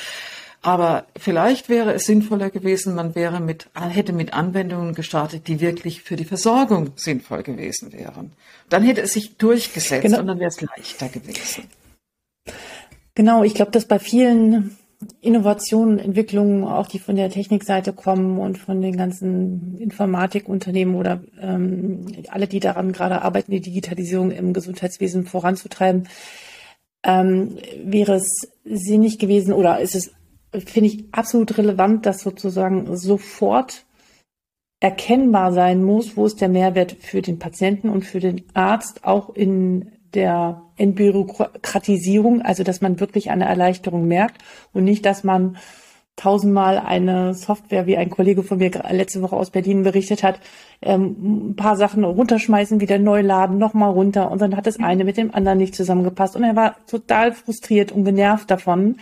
Aber 0.65 1.07
vielleicht 1.17 1.69
wäre 1.69 1.93
es 1.93 2.05
sinnvoller 2.05 2.49
gewesen, 2.49 2.95
man 2.95 3.17
wäre 3.17 3.41
mit, 3.41 3.69
hätte 3.75 4.13
mit 4.13 4.33
Anwendungen 4.33 4.95
gestartet, 4.95 5.49
die 5.49 5.61
wirklich 5.61 6.03
für 6.03 6.15
die 6.15 6.25
Versorgung 6.25 6.93
sinnvoll 6.95 7.43
gewesen 7.43 7.93
wären. 7.93 8.33
Dann 8.69 8.85
hätte 8.85 9.03
es 9.03 9.13
sich 9.13 9.37
durchgesetzt 9.37 10.03
genau. 10.03 10.21
und 10.21 10.29
dann 10.29 10.39
wäre 10.39 10.51
es 10.51 10.61
leichter 10.61 11.09
gewesen. 11.09 11.65
Genau, 13.17 13.43
ich 13.43 13.55
glaube, 13.55 13.73
dass 13.73 13.87
bei 13.87 13.99
vielen 13.99 14.77
Innovationen, 15.21 15.99
Entwicklungen, 15.99 16.63
auch 16.65 16.87
die 16.87 17.01
von 17.01 17.17
der 17.17 17.29
Technikseite 17.29 17.93
kommen 17.93 18.39
und 18.39 18.57
von 18.57 18.81
den 18.81 18.97
ganzen 18.97 19.79
Informatikunternehmen 19.79 20.95
oder 20.95 21.23
ähm, 21.41 22.07
alle, 22.29 22.47
die 22.47 22.61
daran 22.61 22.93
gerade 22.93 23.23
arbeiten, 23.23 23.51
die 23.51 23.61
Digitalisierung 23.61 24.31
im 24.31 24.53
Gesundheitswesen 24.53 25.27
voranzutreiben, 25.27 26.09
ähm, 27.03 27.59
wäre 27.85 28.15
es 28.15 28.49
sinnig 28.65 29.19
gewesen 29.19 29.53
oder 29.53 29.81
ist 29.81 29.97
es 29.97 30.13
finde 30.53 30.89
ich 30.89 31.05
absolut 31.13 31.57
relevant, 31.59 32.07
dass 32.07 32.23
sozusagen 32.23 32.97
sofort 32.97 33.85
erkennbar 34.81 35.53
sein 35.53 35.85
muss, 35.85 36.17
wo 36.17 36.27
ist 36.27 36.41
der 36.41 36.49
Mehrwert 36.49 36.97
für 37.01 37.23
den 37.23 37.39
Patienten 37.39 37.89
und 37.89 38.05
für 38.05 38.21
den 38.21 38.43
Arzt, 38.53 39.05
auch 39.05 39.35
in 39.35 39.93
der 40.13 40.63
Entbürokratisierung, 40.77 42.43
also 42.43 42.65
dass 42.65 42.81
man 42.81 43.01
wirklich 43.01 43.31
eine 43.31 43.47
Erleichterung 43.47 44.07
merkt 44.07 44.43
und 44.73 44.85
nicht, 44.85 45.07
dass 45.07 45.25
man 45.25 45.57
tausendmal 46.17 46.79
eine 46.79 47.33
Software, 47.33 47.87
wie 47.87 47.97
ein 47.97 48.11
Kollege 48.11 48.43
von 48.43 48.59
mir 48.59 48.71
letzte 48.91 49.23
Woche 49.23 49.37
aus 49.37 49.51
Berlin 49.51 49.83
berichtet 49.83 50.23
hat, 50.23 50.41
ähm, 50.83 51.51
ein 51.51 51.57
paar 51.57 51.77
Sachen 51.77 52.05
runterschmeißen, 52.05 52.81
wieder 52.81 52.99
neu 52.99 53.23
laden, 53.23 53.57
nochmal 53.57 53.91
runter 53.91 54.31
und 54.31 54.43
dann 54.43 54.57
hat 54.57 54.67
das 54.67 54.79
eine 54.79 55.05
mit 55.05 55.17
dem 55.17 55.35
anderen 55.35 55.59
nicht 55.59 55.75
zusammengepasst 55.75 56.37
und 56.37 56.45
er 56.45 56.57
war 56.57 56.77
total 56.87 57.33
frustriert 57.33 57.93
und 57.93 58.05
genervt 58.05 58.51
davon 58.51 58.97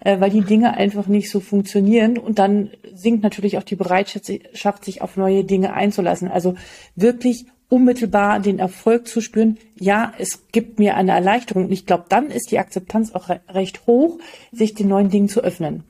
äh, 0.00 0.20
weil 0.20 0.30
die 0.30 0.42
Dinge 0.42 0.76
einfach 0.76 1.06
nicht 1.06 1.30
so 1.30 1.40
funktionieren. 1.40 2.18
Und 2.18 2.38
dann 2.38 2.70
sinkt 2.94 3.22
natürlich 3.22 3.58
auch 3.58 3.62
die 3.62 3.76
Bereitschaft, 3.76 4.84
sich 4.84 5.02
auf 5.02 5.16
neue 5.16 5.44
Dinge 5.44 5.72
einzulassen. 5.72 6.28
Also 6.28 6.54
wirklich 6.94 7.46
unmittelbar 7.68 8.40
den 8.40 8.58
Erfolg 8.58 9.06
zu 9.06 9.20
spüren, 9.20 9.58
ja, 9.76 10.12
es 10.18 10.48
gibt 10.52 10.78
mir 10.78 10.96
eine 10.96 11.12
Erleichterung. 11.12 11.66
Und 11.66 11.72
ich 11.72 11.86
glaube, 11.86 12.04
dann 12.08 12.30
ist 12.30 12.50
die 12.50 12.58
Akzeptanz 12.58 13.14
auch 13.14 13.28
recht 13.48 13.86
hoch, 13.86 14.18
sich 14.52 14.74
den 14.74 14.88
neuen 14.88 15.10
Dingen 15.10 15.28
zu 15.28 15.42
öffnen. 15.42 15.84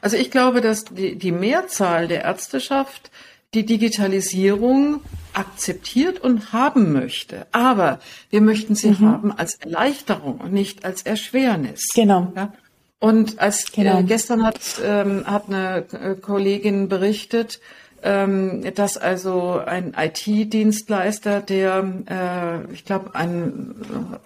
Also 0.00 0.16
ich 0.16 0.30
glaube, 0.30 0.60
dass 0.60 0.84
die, 0.84 1.16
die 1.16 1.32
Mehrzahl 1.32 2.08
der 2.08 2.24
Ärzteschaft 2.24 3.10
die 3.54 3.64
Digitalisierung 3.64 5.00
akzeptiert 5.32 6.20
und 6.20 6.52
haben 6.52 6.92
möchte. 6.92 7.46
Aber 7.52 7.98
wir 8.28 8.42
möchten 8.42 8.74
sie 8.74 8.90
mhm. 8.90 9.00
haben 9.00 9.32
als 9.32 9.54
Erleichterung 9.54 10.38
und 10.38 10.52
nicht 10.52 10.84
als 10.84 11.02
Erschwernis. 11.02 11.88
Genau. 11.94 12.32
Ja? 12.36 12.52
Und 13.00 13.38
als 13.38 13.68
äh, 13.70 13.82
genau. 13.82 14.00
äh, 14.00 14.02
gestern 14.02 14.44
hat, 14.44 14.60
ähm, 14.82 15.24
hat 15.26 15.48
eine 15.48 15.84
äh, 15.92 16.14
Kollegin 16.16 16.88
berichtet, 16.88 17.60
ähm, 18.02 18.62
dass 18.74 18.96
also 18.96 19.60
ein 19.64 19.94
IT-Dienstleister, 19.96 21.40
der, 21.40 21.84
äh, 22.08 22.72
ich 22.72 22.84
glaube, 22.84 23.14
ein, 23.14 23.74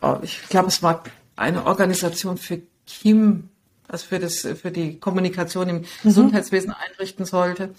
äh, 0.02 0.16
ich 0.22 0.48
glaube, 0.48 0.68
es 0.68 0.82
war 0.82 1.02
eine 1.36 1.66
Organisation 1.66 2.36
für 2.36 2.60
Kim, 2.86 3.48
also 3.88 4.06
für 4.06 4.18
das, 4.18 4.40
für 4.40 4.70
die 4.70 4.98
Kommunikation 4.98 5.68
im 5.68 5.76
mhm. 5.76 5.84
Gesundheitswesen 6.02 6.72
einrichten 6.72 7.24
sollte. 7.24 7.70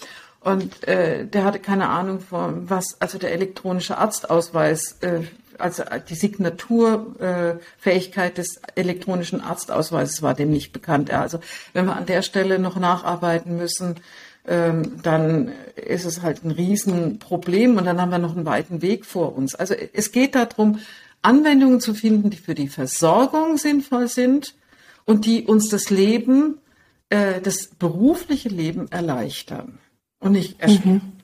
Und 0.41 0.85
äh, 0.87 1.25
der 1.25 1.45
hatte 1.45 1.59
keine 1.59 1.87
Ahnung 1.89 2.19
von 2.19 2.69
was, 2.69 2.99
also 2.99 3.17
der 3.17 3.31
elektronische 3.31 3.97
Arztausweis 3.97 4.97
äh, 5.01 5.21
also 5.59 5.83
die 6.09 6.15
Signaturfähigkeit 6.15 8.37
des 8.37 8.59
elektronischen 8.75 9.39
Arztausweises 9.41 10.21
war 10.21 10.33
dem 10.33 10.51
nicht 10.51 10.73
bekannt. 10.73 11.11
Also 11.11 11.39
wenn 11.73 11.85
wir 11.85 11.95
an 11.95 12.05
der 12.05 12.21
Stelle 12.21 12.59
noch 12.59 12.77
nacharbeiten 12.77 13.57
müssen, 13.57 13.95
ähm, 14.45 15.01
dann 15.03 15.53
ist 15.75 16.05
es 16.05 16.21
halt 16.21 16.43
ein 16.43 16.51
Riesenproblem 16.51 17.77
und 17.77 17.85
dann 17.85 18.01
haben 18.01 18.11
wir 18.11 18.19
noch 18.19 18.35
einen 18.35 18.45
weiten 18.45 18.81
Weg 18.81 19.05
vor 19.05 19.35
uns. 19.35 19.55
Also 19.55 19.73
es 19.93 20.11
geht 20.11 20.35
darum, 20.35 20.79
Anwendungen 21.21 21.79
zu 21.79 21.93
finden, 21.93 22.29
die 22.29 22.37
für 22.37 22.53
die 22.53 22.67
Versorgung 22.67 23.57
sinnvoll 23.57 24.09
sind 24.09 24.55
und 25.05 25.25
die 25.25 25.45
uns 25.45 25.69
das 25.69 25.89
Leben, 25.89 26.57
äh, 27.09 27.39
das 27.41 27.67
berufliche 27.67 28.49
Leben 28.49 28.91
erleichtern 28.91 29.79
und 30.19 30.33
nicht 30.33 30.59
erschweren. 30.59 30.93
Mhm. 30.93 31.22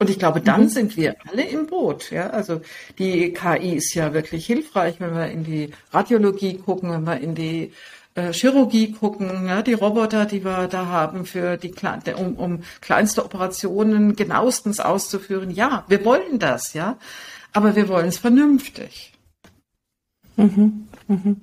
Und 0.00 0.10
ich 0.10 0.18
glaube, 0.18 0.40
dann 0.40 0.62
mhm. 0.62 0.68
sind 0.68 0.96
wir 0.96 1.16
alle 1.28 1.42
im 1.42 1.66
Boot. 1.66 2.10
Ja, 2.10 2.30
also 2.30 2.60
die 2.98 3.32
KI 3.32 3.74
ist 3.74 3.94
ja 3.94 4.14
wirklich 4.14 4.46
hilfreich, 4.46 5.00
wenn 5.00 5.14
wir 5.14 5.26
in 5.26 5.44
die 5.44 5.70
Radiologie 5.92 6.58
gucken, 6.58 6.90
wenn 6.90 7.04
wir 7.04 7.20
in 7.20 7.34
die 7.34 7.72
äh, 8.14 8.32
Chirurgie 8.32 8.92
gucken, 8.92 9.46
ja, 9.46 9.62
die 9.62 9.74
Roboter, 9.74 10.24
die 10.26 10.44
wir 10.44 10.68
da 10.68 10.86
haben 10.86 11.24
für 11.24 11.56
die 11.56 11.74
um, 12.16 12.34
um 12.34 12.62
kleinste 12.80 13.24
Operationen 13.24 14.16
genauestens 14.16 14.80
auszuführen. 14.80 15.50
Ja, 15.50 15.84
wir 15.88 16.04
wollen 16.04 16.38
das, 16.38 16.74
ja, 16.74 16.96
aber 17.52 17.76
wir 17.76 17.88
wollen 17.88 18.08
es 18.08 18.18
vernünftig. 18.18 19.12
Mhm. 20.36 20.87
Mhm. 21.08 21.38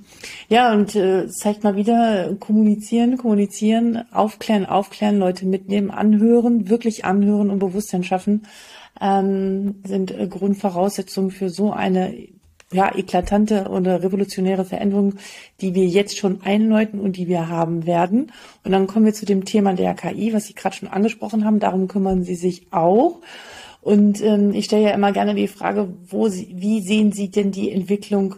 Ja, 0.47 0.73
und 0.73 0.95
äh, 0.95 1.27
zeigt 1.27 1.63
mal 1.63 1.75
wieder, 1.75 2.35
kommunizieren, 2.39 3.17
kommunizieren, 3.17 4.05
aufklären, 4.11 4.65
aufklären, 4.65 5.17
Leute 5.17 5.47
mitnehmen, 5.47 5.89
anhören, 5.89 6.69
wirklich 6.69 7.03
anhören 7.03 7.49
und 7.49 7.57
Bewusstsein 7.59 8.03
schaffen, 8.03 8.43
ähm, 9.01 9.81
sind 9.83 10.11
äh, 10.11 10.27
Grundvoraussetzungen 10.27 11.31
für 11.31 11.49
so 11.49 11.71
eine 11.71 12.13
ja, 12.71 12.95
eklatante 12.95 13.67
oder 13.69 14.03
revolutionäre 14.03 14.65
Veränderung, 14.65 15.15
die 15.61 15.73
wir 15.73 15.85
jetzt 15.85 16.17
schon 16.17 16.41
einläuten 16.43 16.99
und 16.99 17.17
die 17.17 17.27
wir 17.27 17.47
haben 17.49 17.87
werden. 17.87 18.31
Und 18.63 18.71
dann 18.71 18.85
kommen 18.85 19.05
wir 19.05 19.13
zu 19.13 19.25
dem 19.25 19.45
Thema 19.45 19.73
der 19.73 19.95
KI, 19.95 20.33
was 20.33 20.45
Sie 20.45 20.53
gerade 20.53 20.75
schon 20.75 20.89
angesprochen 20.89 21.43
haben. 21.43 21.59
Darum 21.59 21.87
kümmern 21.87 22.23
Sie 22.23 22.35
sich 22.35 22.67
auch. 22.71 23.21
Und 23.85 24.19
ähm, 24.23 24.51
ich 24.55 24.65
stelle 24.65 24.85
ja 24.85 24.95
immer 24.95 25.11
gerne 25.11 25.35
die 25.35 25.47
Frage, 25.47 25.93
wo 26.07 26.27
Sie, 26.27 26.55
wie 26.57 26.81
sehen 26.81 27.11
Sie 27.11 27.29
denn 27.29 27.51
die 27.51 27.69
Entwicklung 27.69 28.33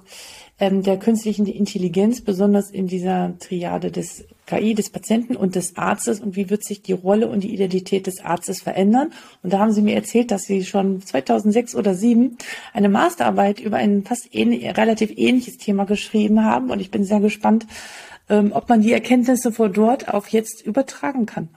ähm, 0.59 0.83
der 0.83 0.99
künstlichen 0.99 1.45
Intelligenz, 1.45 2.19
besonders 2.19 2.69
in 2.69 2.87
dieser 2.87 3.33
Triade 3.39 3.89
des 3.89 4.25
KI, 4.45 4.73
des 4.73 4.89
Patienten 4.89 5.37
und 5.37 5.55
des 5.55 5.77
Arztes 5.77 6.19
und 6.19 6.35
wie 6.35 6.49
wird 6.49 6.65
sich 6.65 6.81
die 6.81 6.91
Rolle 6.91 7.29
und 7.29 7.45
die 7.45 7.53
Identität 7.53 8.07
des 8.07 8.19
Arztes 8.19 8.61
verändern. 8.61 9.13
Und 9.41 9.53
da 9.53 9.59
haben 9.59 9.71
Sie 9.71 9.81
mir 9.81 9.95
erzählt, 9.95 10.31
dass 10.31 10.43
Sie 10.43 10.65
schon 10.65 11.01
2006 11.01 11.75
oder 11.75 11.93
2007 11.93 12.37
eine 12.73 12.89
Masterarbeit 12.89 13.61
über 13.61 13.77
ein 13.77 14.03
fast 14.03 14.27
ähnlich, 14.35 14.65
relativ 14.75 15.13
ähnliches 15.15 15.57
Thema 15.59 15.85
geschrieben 15.85 16.43
haben. 16.43 16.71
Und 16.71 16.81
ich 16.81 16.91
bin 16.91 17.05
sehr 17.05 17.21
gespannt, 17.21 17.65
ähm, 18.27 18.51
ob 18.53 18.67
man 18.67 18.81
die 18.81 18.91
Erkenntnisse 18.91 19.53
von 19.53 19.71
dort 19.71 20.13
auch 20.13 20.27
jetzt 20.27 20.61
übertragen 20.65 21.25
kann. 21.25 21.47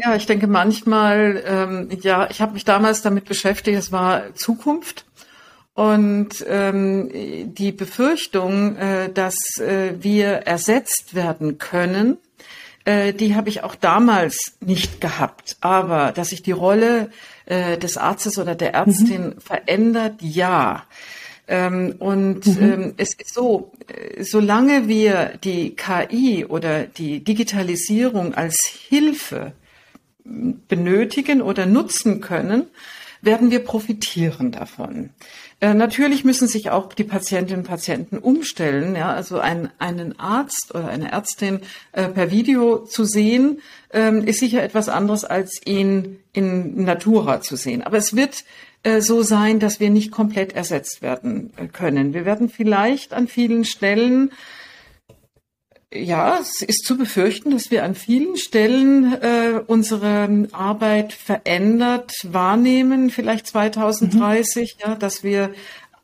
Ja, 0.00 0.14
ich 0.14 0.26
denke 0.26 0.46
manchmal, 0.46 1.42
ähm, 1.44 1.88
ja, 2.02 2.30
ich 2.30 2.40
habe 2.40 2.52
mich 2.52 2.64
damals 2.64 3.02
damit 3.02 3.24
beschäftigt, 3.24 3.76
es 3.76 3.90
war 3.90 4.32
Zukunft. 4.36 5.04
Und 5.74 6.44
ähm, 6.48 7.10
die 7.54 7.72
Befürchtung, 7.72 8.76
äh, 8.76 9.12
dass 9.12 9.58
äh, 9.58 9.94
wir 10.00 10.28
ersetzt 10.28 11.16
werden 11.16 11.58
können, 11.58 12.16
äh, 12.84 13.12
die 13.12 13.34
habe 13.34 13.48
ich 13.48 13.64
auch 13.64 13.74
damals 13.74 14.56
nicht 14.60 15.00
gehabt. 15.00 15.56
Aber 15.60 16.12
dass 16.12 16.30
sich 16.30 16.42
die 16.42 16.52
Rolle 16.52 17.10
äh, 17.46 17.76
des 17.76 17.96
Arztes 17.96 18.38
oder 18.38 18.54
der 18.54 18.74
Ärztin 18.74 19.34
mhm. 19.34 19.40
verändert, 19.40 20.14
ja. 20.20 20.84
Ähm, 21.48 21.96
und 21.98 22.46
mhm. 22.46 22.62
ähm, 22.62 22.94
es 22.98 23.14
ist 23.14 23.34
so, 23.34 23.72
äh, 23.88 24.22
solange 24.22 24.86
wir 24.86 25.38
die 25.42 25.74
KI 25.74 26.44
oder 26.44 26.84
die 26.84 27.24
Digitalisierung 27.24 28.34
als 28.34 28.56
Hilfe 28.88 29.54
benötigen 30.68 31.42
oder 31.42 31.66
nutzen 31.66 32.20
können, 32.20 32.66
werden 33.20 33.50
wir 33.50 33.60
profitieren 33.60 34.52
davon. 34.52 35.10
Äh, 35.60 35.74
natürlich 35.74 36.24
müssen 36.24 36.46
sich 36.46 36.70
auch 36.70 36.92
die 36.92 37.04
Patientinnen 37.04 37.62
und 37.62 37.68
Patienten 37.68 38.18
umstellen. 38.18 38.94
Ja, 38.94 39.12
also 39.12 39.40
ein, 39.40 39.70
einen 39.78 40.18
Arzt 40.20 40.72
oder 40.74 40.88
eine 40.88 41.10
Ärztin 41.10 41.60
äh, 41.92 42.08
per 42.08 42.30
Video 42.30 42.84
zu 42.84 43.04
sehen, 43.04 43.60
ähm, 43.92 44.24
ist 44.24 44.38
sicher 44.38 44.62
etwas 44.62 44.88
anderes 44.88 45.24
als 45.24 45.60
ihn 45.64 46.20
in 46.32 46.84
Natura 46.84 47.40
zu 47.40 47.56
sehen. 47.56 47.82
Aber 47.82 47.96
es 47.96 48.14
wird 48.14 48.44
äh, 48.84 49.00
so 49.00 49.22
sein, 49.22 49.58
dass 49.58 49.80
wir 49.80 49.90
nicht 49.90 50.12
komplett 50.12 50.52
ersetzt 50.52 51.02
werden 51.02 51.52
äh, 51.56 51.66
können. 51.66 52.14
Wir 52.14 52.24
werden 52.24 52.48
vielleicht 52.48 53.12
an 53.12 53.26
vielen 53.26 53.64
Stellen 53.64 54.30
ja, 55.92 56.38
es 56.38 56.60
ist 56.60 56.84
zu 56.84 56.98
befürchten, 56.98 57.50
dass 57.50 57.70
wir 57.70 57.84
an 57.84 57.94
vielen 57.94 58.36
Stellen 58.36 59.14
äh, 59.22 59.62
unsere 59.66 60.48
Arbeit 60.52 61.14
verändert 61.14 62.12
wahrnehmen, 62.24 63.10
vielleicht 63.10 63.46
2030, 63.46 64.76
mhm. 64.76 64.82
ja, 64.90 64.94
dass 64.94 65.24
wir 65.24 65.54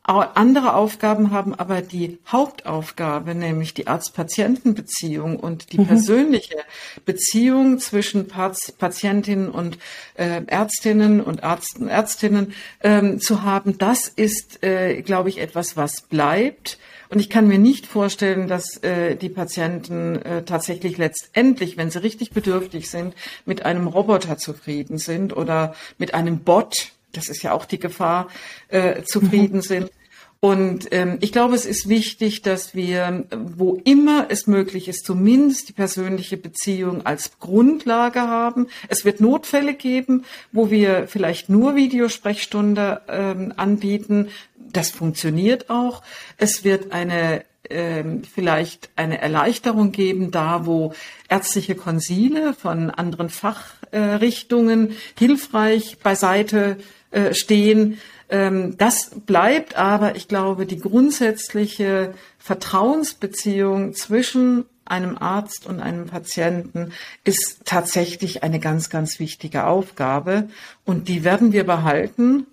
andere 0.07 0.75
Aufgaben 0.75 1.31
haben, 1.31 1.55
aber 1.55 1.81
die 1.81 2.19
Hauptaufgabe, 2.27 3.33
nämlich 3.33 3.73
die 3.73 3.87
Arzt-Patienten-Beziehung 3.87 5.39
und 5.39 5.71
die 5.73 5.79
mhm. 5.79 5.87
persönliche 5.87 6.57
Beziehung 7.05 7.79
zwischen 7.79 8.27
Patientinnen 8.27 9.49
und 9.49 9.79
äh, 10.15 10.43
Ärztinnen 10.45 11.21
und 11.21 11.43
Arzt 11.43 11.79
Ärztinnen 11.81 12.53
ähm, 12.81 13.19
zu 13.19 13.41
haben, 13.41 13.77
das 13.77 14.07
ist, 14.07 14.63
äh, 14.63 15.01
glaube 15.01 15.29
ich, 15.29 15.39
etwas, 15.39 15.75
was 15.75 16.01
bleibt. 16.01 16.77
Und 17.09 17.19
ich 17.19 17.29
kann 17.29 17.47
mir 17.47 17.59
nicht 17.59 17.85
vorstellen, 17.87 18.47
dass 18.47 18.77
äh, 18.83 19.15
die 19.15 19.29
Patienten 19.29 20.21
äh, 20.21 20.43
tatsächlich 20.43 20.97
letztendlich, 20.97 21.77
wenn 21.77 21.91
sie 21.91 22.01
richtig 22.01 22.31
bedürftig 22.31 22.89
sind, 22.89 23.15
mit 23.45 23.65
einem 23.65 23.87
Roboter 23.87 24.37
zufrieden 24.37 24.97
sind 24.97 25.35
oder 25.35 25.75
mit 25.97 26.13
einem 26.13 26.39
Bot, 26.39 26.94
das 27.17 27.29
ist 27.29 27.43
ja 27.43 27.51
auch 27.51 27.65
die 27.65 27.79
Gefahr, 27.79 28.27
äh, 28.69 29.03
zufrieden 29.03 29.57
mhm. 29.57 29.61
sind. 29.61 29.91
Und 30.39 30.89
ähm, 30.91 31.17
ich 31.21 31.31
glaube, 31.31 31.55
es 31.55 31.65
ist 31.65 31.89
wichtig, 31.89 32.43
dass 32.43 32.75
wir, 32.75 33.25
wo 33.31 33.81
immer 33.83 34.27
es 34.29 34.45
möglich 34.45 34.87
ist, 34.87 35.03
zumindest 35.03 35.69
die 35.69 35.73
persönliche 35.73 36.37
Beziehung 36.37 37.03
als 37.03 37.39
Grundlage 37.39 38.21
haben. 38.21 38.67
Es 38.87 39.05
wird 39.05 39.21
Notfälle 39.21 39.73
geben, 39.73 40.23
wo 40.51 40.69
wir 40.69 41.07
vielleicht 41.07 41.49
nur 41.49 41.75
Videosprechstunde 41.75 43.01
ähm, 43.07 43.53
anbieten. 43.55 44.27
Das 44.55 44.91
funktioniert 44.91 45.71
auch. 45.71 46.03
Es 46.37 46.63
wird 46.63 46.91
eine 46.91 47.43
ähm, 47.69 48.21
vielleicht 48.23 48.89
eine 48.95 49.19
Erleichterung 49.19 49.91
geben, 49.91 50.29
da 50.29 50.67
wo 50.67 50.93
ärztliche 51.29 51.73
Konsile 51.73 52.53
von 52.53 52.91
anderen 52.91 53.29
Fachrichtungen 53.29 54.95
hilfreich 55.17 55.97
beiseite 56.03 56.77
äh, 57.15 57.33
stehen. 57.33 57.97
Ähm, 58.27 58.77
das 58.77 59.11
bleibt 59.25 59.77
aber, 59.77 60.17
ich 60.17 60.27
glaube, 60.27 60.65
die 60.65 60.79
grundsätzliche 60.79 62.13
Vertrauensbeziehung 62.39 63.93
zwischen 63.93 64.65
einem 64.83 65.17
Arzt 65.17 65.65
und 65.65 65.79
einem 65.79 66.07
Patienten 66.07 66.91
ist 67.23 67.61
tatsächlich 67.63 68.43
eine 68.43 68.59
ganz, 68.59 68.89
ganz 68.89 69.19
wichtige 69.19 69.65
Aufgabe 69.65 70.49
und 70.83 71.07
die 71.07 71.23
werden 71.23 71.53
wir 71.53 71.63
behalten 71.63 72.47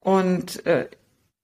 und 0.00 0.66
äh, 0.66 0.88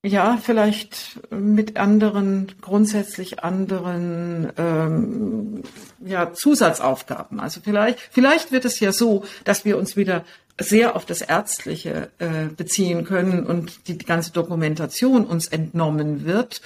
ja, 0.02 0.38
vielleicht 0.42 1.20
mit 1.30 1.78
anderen, 1.78 2.52
grundsätzlich 2.60 3.42
anderen 3.42 4.52
ähm, 4.58 5.62
ja, 6.04 6.34
Zusatzaufgaben. 6.34 7.40
Also 7.40 7.60
vielleicht, 7.64 8.00
vielleicht 8.10 8.52
wird 8.52 8.66
es 8.66 8.80
ja 8.80 8.92
so, 8.92 9.24
dass 9.44 9.64
wir 9.64 9.78
uns 9.78 9.96
wieder 9.96 10.24
sehr 10.60 10.94
auf 10.94 11.04
das 11.04 11.20
Ärztliche 11.20 12.10
äh, 12.18 12.46
beziehen 12.56 13.04
können 13.04 13.44
und 13.44 13.88
die, 13.88 13.98
ganze 13.98 14.32
Dokumentation 14.32 15.24
uns 15.24 15.48
entnommen 15.48 16.24
wird 16.24 16.60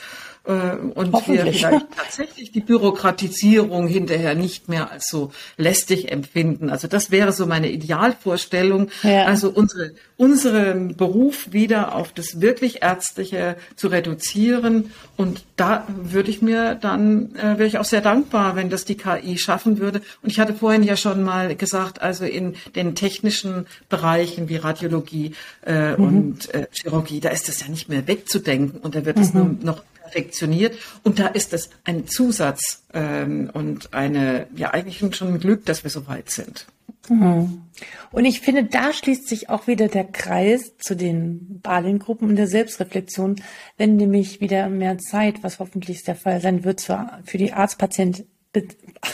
und 0.48 1.12
wir 1.12 1.20
vielleicht 1.20 1.62
tatsächlich 1.94 2.52
die 2.52 2.60
Bürokratisierung 2.60 3.86
hinterher 3.86 4.34
nicht 4.34 4.66
mehr 4.70 4.90
als 4.90 5.08
so 5.08 5.30
lästig 5.58 6.10
empfinden. 6.10 6.70
Also 6.70 6.88
das 6.88 7.10
wäre 7.10 7.32
so 7.32 7.44
meine 7.44 7.70
Idealvorstellung. 7.70 8.88
Ja. 9.02 9.26
Also 9.26 9.50
unsere, 9.50 9.92
unseren 10.16 10.96
Beruf 10.96 11.52
wieder 11.52 11.94
auf 11.94 12.12
das 12.12 12.40
wirklich 12.40 12.80
Ärztliche 12.80 13.56
zu 13.76 13.88
reduzieren. 13.88 14.90
Und 15.18 15.44
da 15.56 15.86
würde 15.86 16.30
ich 16.30 16.40
mir 16.40 16.74
dann, 16.76 17.34
äh, 17.36 17.58
wäre 17.58 17.66
ich 17.66 17.76
auch 17.76 17.84
sehr 17.84 18.00
dankbar, 18.00 18.56
wenn 18.56 18.70
das 18.70 18.86
die 18.86 18.96
KI 18.96 19.36
schaffen 19.36 19.78
würde. 19.78 20.00
Und 20.22 20.30
ich 20.30 20.40
hatte 20.40 20.54
vorhin 20.54 20.82
ja 20.82 20.96
schon 20.96 21.22
mal 21.24 21.56
gesagt, 21.56 22.00
also 22.00 22.24
in 22.24 22.56
den 22.74 22.94
technischen 22.94 23.66
Bereichen 23.90 24.48
wie 24.48 24.56
Radiologie 24.56 25.34
äh, 25.66 25.94
mhm. 25.94 26.04
und 26.04 26.54
äh, 26.54 26.68
Chirurgie, 26.72 27.20
da 27.20 27.28
ist 27.28 27.48
das 27.48 27.60
ja 27.60 27.68
nicht 27.68 27.90
mehr 27.90 28.06
wegzudenken 28.06 28.80
und 28.80 28.94
da 28.94 29.04
wird 29.04 29.18
es 29.18 29.34
mhm. 29.34 29.58
noch 29.62 29.82
perfektioniert. 30.08 30.76
Und 31.02 31.18
da 31.18 31.28
ist 31.28 31.52
es 31.52 31.70
ein 31.84 32.06
Zusatz 32.06 32.84
ähm, 32.92 33.50
und 33.52 33.94
eine, 33.94 34.46
ja 34.54 34.70
eigentlich 34.70 34.98
schon 35.16 35.28
ein 35.28 35.40
Glück, 35.40 35.64
dass 35.66 35.84
wir 35.84 35.90
so 35.90 36.06
weit 36.06 36.30
sind. 36.30 36.66
Mhm. 37.08 37.62
Und 38.10 38.24
ich 38.24 38.40
finde, 38.40 38.64
da 38.64 38.92
schließt 38.92 39.28
sich 39.28 39.48
auch 39.48 39.66
wieder 39.66 39.88
der 39.88 40.04
Kreis 40.04 40.76
zu 40.78 40.94
den 40.96 41.60
Balin-Gruppen 41.60 42.28
und 42.28 42.36
der 42.36 42.48
Selbstreflexion, 42.48 43.36
wenn 43.76 43.96
nämlich 43.96 44.40
wieder 44.40 44.68
mehr 44.68 44.98
Zeit, 44.98 45.42
was 45.42 45.58
hoffentlich 45.58 46.04
der 46.04 46.16
Fall 46.16 46.40
sein 46.40 46.64
wird, 46.64 46.80
für 46.80 47.38
die 47.38 47.52
Arzt-Patient 47.52 48.24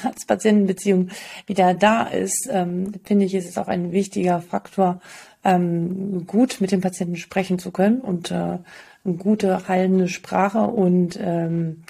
Arzt-Patienten-Beziehung 0.04 1.10
wieder 1.46 1.74
da 1.74 2.04
ist, 2.04 2.48
ähm, 2.50 2.92
finde 3.04 3.26
ich, 3.26 3.34
ist 3.34 3.48
es 3.48 3.58
auch 3.58 3.66
ein 3.66 3.90
wichtiger 3.90 4.40
Faktor, 4.40 5.00
ähm, 5.42 6.26
gut 6.26 6.60
mit 6.60 6.70
dem 6.70 6.80
Patienten 6.80 7.16
sprechen 7.16 7.58
zu 7.58 7.72
können 7.72 8.00
und 8.00 8.30
äh, 8.30 8.58
eine 9.04 9.14
gute, 9.16 9.68
heilende 9.68 10.08
Sprache 10.08 10.60
und 10.60 11.18
ähm, 11.20 11.84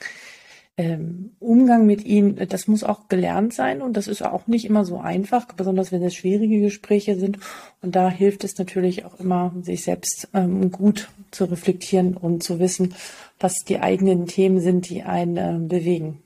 ähm, 0.77 1.31
Umgang 1.39 1.87
mit 1.87 2.05
ihnen, 2.05 2.49
das 2.49 2.67
muss 2.67 2.83
auch 2.83 3.07
gelernt 3.09 3.55
sein 3.55 3.81
und 3.81 3.97
das 3.97 4.09
ist 4.09 4.23
auch 4.23 4.49
nicht 4.49 4.65
immer 4.65 4.85
so 4.85 4.99
einfach, 4.99 5.47
besonders 5.47 5.93
wenn 5.93 6.03
es 6.03 6.15
schwierige 6.15 6.61
Gespräche 6.61 7.17
sind. 7.17 7.39
Und 7.81 7.95
da 7.95 8.11
hilft 8.11 8.43
es 8.43 8.59
natürlich 8.59 9.05
auch 9.05 9.21
immer, 9.21 9.53
sich 9.62 9.85
selbst 9.85 10.29
ähm, 10.35 10.73
gut 10.73 11.09
zu 11.31 11.45
reflektieren 11.45 12.17
und 12.17 12.43
zu 12.43 12.59
wissen, 12.59 12.95
was 13.39 13.59
die 13.59 13.79
eigenen 13.79 14.27
Themen 14.27 14.61
sind, 14.61 14.89
die 14.89 15.05
einen 15.05 15.37
äh, 15.37 15.69
bewegen. 15.69 16.23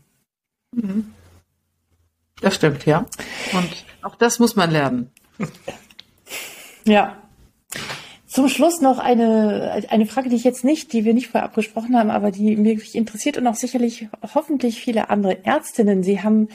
Mhm. 0.75 1.13
Das 2.41 2.55
stimmt, 2.55 2.87
ja. 2.87 3.05
Und 3.53 3.85
auch 4.03 4.15
das 4.15 4.39
muss 4.39 4.57
man 4.57 4.71
lernen. 4.71 5.11
Ja, 6.85 7.19
zum 8.39 8.49
Schluss 8.49 8.81
noch 8.81 9.01
eine, 9.01 9.83
eine 9.91 10.07
Frage, 10.07 10.29
die 10.29 10.37
ich 10.37 10.45
jetzt 10.45 10.63
nicht, 10.63 10.93
die 10.93 11.05
wir 11.05 11.13
nicht 11.13 11.27
vorher 11.27 11.45
abgesprochen 11.45 11.99
haben, 11.99 12.09
aber 12.09 12.31
die 12.31 12.57
mich 12.57 12.95
interessiert 12.95 13.37
und 13.37 13.49
auch 13.49 13.57
sicherlich 13.57 14.07
hoffentlich 14.33 14.81
viele 14.81 15.11
andere 15.11 15.45
Ärztinnen. 15.45 16.05
Sie 16.05 16.23
haben, 16.23 16.47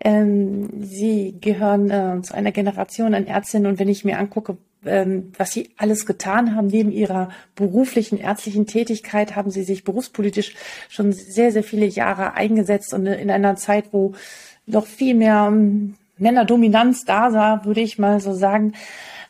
ähm, 0.00 0.70
Sie 0.80 1.36
gehören 1.38 1.90
äh, 1.90 2.22
zu 2.22 2.32
einer 2.32 2.52
Generation 2.52 3.12
an 3.12 3.26
Ärztinnen 3.26 3.66
und 3.66 3.78
wenn 3.78 3.90
ich 3.90 4.02
mir 4.02 4.18
angucke, 4.18 4.56
ähm, 4.86 5.30
was 5.36 5.52
Sie 5.52 5.68
alles 5.76 6.06
getan 6.06 6.56
haben 6.56 6.68
neben 6.68 6.90
Ihrer 6.90 7.28
beruflichen 7.54 8.18
ärztlichen 8.18 8.66
Tätigkeit, 8.66 9.36
haben 9.36 9.50
Sie 9.50 9.62
sich 9.62 9.84
berufspolitisch 9.84 10.54
schon 10.88 11.12
sehr, 11.12 11.52
sehr 11.52 11.64
viele 11.64 11.84
Jahre 11.84 12.32
eingesetzt 12.32 12.94
und 12.94 13.04
in 13.04 13.30
einer 13.30 13.56
Zeit, 13.56 13.92
wo 13.92 14.14
noch 14.64 14.86
viel 14.86 15.12
mehr 15.12 15.48
ähm, 15.48 15.96
Männerdominanz 16.16 17.04
da 17.04 17.34
war, 17.34 17.66
würde 17.66 17.82
ich 17.82 17.98
mal 17.98 18.20
so 18.20 18.32
sagen. 18.32 18.72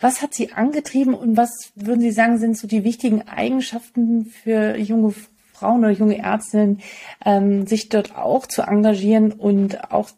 Was 0.01 0.23
hat 0.23 0.35
Sie 0.35 0.53
angetrieben 0.53 1.15
und 1.15 1.37
was 1.37 1.73
würden 1.75 2.01
Sie 2.01 2.11
sagen, 2.11 2.39
sind 2.39 2.57
so 2.57 2.67
die 2.67 2.85
wichtigen 2.85 3.23
Eigenschaften 3.29 4.27
für 4.27 4.77
junge 4.77 5.15
Frauen 5.53 5.81
oder 5.81 5.91
junge 5.91 6.19
Ärztinnen, 6.19 6.81
ähm, 7.25 7.67
sich 7.67 7.89
dort 7.89 8.17
auch 8.17 8.47
zu 8.47 8.63
engagieren 8.63 9.33
und 9.33 9.91
auch 9.91 10.11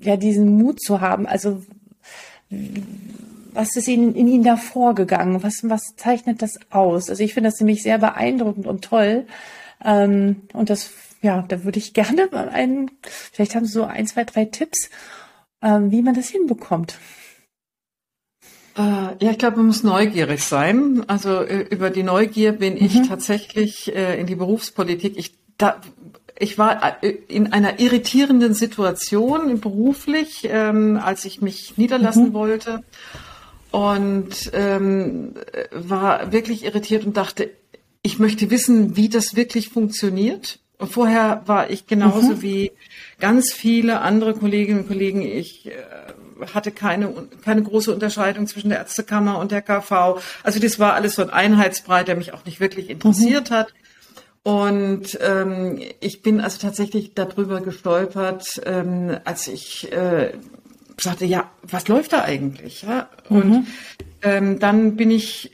ja 0.00 0.16
diesen 0.16 0.56
Mut 0.56 0.80
zu 0.80 1.00
haben? 1.00 1.26
Also 1.26 1.62
was 3.52 3.74
ist 3.74 3.88
Ihnen 3.88 4.14
in 4.14 4.28
Ihnen 4.28 4.44
da 4.44 4.56
vorgegangen? 4.56 5.42
Was, 5.42 5.60
was 5.68 5.96
zeichnet 5.96 6.42
das 6.42 6.58
aus? 6.70 7.10
Also 7.10 7.22
ich 7.22 7.34
finde 7.34 7.50
das 7.50 7.58
nämlich 7.60 7.82
sehr 7.82 7.98
beeindruckend 7.98 8.66
und 8.66 8.84
toll. 8.84 9.26
Ähm, 9.84 10.42
und 10.52 10.70
das, 10.70 10.90
ja, 11.22 11.42
da 11.48 11.64
würde 11.64 11.78
ich 11.78 11.94
gerne 11.94 12.28
mal 12.30 12.48
einen, 12.48 12.90
vielleicht 13.02 13.54
haben 13.54 13.66
Sie 13.66 13.72
so 13.72 13.84
ein, 13.84 14.06
zwei, 14.06 14.24
drei 14.24 14.44
Tipps, 14.44 14.90
ähm, 15.62 15.90
wie 15.90 16.02
man 16.02 16.14
das 16.14 16.28
hinbekommt. 16.28 16.98
Äh, 18.76 19.24
ja, 19.24 19.30
ich 19.30 19.38
glaube, 19.38 19.56
man 19.58 19.66
muss 19.66 19.82
neugierig 19.82 20.42
sein. 20.44 21.04
Also 21.06 21.40
äh, 21.40 21.62
über 21.70 21.90
die 21.90 22.02
Neugier 22.02 22.52
bin 22.52 22.74
mhm. 22.74 22.80
ich 22.84 23.08
tatsächlich 23.08 23.94
äh, 23.94 24.20
in 24.20 24.26
die 24.26 24.34
Berufspolitik. 24.34 25.16
Ich, 25.16 25.34
da, 25.56 25.80
ich 26.38 26.58
war 26.58 27.02
in 27.02 27.52
einer 27.52 27.80
irritierenden 27.80 28.52
Situation 28.52 29.60
beruflich, 29.60 30.46
ähm, 30.50 31.00
als 31.02 31.24
ich 31.24 31.40
mich 31.40 31.78
niederlassen 31.78 32.28
mhm. 32.28 32.32
wollte 32.34 32.82
und 33.70 34.50
ähm, 34.52 35.34
war 35.72 36.32
wirklich 36.32 36.64
irritiert 36.64 37.06
und 37.06 37.16
dachte, 37.16 37.50
ich 38.02 38.18
möchte 38.18 38.50
wissen, 38.50 38.96
wie 38.96 39.08
das 39.08 39.36
wirklich 39.36 39.70
funktioniert. 39.70 40.60
Und 40.78 40.92
vorher 40.92 41.42
war 41.46 41.70
ich 41.70 41.86
genauso 41.86 42.34
mhm. 42.34 42.42
wie 42.42 42.72
ganz 43.18 43.52
viele 43.52 44.02
andere 44.02 44.34
Kolleginnen 44.34 44.80
und 44.80 44.88
Kollegen. 44.88 45.22
Ich 45.22 45.66
äh, 45.66 45.72
hatte 46.54 46.70
keine, 46.70 47.12
keine 47.44 47.62
große 47.62 47.92
Unterscheidung 47.92 48.46
zwischen 48.46 48.70
der 48.70 48.78
Ärztekammer 48.78 49.38
und 49.38 49.52
der 49.52 49.62
KV. 49.62 50.20
Also 50.42 50.60
das 50.60 50.78
war 50.78 50.94
alles 50.94 51.14
so 51.14 51.22
ein 51.22 51.30
Einheitsbrei, 51.30 52.04
der 52.04 52.16
mich 52.16 52.32
auch 52.32 52.44
nicht 52.44 52.60
wirklich 52.60 52.90
interessiert 52.90 53.50
mhm. 53.50 53.54
hat. 53.54 53.74
Und 54.42 55.18
ähm, 55.22 55.80
ich 56.00 56.22
bin 56.22 56.40
also 56.40 56.58
tatsächlich 56.60 57.14
darüber 57.14 57.60
gestolpert, 57.60 58.60
ähm, 58.64 59.18
als 59.24 59.48
ich 59.48 59.92
äh, 59.92 60.34
sagte, 61.00 61.24
ja, 61.24 61.50
was 61.62 61.88
läuft 61.88 62.12
da 62.12 62.22
eigentlich? 62.22 62.82
Ja? 62.82 63.08
Und 63.28 63.48
mhm. 63.48 63.66
ähm, 64.22 64.58
dann 64.60 64.96
bin 64.96 65.10
ich 65.10 65.50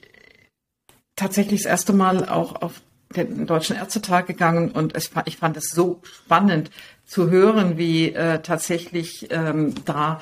tatsächlich 1.17 1.63
das 1.63 1.71
erste 1.71 1.93
Mal 1.93 2.29
auch 2.29 2.61
auf 2.61 2.83
den 3.17 3.47
Deutschen 3.47 3.77
Ärztetag 3.77 4.27
gegangen 4.27 4.71
und 4.71 4.95
es, 4.95 5.11
ich 5.27 5.37
fand 5.37 5.57
es 5.57 5.71
so 5.71 6.01
spannend, 6.03 6.71
zu 7.07 7.31
hören, 7.31 7.77
wie 7.77 8.13
äh, 8.13 8.41
tatsächlich 8.41 9.29
ähm, 9.31 9.75
da 9.85 10.21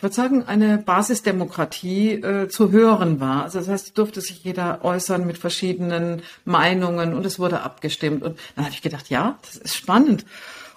ich 0.00 0.02
würde 0.02 0.14
sagen, 0.14 0.44
eine 0.46 0.78
Basisdemokratie 0.78 2.12
äh, 2.12 2.48
zu 2.48 2.70
hören 2.72 3.20
war. 3.20 3.42
Also 3.42 3.58
das 3.58 3.68
heißt, 3.68 3.98
durfte 3.98 4.22
sich 4.22 4.42
jeder 4.42 4.82
äußern 4.82 5.26
mit 5.26 5.36
verschiedenen 5.36 6.22
Meinungen 6.46 7.12
und 7.12 7.26
es 7.26 7.38
wurde 7.38 7.60
abgestimmt. 7.60 8.22
Und 8.22 8.38
dann 8.56 8.64
habe 8.64 8.74
ich 8.74 8.80
gedacht, 8.80 9.10
ja, 9.10 9.38
das 9.42 9.56
ist 9.56 9.76
spannend. 9.76 10.24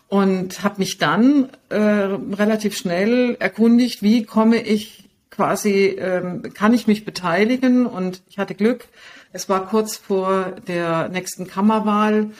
Und 0.09 0.61
habe 0.61 0.76
mich 0.80 0.97
dann 0.97 1.47
äh, 1.69 1.78
relativ 1.78 2.76
schnell 2.76 3.38
erkundigt, 3.39 4.03
wie 4.03 4.26
komme 4.26 4.61
ich 4.61 5.07
quasi, 5.30 5.95
ähm, 5.97 6.41
kann 6.53 6.74
ich 6.74 6.88
mich 6.88 7.05
beteiligen? 7.05 7.86
Und 7.86 8.24
ich 8.28 8.39
hatte 8.39 8.55
Glück. 8.55 8.89
Es 9.32 9.47
war 9.47 9.69
kurz 9.69 9.95
vor 9.95 10.51
der 10.67 11.07
nächsten 11.07 11.47
Kammerwahl 11.47 12.32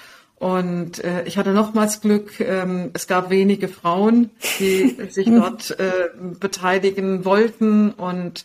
und 0.44 1.02
äh, 1.02 1.24
ich 1.24 1.38
hatte 1.38 1.54
nochmals 1.54 2.02
Glück, 2.02 2.42
ähm, 2.42 2.92
es 2.92 3.08
gab 3.08 3.30
wenige 3.30 3.70
Frauen, 3.70 4.30
die 4.60 4.98
sich 5.10 5.28
dort 5.28 5.72
äh, 5.80 6.10
beteiligen 6.38 7.24
wollten. 7.24 7.92
Und 7.92 8.44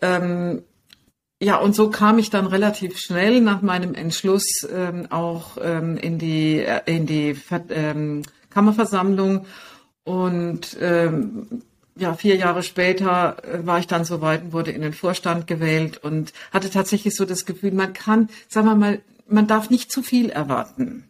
ähm, 0.00 0.62
ja, 1.42 1.56
und 1.56 1.74
so 1.74 1.90
kam 1.90 2.20
ich 2.20 2.30
dann 2.30 2.46
relativ 2.46 3.00
schnell 3.00 3.40
nach 3.40 3.62
meinem 3.62 3.96
Entschluss 3.96 4.46
ähm, 4.72 5.10
auch 5.10 5.58
ähm, 5.60 5.96
in 5.96 6.18
die, 6.18 6.60
äh, 6.60 6.82
in 6.86 7.04
die 7.04 7.36
ähm, 7.70 8.22
Kammerversammlung. 8.50 9.44
Und 10.04 10.76
ähm, 10.80 11.62
ja, 11.96 12.14
vier 12.14 12.36
Jahre 12.36 12.62
später 12.62 13.38
äh, 13.42 13.66
war 13.66 13.80
ich 13.80 13.88
dann 13.88 14.04
so 14.04 14.20
weit 14.20 14.44
und 14.44 14.52
wurde 14.52 14.70
in 14.70 14.82
den 14.82 14.92
Vorstand 14.92 15.48
gewählt 15.48 15.98
und 15.98 16.32
hatte 16.52 16.70
tatsächlich 16.70 17.16
so 17.16 17.24
das 17.24 17.44
Gefühl, 17.44 17.72
man 17.72 17.92
kann, 17.92 18.28
sagen 18.46 18.68
wir 18.68 18.76
mal, 18.76 19.00
man 19.26 19.46
darf 19.46 19.70
nicht 19.70 19.90
zu 19.90 20.02
viel 20.02 20.30
erwarten. 20.30 21.08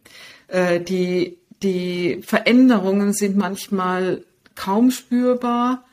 Äh, 0.49 0.81
die, 0.81 1.39
die 1.63 2.21
Veränderungen 2.23 3.13
sind 3.13 3.37
manchmal 3.37 4.25
kaum 4.55 4.91
spürbar, 4.91 5.85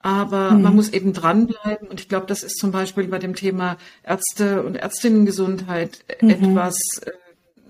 aber 0.00 0.52
mhm. 0.52 0.62
man 0.62 0.76
muss 0.76 0.90
eben 0.90 1.12
dranbleiben. 1.12 1.88
Und 1.88 2.00
ich 2.00 2.08
glaube, 2.08 2.26
das 2.26 2.42
ist 2.42 2.58
zum 2.58 2.72
Beispiel 2.72 3.06
bei 3.08 3.18
dem 3.18 3.34
Thema 3.34 3.76
Ärzte 4.02 4.62
und 4.62 4.76
Ärztinnengesundheit 4.76 6.04
mhm. 6.20 6.30
etwas, 6.30 6.76
äh, 7.04 7.10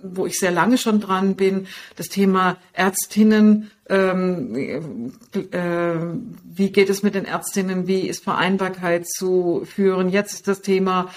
wo 0.02 0.26
ich 0.26 0.38
sehr 0.38 0.50
lange 0.50 0.78
schon 0.78 1.00
dran 1.00 1.36
bin. 1.36 1.66
Das 1.96 2.08
Thema 2.08 2.56
Ärztinnen, 2.72 3.70
ähm, 3.88 5.12
äh, 5.34 5.96
wie 6.44 6.70
geht 6.70 6.88
es 6.88 7.02
mit 7.02 7.14
den 7.14 7.26
Ärztinnen, 7.26 7.86
wie 7.86 8.08
ist 8.08 8.24
Vereinbarkeit 8.24 9.08
zu 9.08 9.66
führen? 9.66 10.08
Jetzt 10.08 10.32
ist 10.32 10.48
das 10.48 10.62
Thema 10.62 11.10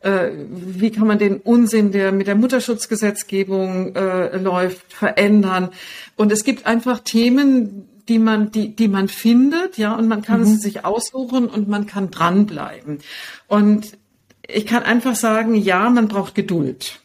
äh, 0.00 0.30
wie 0.50 0.90
kann 0.90 1.06
man 1.06 1.18
den 1.18 1.36
Unsinn, 1.36 1.92
der 1.92 2.12
mit 2.12 2.26
der 2.26 2.34
Mutterschutzgesetzgebung 2.34 3.94
äh, 3.94 4.36
läuft, 4.38 4.92
verändern. 4.92 5.70
Und 6.16 6.32
es 6.32 6.44
gibt 6.44 6.66
einfach 6.66 7.00
Themen, 7.00 7.88
die 8.08 8.18
man, 8.18 8.50
die, 8.50 8.74
die 8.74 8.88
man 8.88 9.08
findet, 9.08 9.78
ja, 9.78 9.94
und 9.94 10.08
man 10.08 10.22
kann 10.22 10.40
mhm. 10.40 10.46
sie 10.46 10.56
sich 10.56 10.84
aussuchen 10.84 11.48
und 11.48 11.68
man 11.68 11.86
kann 11.86 12.10
dranbleiben. 12.10 12.98
Und 13.46 13.98
ich 14.46 14.66
kann 14.66 14.82
einfach 14.82 15.14
sagen, 15.14 15.54
ja, 15.54 15.88
man 15.90 16.08
braucht 16.08 16.34
Geduld. 16.34 17.00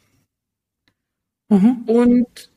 Mhm. 1.49 1.83
Und 1.85 2.49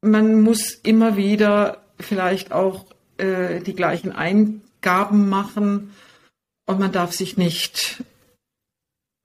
man 0.00 0.42
muss 0.42 0.72
immer 0.72 1.16
wieder 1.16 1.82
vielleicht 1.98 2.52
auch 2.52 2.86
äh, 3.18 3.60
die 3.60 3.74
gleichen 3.74 4.12
Eingaben 4.12 5.28
machen 5.28 5.92
und 6.66 6.80
man 6.80 6.92
darf 6.92 7.12
sich 7.12 7.36
nicht 7.36 8.02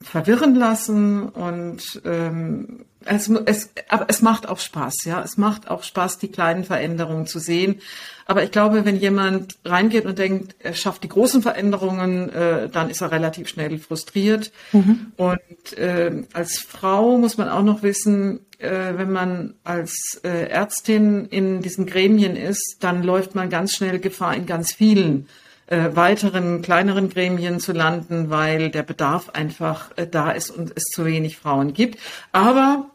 verwirren 0.06 0.56
lassen 0.56 1.30
und 1.30 2.02
ähm, 2.06 2.86
es, 3.06 3.30
es, 3.30 3.70
aber 3.88 4.06
es 4.08 4.22
macht 4.22 4.48
auch 4.50 4.60
Spaß, 4.60 5.06
ja. 5.06 5.22
Es 5.22 5.38
macht 5.38 5.70
auch 5.70 5.84
Spaß, 5.84 6.18
die 6.18 6.30
kleinen 6.30 6.64
Veränderungen 6.64 7.28
zu 7.28 7.40
sehen. 7.40 7.82
Aber 8.26 8.44
ich 8.44 8.52
glaube, 8.52 8.84
wenn 8.86 8.96
jemand 8.96 9.58
reingeht 9.64 10.06
und 10.06 10.18
denkt, 10.18 10.56
er 10.60 10.74
schafft 10.74 11.04
die 11.04 11.10
großen 11.10 11.44
Veränderungen, 11.44 12.30
äh, 12.30 12.70
dann 12.70 12.90
ist 12.90 13.02
er 13.02 13.12
relativ 13.12 13.48
schnell 13.48 13.78
frustriert. 13.78 14.52
Mhm. 14.72 15.12
Und 15.18 15.78
äh, 15.78 16.24
als 16.34 16.58
Frau 16.58 17.18
muss 17.18 17.38
man 17.38 17.50
auch 17.50 17.64
noch 17.64 17.84
wissen, 17.84 18.40
äh, 18.58 18.94
wenn 18.96 19.12
man 19.12 19.54
als 19.64 20.20
äh, 20.24 20.50
Ärztin 20.50 21.26
in 21.26 21.62
diesen 21.62 21.86
Gremien 21.86 22.36
ist, 22.36 22.78
dann 22.80 23.04
läuft 23.04 23.36
man 23.36 23.52
ganz 23.52 23.74
schnell 23.74 24.00
Gefahr 24.00 24.36
in 24.36 24.48
ganz 24.48 24.74
vielen 24.74 25.28
äh, 25.68 25.96
weiteren 25.96 26.62
kleineren 26.62 27.10
Gremien 27.10 27.60
zu 27.60 27.72
landen, 27.72 28.30
weil 28.30 28.70
der 28.70 28.84
Bedarf 28.84 29.30
einfach 29.30 29.92
äh, 29.98 30.08
da 30.08 30.32
ist 30.32 30.50
und 30.52 30.74
es 30.76 30.84
zu 30.84 31.06
wenig 31.06 31.38
Frauen 31.38 31.74
gibt. 31.74 32.00
Aber 32.32 32.90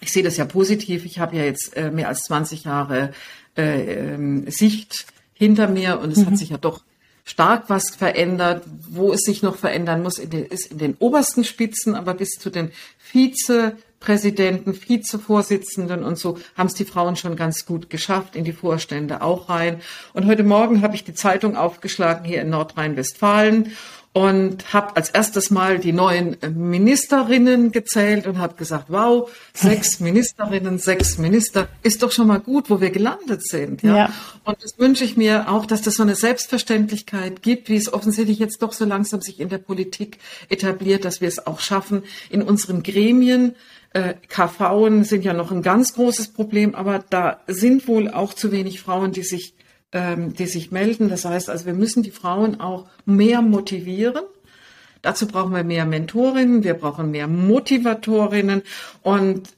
ich 0.00 0.12
sehe 0.12 0.22
das 0.22 0.36
ja 0.36 0.44
positiv. 0.44 1.04
Ich 1.04 1.18
habe 1.18 1.36
ja 1.36 1.44
jetzt 1.44 1.76
äh, 1.76 1.90
mehr 1.90 2.08
als 2.08 2.20
20 2.22 2.64
Jahre 2.64 3.12
äh, 3.56 4.14
ähm, 4.14 4.48
Sicht 4.50 5.06
hinter 5.32 5.68
mir 5.68 6.00
und 6.00 6.12
es 6.12 6.18
mhm. 6.18 6.26
hat 6.26 6.38
sich 6.38 6.50
ja 6.50 6.58
doch 6.58 6.82
stark 7.24 7.64
was 7.68 7.90
verändert. 7.90 8.64
Wo 8.88 9.12
es 9.12 9.22
sich 9.22 9.42
noch 9.42 9.56
verändern 9.56 10.02
muss, 10.02 10.18
in 10.18 10.30
den, 10.30 10.44
ist 10.44 10.70
in 10.70 10.78
den 10.78 10.94
obersten 10.98 11.44
Spitzen, 11.44 11.94
aber 11.94 12.14
bis 12.14 12.30
zu 12.30 12.50
den 12.50 12.70
Vize 12.98 13.76
Präsidenten, 14.00 14.74
Vizevorsitzenden 14.74 16.04
und 16.04 16.18
so 16.18 16.38
haben 16.56 16.68
es 16.68 16.74
die 16.74 16.84
Frauen 16.84 17.16
schon 17.16 17.36
ganz 17.36 17.66
gut 17.66 17.90
geschafft, 17.90 18.36
in 18.36 18.44
die 18.44 18.52
Vorstände 18.52 19.22
auch 19.22 19.48
rein. 19.48 19.80
Und 20.12 20.26
heute 20.26 20.44
Morgen 20.44 20.82
habe 20.82 20.94
ich 20.94 21.04
die 21.04 21.14
Zeitung 21.14 21.56
aufgeschlagen 21.56 22.24
hier 22.24 22.40
in 22.42 22.50
Nordrhein-Westfalen 22.50 23.72
und 24.18 24.72
habe 24.72 24.96
als 24.96 25.10
erstes 25.10 25.50
Mal 25.50 25.78
die 25.78 25.92
neuen 25.92 26.36
Ministerinnen 26.54 27.72
gezählt 27.72 28.26
und 28.26 28.38
habe 28.38 28.54
gesagt, 28.56 28.86
wow, 28.88 29.30
sechs 29.52 30.00
Ministerinnen, 30.00 30.78
sechs 30.78 31.18
Minister, 31.18 31.68
ist 31.82 32.02
doch 32.02 32.10
schon 32.10 32.26
mal 32.26 32.40
gut, 32.40 32.70
wo 32.70 32.80
wir 32.80 32.90
gelandet 32.90 33.46
sind. 33.46 33.82
Ja? 33.82 33.96
ja. 33.96 34.12
Und 34.44 34.62
das 34.62 34.78
wünsche 34.78 35.04
ich 35.04 35.16
mir 35.16 35.48
auch, 35.50 35.66
dass 35.66 35.82
das 35.82 35.94
so 35.94 36.02
eine 36.02 36.16
Selbstverständlichkeit 36.16 37.42
gibt, 37.42 37.68
wie 37.68 37.76
es 37.76 37.92
offensichtlich 37.92 38.38
jetzt 38.38 38.62
doch 38.62 38.72
so 38.72 38.84
langsam 38.86 39.20
sich 39.20 39.38
in 39.38 39.50
der 39.50 39.58
Politik 39.58 40.18
etabliert, 40.48 41.04
dass 41.04 41.20
wir 41.20 41.28
es 41.28 41.46
auch 41.46 41.60
schaffen, 41.60 42.02
in 42.30 42.42
unseren 42.42 42.82
Gremien 42.82 43.54
äh, 43.98 44.14
KVen 44.28 45.04
sind 45.04 45.24
ja 45.24 45.32
noch 45.32 45.50
ein 45.50 45.62
ganz 45.62 45.94
großes 45.94 46.28
Problem, 46.28 46.74
aber 46.74 47.04
da 47.10 47.40
sind 47.46 47.88
wohl 47.88 48.08
auch 48.08 48.32
zu 48.32 48.52
wenig 48.52 48.80
Frauen, 48.80 49.12
die 49.12 49.22
sich, 49.22 49.54
ähm, 49.92 50.34
die 50.34 50.46
sich 50.46 50.70
melden. 50.70 51.08
Das 51.08 51.24
heißt 51.24 51.50
also, 51.50 51.66
wir 51.66 51.74
müssen 51.74 52.02
die 52.02 52.10
Frauen 52.10 52.60
auch 52.60 52.86
mehr 53.04 53.42
motivieren. 53.42 54.24
Dazu 55.02 55.26
brauchen 55.26 55.54
wir 55.54 55.64
mehr 55.64 55.84
Mentorinnen, 55.84 56.64
wir 56.64 56.74
brauchen 56.74 57.10
mehr 57.10 57.28
Motivatorinnen 57.28 58.62
und 59.02 59.48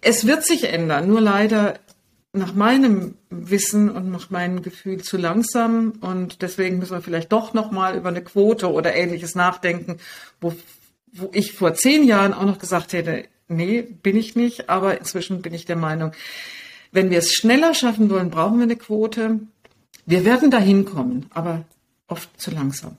es 0.00 0.26
wird 0.26 0.44
sich 0.44 0.64
ändern. 0.64 1.08
Nur 1.08 1.20
leider 1.20 1.78
nach 2.32 2.54
meinem 2.54 3.14
Wissen 3.30 3.90
und 3.90 4.10
nach 4.10 4.30
meinem 4.30 4.62
Gefühl 4.62 5.02
zu 5.02 5.16
langsam 5.16 5.94
und 6.00 6.42
deswegen 6.42 6.78
müssen 6.78 6.92
wir 6.92 7.02
vielleicht 7.02 7.32
doch 7.32 7.54
noch 7.54 7.70
mal 7.72 7.96
über 7.96 8.08
eine 8.08 8.22
Quote 8.22 8.72
oder 8.72 8.94
ähnliches 8.94 9.34
nachdenken, 9.34 9.96
wo 10.40 10.54
wo 11.12 11.30
ich 11.32 11.52
vor 11.52 11.74
zehn 11.74 12.04
Jahren 12.04 12.32
auch 12.32 12.44
noch 12.44 12.58
gesagt 12.58 12.92
hätte, 12.92 13.24
nee, 13.50 13.82
bin 13.82 14.16
ich 14.16 14.36
nicht, 14.36 14.70
aber 14.70 14.98
inzwischen 14.98 15.42
bin 15.42 15.52
ich 15.52 15.66
der 15.66 15.76
Meinung, 15.76 16.12
wenn 16.92 17.10
wir 17.10 17.18
es 17.18 17.32
schneller 17.32 17.74
schaffen 17.74 18.10
wollen, 18.10 18.30
brauchen 18.30 18.58
wir 18.58 18.64
eine 18.64 18.76
Quote. 18.76 19.40
Wir 20.06 20.24
werden 20.24 20.50
dahin 20.50 20.84
kommen, 20.84 21.26
aber 21.30 21.64
oft 22.08 22.28
zu 22.40 22.50
langsam. 22.50 22.96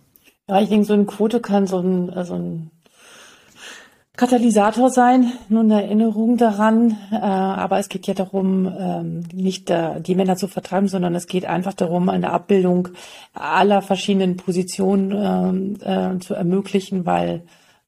Ja, 0.48 0.62
ich 0.62 0.70
denke, 0.70 0.86
so 0.86 0.94
eine 0.94 1.06
Quote 1.06 1.40
kann 1.40 1.68
so 1.68 1.80
ein, 1.80 2.10
äh, 2.10 2.26
so 2.26 2.36
ein 2.36 2.72
Katalysator 4.18 4.90
sein, 4.90 5.34
nur 5.50 5.62
eine 5.62 5.84
Erinnerung 5.84 6.38
daran. 6.38 6.98
Äh, 7.12 7.16
aber 7.16 7.80
es 7.80 7.90
geht 7.90 8.08
ja 8.08 8.14
darum, 8.14 8.72
ähm, 8.78 9.24
nicht 9.34 9.70
äh, 9.70 10.00
die 10.02 10.16
Männer 10.16 10.36
zu 10.36 10.48
vertreiben, 10.48 10.88
sondern 10.88 11.16
es 11.16 11.28
geht 11.28 11.46
einfach 11.46 11.74
darum, 11.74 12.10
eine 12.10 12.32
Abbildung 12.32 12.90
aller 13.34 13.82
verschiedenen 13.82 14.38
Positionen 14.38 15.78
ähm, 15.84 16.16
äh, 16.16 16.20
zu 16.20 16.34
ermöglichen, 16.34 17.06
weil 17.06 17.44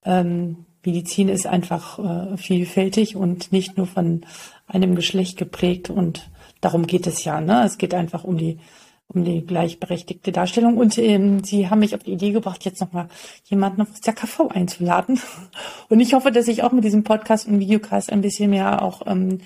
ähm, 0.05 0.65
Medizin 0.85 1.29
ist 1.29 1.47
einfach 1.47 1.99
äh, 1.99 2.37
vielfältig 2.37 3.15
und 3.15 3.51
nicht 3.51 3.77
nur 3.77 3.87
von 3.87 4.25
einem 4.67 4.95
Geschlecht 4.95 5.37
geprägt 5.37 5.89
und 5.89 6.29
darum 6.61 6.87
geht 6.87 7.07
es 7.07 7.23
ja. 7.23 7.41
Ne? 7.41 7.63
Es 7.65 7.77
geht 7.77 7.93
einfach 7.93 8.23
um 8.23 8.37
die 8.37 8.59
um 9.07 9.23
die 9.23 9.45
gleichberechtigte 9.45 10.31
Darstellung. 10.31 10.77
Und 10.77 10.97
ähm, 10.97 11.43
Sie 11.43 11.69
haben 11.69 11.79
mich 11.79 11.95
auf 11.95 12.03
die 12.03 12.13
Idee 12.13 12.31
gebracht, 12.31 12.65
jetzt 12.65 12.81
nochmal 12.81 13.07
jemanden 13.45 13.81
aus 13.81 14.01
der 14.01 14.13
KV 14.13 14.47
einzuladen. 14.49 15.19
Und 15.89 15.99
ich 15.99 16.13
hoffe, 16.13 16.31
dass 16.31 16.47
ich 16.47 16.63
auch 16.63 16.71
mit 16.71 16.83
diesem 16.83 17.03
Podcast 17.03 17.47
und 17.47 17.59
Videocast 17.59 18.11
ein 18.11 18.21
bisschen 18.21 18.49
mehr 18.49 18.81
auch 18.81 19.03
ähm, 19.05 19.39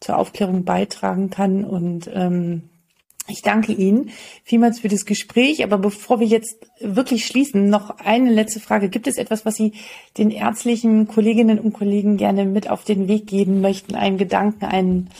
zur 0.00 0.18
Aufklärung 0.18 0.64
beitragen 0.64 1.30
kann. 1.30 1.64
Und 1.64 2.10
ähm, 2.12 2.70
ich 3.28 3.42
danke 3.42 3.72
Ihnen 3.72 4.10
vielmals 4.44 4.80
für 4.80 4.88
das 4.88 5.04
Gespräch. 5.04 5.62
Aber 5.62 5.78
bevor 5.78 6.20
wir 6.20 6.26
jetzt 6.26 6.56
wirklich 6.80 7.26
schließen, 7.26 7.68
noch 7.68 7.98
eine 7.98 8.30
letzte 8.30 8.60
Frage. 8.60 8.88
Gibt 8.88 9.06
es 9.06 9.16
etwas, 9.16 9.46
was 9.46 9.56
Sie 9.56 9.72
den 10.18 10.30
ärztlichen 10.30 11.06
Kolleginnen 11.06 11.58
und 11.58 11.72
Kollegen 11.72 12.16
gerne 12.16 12.44
mit 12.44 12.68
auf 12.68 12.84
den 12.84 13.08
Weg 13.08 13.26
geben 13.26 13.60
möchten? 13.60 13.94
Einen 13.94 14.18
Gedanken, 14.18 14.64
ein, 14.64 15.10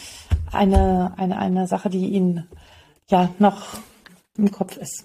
eine, 0.51 1.15
eine, 1.17 1.39
eine 1.39 1.67
Sache, 1.69 1.91
die 1.91 2.09
Ihnen 2.09 2.49
ja 3.09 3.33
noch 3.39 3.79
im 4.37 4.51
Kopf 4.51 4.77
ist? 4.77 5.05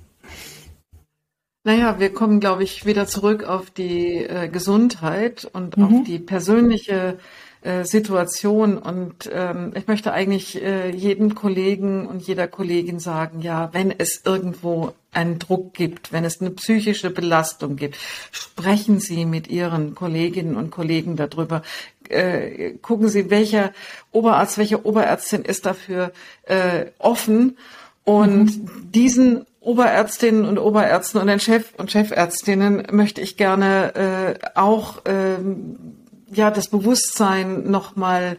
Naja, 1.64 2.00
wir 2.00 2.14
kommen, 2.14 2.40
glaube 2.40 2.64
ich, 2.64 2.86
wieder 2.86 3.08
zurück 3.08 3.44
auf 3.44 3.70
die 3.70 4.24
äh, 4.24 4.48
Gesundheit 4.48 5.50
und 5.52 5.76
mhm. 5.76 5.84
auf 5.84 6.04
die 6.06 6.18
persönliche 6.18 7.20
äh, 7.68 7.84
Situation. 7.84 8.78
Und 8.78 9.30
ähm, 9.30 9.74
ich 9.76 9.88
möchte 9.88 10.14
eigentlich 10.14 10.62
äh, 10.64 10.90
jedem 10.90 11.36
Kollegen 11.36 12.08
und 12.08 12.26
jeder 12.26 12.48
Kollegin 12.48 13.00
sagen, 13.00 13.42
ja, 13.42 13.74
wenn 13.74 13.92
es 13.92 14.22
irgendwo 14.24 14.94
einen 15.12 15.38
Druck 15.38 15.74
gibt, 15.74 16.14
wenn 16.14 16.24
es 16.24 16.40
eine 16.40 16.52
psychische 16.52 17.10
Belastung 17.10 17.76
gibt, 17.76 17.98
sprechen 18.32 19.02
Sie 19.02 19.26
mit 19.26 19.50
Ihren 19.50 19.96
Kolleginnen 19.96 20.56
und 20.56 20.72
Kollegen 20.72 21.18
darüber. 21.18 21.62
Äh, 22.08 22.76
gucken 22.82 23.10
Sie, 23.10 23.30
welcher 23.30 23.74
Oberarzt, 24.14 24.58
welche 24.58 24.86
Oberärztin 24.86 25.44
ist 25.44 25.66
dafür 25.66 26.14
äh, 26.44 26.86
offen 27.00 27.58
und 28.06 28.46
mhm. 28.46 28.92
diesen 28.94 29.46
Oberärztinnen 29.60 30.46
und 30.46 30.58
Oberärzten 30.58 31.20
und 31.20 31.28
den 31.28 31.42
Chef 31.42 31.74
und 31.76 31.92
Chefärztinnen 31.92 32.88
möchte 32.92 33.20
ich 33.20 33.36
gerne 33.36 33.96
äh, 33.96 34.40
auch 34.56 35.02
ähm, 35.04 35.97
ja 36.32 36.52
das 36.52 36.70
Bewusstsein 36.70 37.70
nochmal 37.70 38.38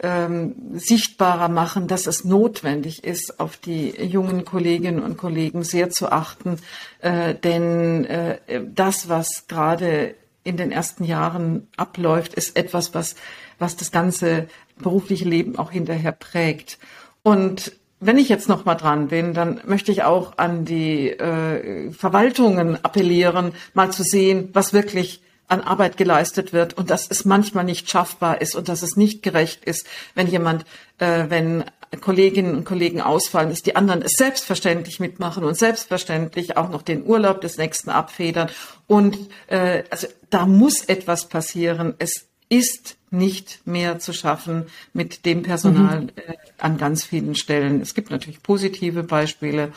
ähm, 0.00 0.54
sichtbarer 0.74 1.48
machen, 1.48 1.88
dass 1.88 2.06
es 2.06 2.24
notwendig 2.24 3.04
ist, 3.04 3.40
auf 3.40 3.56
die 3.56 3.90
jungen 3.90 4.44
Kolleginnen 4.44 5.02
und 5.02 5.16
Kollegen 5.16 5.64
sehr 5.64 5.90
zu 5.90 6.12
achten, 6.12 6.58
äh, 7.00 7.34
denn 7.34 8.04
äh, 8.04 8.38
das, 8.72 9.08
was 9.08 9.46
gerade 9.48 10.14
in 10.44 10.56
den 10.56 10.70
ersten 10.70 11.04
Jahren 11.04 11.66
abläuft, 11.76 12.34
ist 12.34 12.56
etwas, 12.56 12.94
was 12.94 13.16
was 13.58 13.76
das 13.76 13.90
ganze 13.90 14.46
berufliche 14.78 15.24
Leben 15.24 15.58
auch 15.58 15.70
hinterher 15.70 16.12
prägt. 16.12 16.78
Und 17.22 17.72
wenn 18.00 18.18
ich 18.18 18.28
jetzt 18.28 18.48
noch 18.48 18.64
mal 18.64 18.76
dran 18.76 19.08
bin, 19.08 19.34
dann 19.34 19.60
möchte 19.66 19.90
ich 19.90 20.04
auch 20.04 20.38
an 20.38 20.64
die 20.64 21.10
äh, 21.10 21.90
Verwaltungen 21.90 22.82
appellieren, 22.84 23.52
mal 23.74 23.90
zu 23.90 24.04
sehen, 24.04 24.50
was 24.52 24.72
wirklich 24.72 25.20
an 25.48 25.62
Arbeit 25.62 25.96
geleistet 25.96 26.52
wird 26.52 26.74
und 26.74 26.90
dass 26.90 27.10
es 27.10 27.24
manchmal 27.24 27.64
nicht 27.64 27.90
schaffbar 27.90 28.40
ist 28.40 28.54
und 28.54 28.68
dass 28.68 28.82
es 28.82 28.96
nicht 28.96 29.22
gerecht 29.22 29.64
ist, 29.64 29.86
wenn 30.14 30.28
jemand, 30.28 30.64
äh, 30.98 31.24
wenn 31.28 31.64
Kolleginnen 32.00 32.54
und 32.54 32.64
Kollegen 32.64 33.00
ausfallen, 33.00 33.48
dass 33.48 33.62
die 33.62 33.74
anderen 33.74 34.02
es 34.02 34.12
selbstverständlich 34.12 35.00
mitmachen 35.00 35.42
und 35.44 35.56
selbstverständlich 35.56 36.56
auch 36.56 36.68
noch 36.68 36.82
den 36.82 37.04
Urlaub 37.04 37.40
des 37.40 37.56
nächsten 37.56 37.88
abfedern. 37.88 38.50
Und 38.86 39.16
äh, 39.46 39.84
also 39.90 40.06
da 40.28 40.46
muss 40.46 40.84
etwas 40.84 41.28
passieren. 41.28 41.94
Es 41.98 42.26
ist 42.50 42.96
nicht 43.10 43.66
mehr 43.66 43.98
zu 43.98 44.12
schaffen 44.12 44.66
mit 44.92 45.24
dem 45.24 45.42
Personal 45.42 46.02
mhm. 46.02 46.08
äh, 46.16 46.34
an 46.58 46.76
ganz 46.76 47.04
vielen 47.04 47.34
Stellen. 47.34 47.80
Es 47.80 47.94
gibt 47.94 48.10
natürlich 48.10 48.42
positive 48.42 49.02
Beispiele 49.02 49.72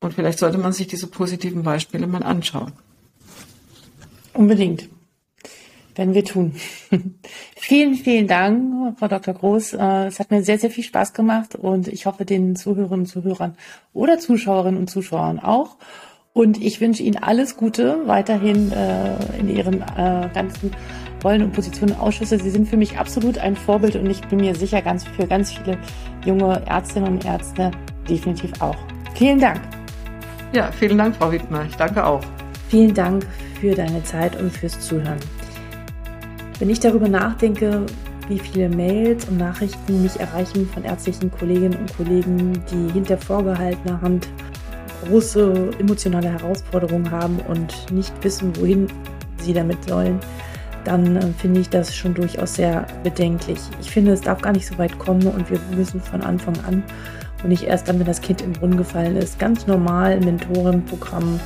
und 0.00 0.14
vielleicht 0.14 0.40
sollte 0.40 0.58
man 0.58 0.72
sich 0.72 0.88
diese 0.88 1.06
positiven 1.06 1.62
Beispiele 1.62 2.06
mal 2.08 2.24
anschauen. 2.24 2.72
Unbedingt. 4.32 4.88
Werden 5.94 6.14
wir 6.14 6.24
tun. 6.24 6.54
vielen, 7.56 7.94
vielen 7.94 8.26
Dank, 8.26 8.98
Frau 8.98 9.08
Dr. 9.08 9.34
Groß. 9.34 9.74
Äh, 9.74 10.06
es 10.06 10.18
hat 10.18 10.30
mir 10.30 10.42
sehr, 10.42 10.58
sehr 10.58 10.70
viel 10.70 10.84
Spaß 10.84 11.12
gemacht 11.12 11.54
und 11.54 11.88
ich 11.88 12.06
hoffe 12.06 12.24
den 12.24 12.56
Zuhörerinnen 12.56 13.00
und 13.00 13.06
Zuhörern 13.06 13.56
oder 13.92 14.18
Zuschauerinnen 14.18 14.80
und 14.80 14.90
Zuschauern 14.90 15.38
auch. 15.38 15.76
Und 16.32 16.60
ich 16.60 16.80
wünsche 16.80 17.04
Ihnen 17.04 17.22
alles 17.22 17.56
Gute 17.56 18.02
weiterhin 18.06 18.72
äh, 18.72 19.38
in 19.38 19.48
Ihren 19.48 19.82
äh, 19.82 20.28
ganzen 20.34 20.72
Rollen 21.22 21.42
und 21.42 21.52
Positionen 21.52 21.96
Ausschüsse. 21.96 22.38
Sie 22.38 22.50
sind 22.50 22.68
für 22.68 22.76
mich 22.76 22.98
absolut 22.98 23.38
ein 23.38 23.54
Vorbild 23.54 23.94
und 23.94 24.10
ich 24.10 24.20
bin 24.22 24.40
mir 24.40 24.54
sicher, 24.56 24.82
ganz 24.82 25.04
für 25.04 25.28
ganz 25.28 25.52
viele 25.52 25.78
junge 26.26 26.60
Ärztinnen 26.66 27.08
und 27.08 27.24
Ärzte 27.24 27.70
definitiv 28.08 28.50
auch. 28.60 28.76
Vielen 29.14 29.40
Dank. 29.40 29.60
Ja, 30.52 30.70
vielen 30.72 30.98
Dank, 30.98 31.14
Frau 31.16 31.30
Wittmer. 31.30 31.64
Ich 31.68 31.76
danke 31.76 32.04
auch. 32.04 32.20
Vielen 32.68 32.94
Dank 32.94 33.24
für 33.60 33.74
deine 33.74 34.02
Zeit 34.02 34.34
und 34.40 34.52
fürs 34.52 34.78
Zuhören. 34.80 35.18
Wenn 36.58 36.70
ich 36.70 36.80
darüber 36.80 37.08
nachdenke, 37.08 37.84
wie 38.28 38.38
viele 38.38 38.68
Mails 38.68 39.26
und 39.26 39.38
Nachrichten 39.38 40.02
mich 40.02 40.18
erreichen 40.18 40.68
von 40.72 40.84
ärztlichen 40.84 41.30
Kolleginnen 41.30 41.76
und 41.76 41.96
Kollegen, 41.96 42.52
die 42.70 42.92
hinter 42.92 43.18
vorgehaltener 43.18 44.00
Hand 44.00 44.28
große 45.04 45.70
emotionale 45.78 46.30
Herausforderungen 46.30 47.10
haben 47.10 47.38
und 47.48 47.92
nicht 47.92 48.12
wissen, 48.22 48.52
wohin 48.56 48.86
sie 49.38 49.52
damit 49.52 49.84
sollen, 49.84 50.18
dann 50.84 51.16
äh, 51.16 51.32
finde 51.38 51.60
ich 51.60 51.68
das 51.68 51.94
schon 51.94 52.14
durchaus 52.14 52.54
sehr 52.54 52.86
bedenklich. 53.02 53.58
Ich 53.80 53.90
finde, 53.90 54.12
es 54.12 54.20
darf 54.20 54.40
gar 54.40 54.52
nicht 54.52 54.66
so 54.66 54.78
weit 54.78 54.98
kommen 54.98 55.26
und 55.26 55.50
wir 55.50 55.58
müssen 55.74 56.00
von 56.00 56.22
Anfang 56.22 56.54
an 56.66 56.82
und 57.42 57.48
nicht 57.48 57.64
erst 57.64 57.88
dann, 57.88 57.98
wenn 57.98 58.06
das 58.06 58.20
Kind 58.20 58.42
im 58.42 58.52
Brunnen 58.52 58.76
gefallen 58.76 59.16
ist, 59.16 59.38
ganz 59.38 59.66
normal 59.66 60.20
Mentorenprogramm 60.20 61.40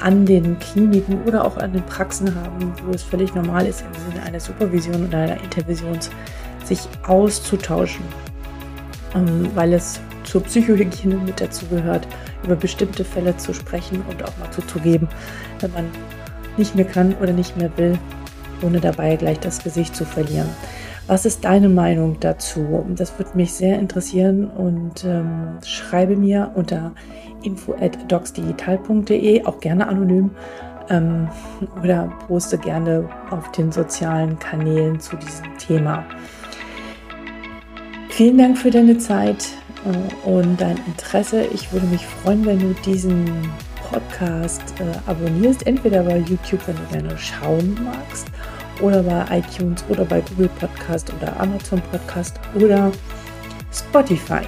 an 0.00 0.26
den 0.26 0.58
Kliniken 0.58 1.22
oder 1.24 1.44
auch 1.44 1.56
an 1.56 1.72
den 1.72 1.82
Praxen 1.84 2.34
haben, 2.34 2.72
wo 2.84 2.92
es 2.92 3.02
völlig 3.02 3.34
normal 3.34 3.66
ist, 3.66 3.82
im 3.82 4.12
Sinne 4.12 4.24
einer 4.24 4.40
Supervision 4.40 5.06
oder 5.06 5.18
einer 5.18 5.42
Intervision 5.42 5.98
sich 6.64 6.80
auszutauschen, 7.06 8.04
ähm, 9.14 9.50
weil 9.54 9.72
es 9.72 10.00
zur 10.24 10.42
Psychohygiene 10.42 11.16
mit 11.16 11.40
dazu 11.40 11.66
gehört, 11.66 12.06
über 12.44 12.56
bestimmte 12.56 13.04
Fälle 13.04 13.36
zu 13.36 13.54
sprechen 13.54 14.02
und 14.10 14.22
auch 14.22 14.36
mal 14.38 14.50
zuzugeben, 14.50 15.08
wenn 15.60 15.72
man 15.72 15.86
nicht 16.56 16.74
mehr 16.74 16.84
kann 16.84 17.14
oder 17.20 17.32
nicht 17.32 17.56
mehr 17.56 17.70
will, 17.76 17.98
ohne 18.62 18.80
dabei 18.80 19.16
gleich 19.16 19.38
das 19.40 19.62
Gesicht 19.62 19.94
zu 19.94 20.04
verlieren. 20.04 20.48
Was 21.06 21.24
ist 21.24 21.44
deine 21.44 21.68
Meinung 21.68 22.18
dazu? 22.18 22.84
Das 22.96 23.16
würde 23.18 23.36
mich 23.36 23.52
sehr 23.52 23.78
interessieren 23.78 24.50
und 24.50 25.04
ähm, 25.04 25.58
schreibe 25.64 26.16
mir 26.16 26.50
unter 26.54 26.92
info@docsdigital.de, 27.44 29.44
auch 29.44 29.60
gerne 29.60 29.86
anonym, 29.86 30.30
ähm, 30.90 31.28
oder 31.80 32.12
poste 32.26 32.58
gerne 32.58 33.08
auf 33.30 33.52
den 33.52 33.70
sozialen 33.70 34.38
Kanälen 34.38 34.98
zu 34.98 35.16
diesem 35.16 35.56
Thema. 35.58 36.04
Vielen 38.08 38.38
Dank 38.38 38.58
für 38.58 38.70
deine 38.70 38.98
Zeit 38.98 39.48
äh, 39.84 40.28
und 40.28 40.60
dein 40.60 40.78
Interesse. 40.86 41.44
Ich 41.52 41.72
würde 41.72 41.86
mich 41.86 42.06
freuen, 42.06 42.44
wenn 42.46 42.58
du 42.58 42.74
diesen 42.84 43.26
Podcast 43.90 44.62
äh, 44.80 45.08
abonnierst, 45.08 45.66
entweder 45.66 46.02
bei 46.02 46.18
YouTube, 46.18 46.66
wenn 46.66 46.76
du 46.76 46.82
gerne 46.90 47.18
schauen 47.18 47.78
magst, 47.84 48.26
oder 48.80 49.02
bei 49.02 49.38
iTunes 49.38 49.84
oder 49.88 50.04
bei 50.04 50.20
Google 50.20 50.50
Podcast 50.60 51.12
oder 51.14 51.38
Amazon 51.40 51.80
Podcast 51.90 52.38
oder 52.54 52.90
Spotify. 53.72 54.42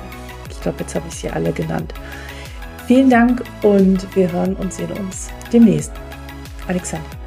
Ich 0.50 0.60
glaube, 0.60 0.78
jetzt 0.80 0.94
habe 0.94 1.06
ich 1.08 1.14
sie 1.14 1.30
alle 1.30 1.52
genannt. 1.52 1.94
Vielen 2.86 3.10
Dank 3.10 3.42
und 3.62 4.14
wir 4.16 4.30
hören 4.32 4.54
und 4.56 4.72
sehen 4.72 4.90
uns 4.92 5.28
demnächst. 5.52 5.92
Alexander. 6.66 7.17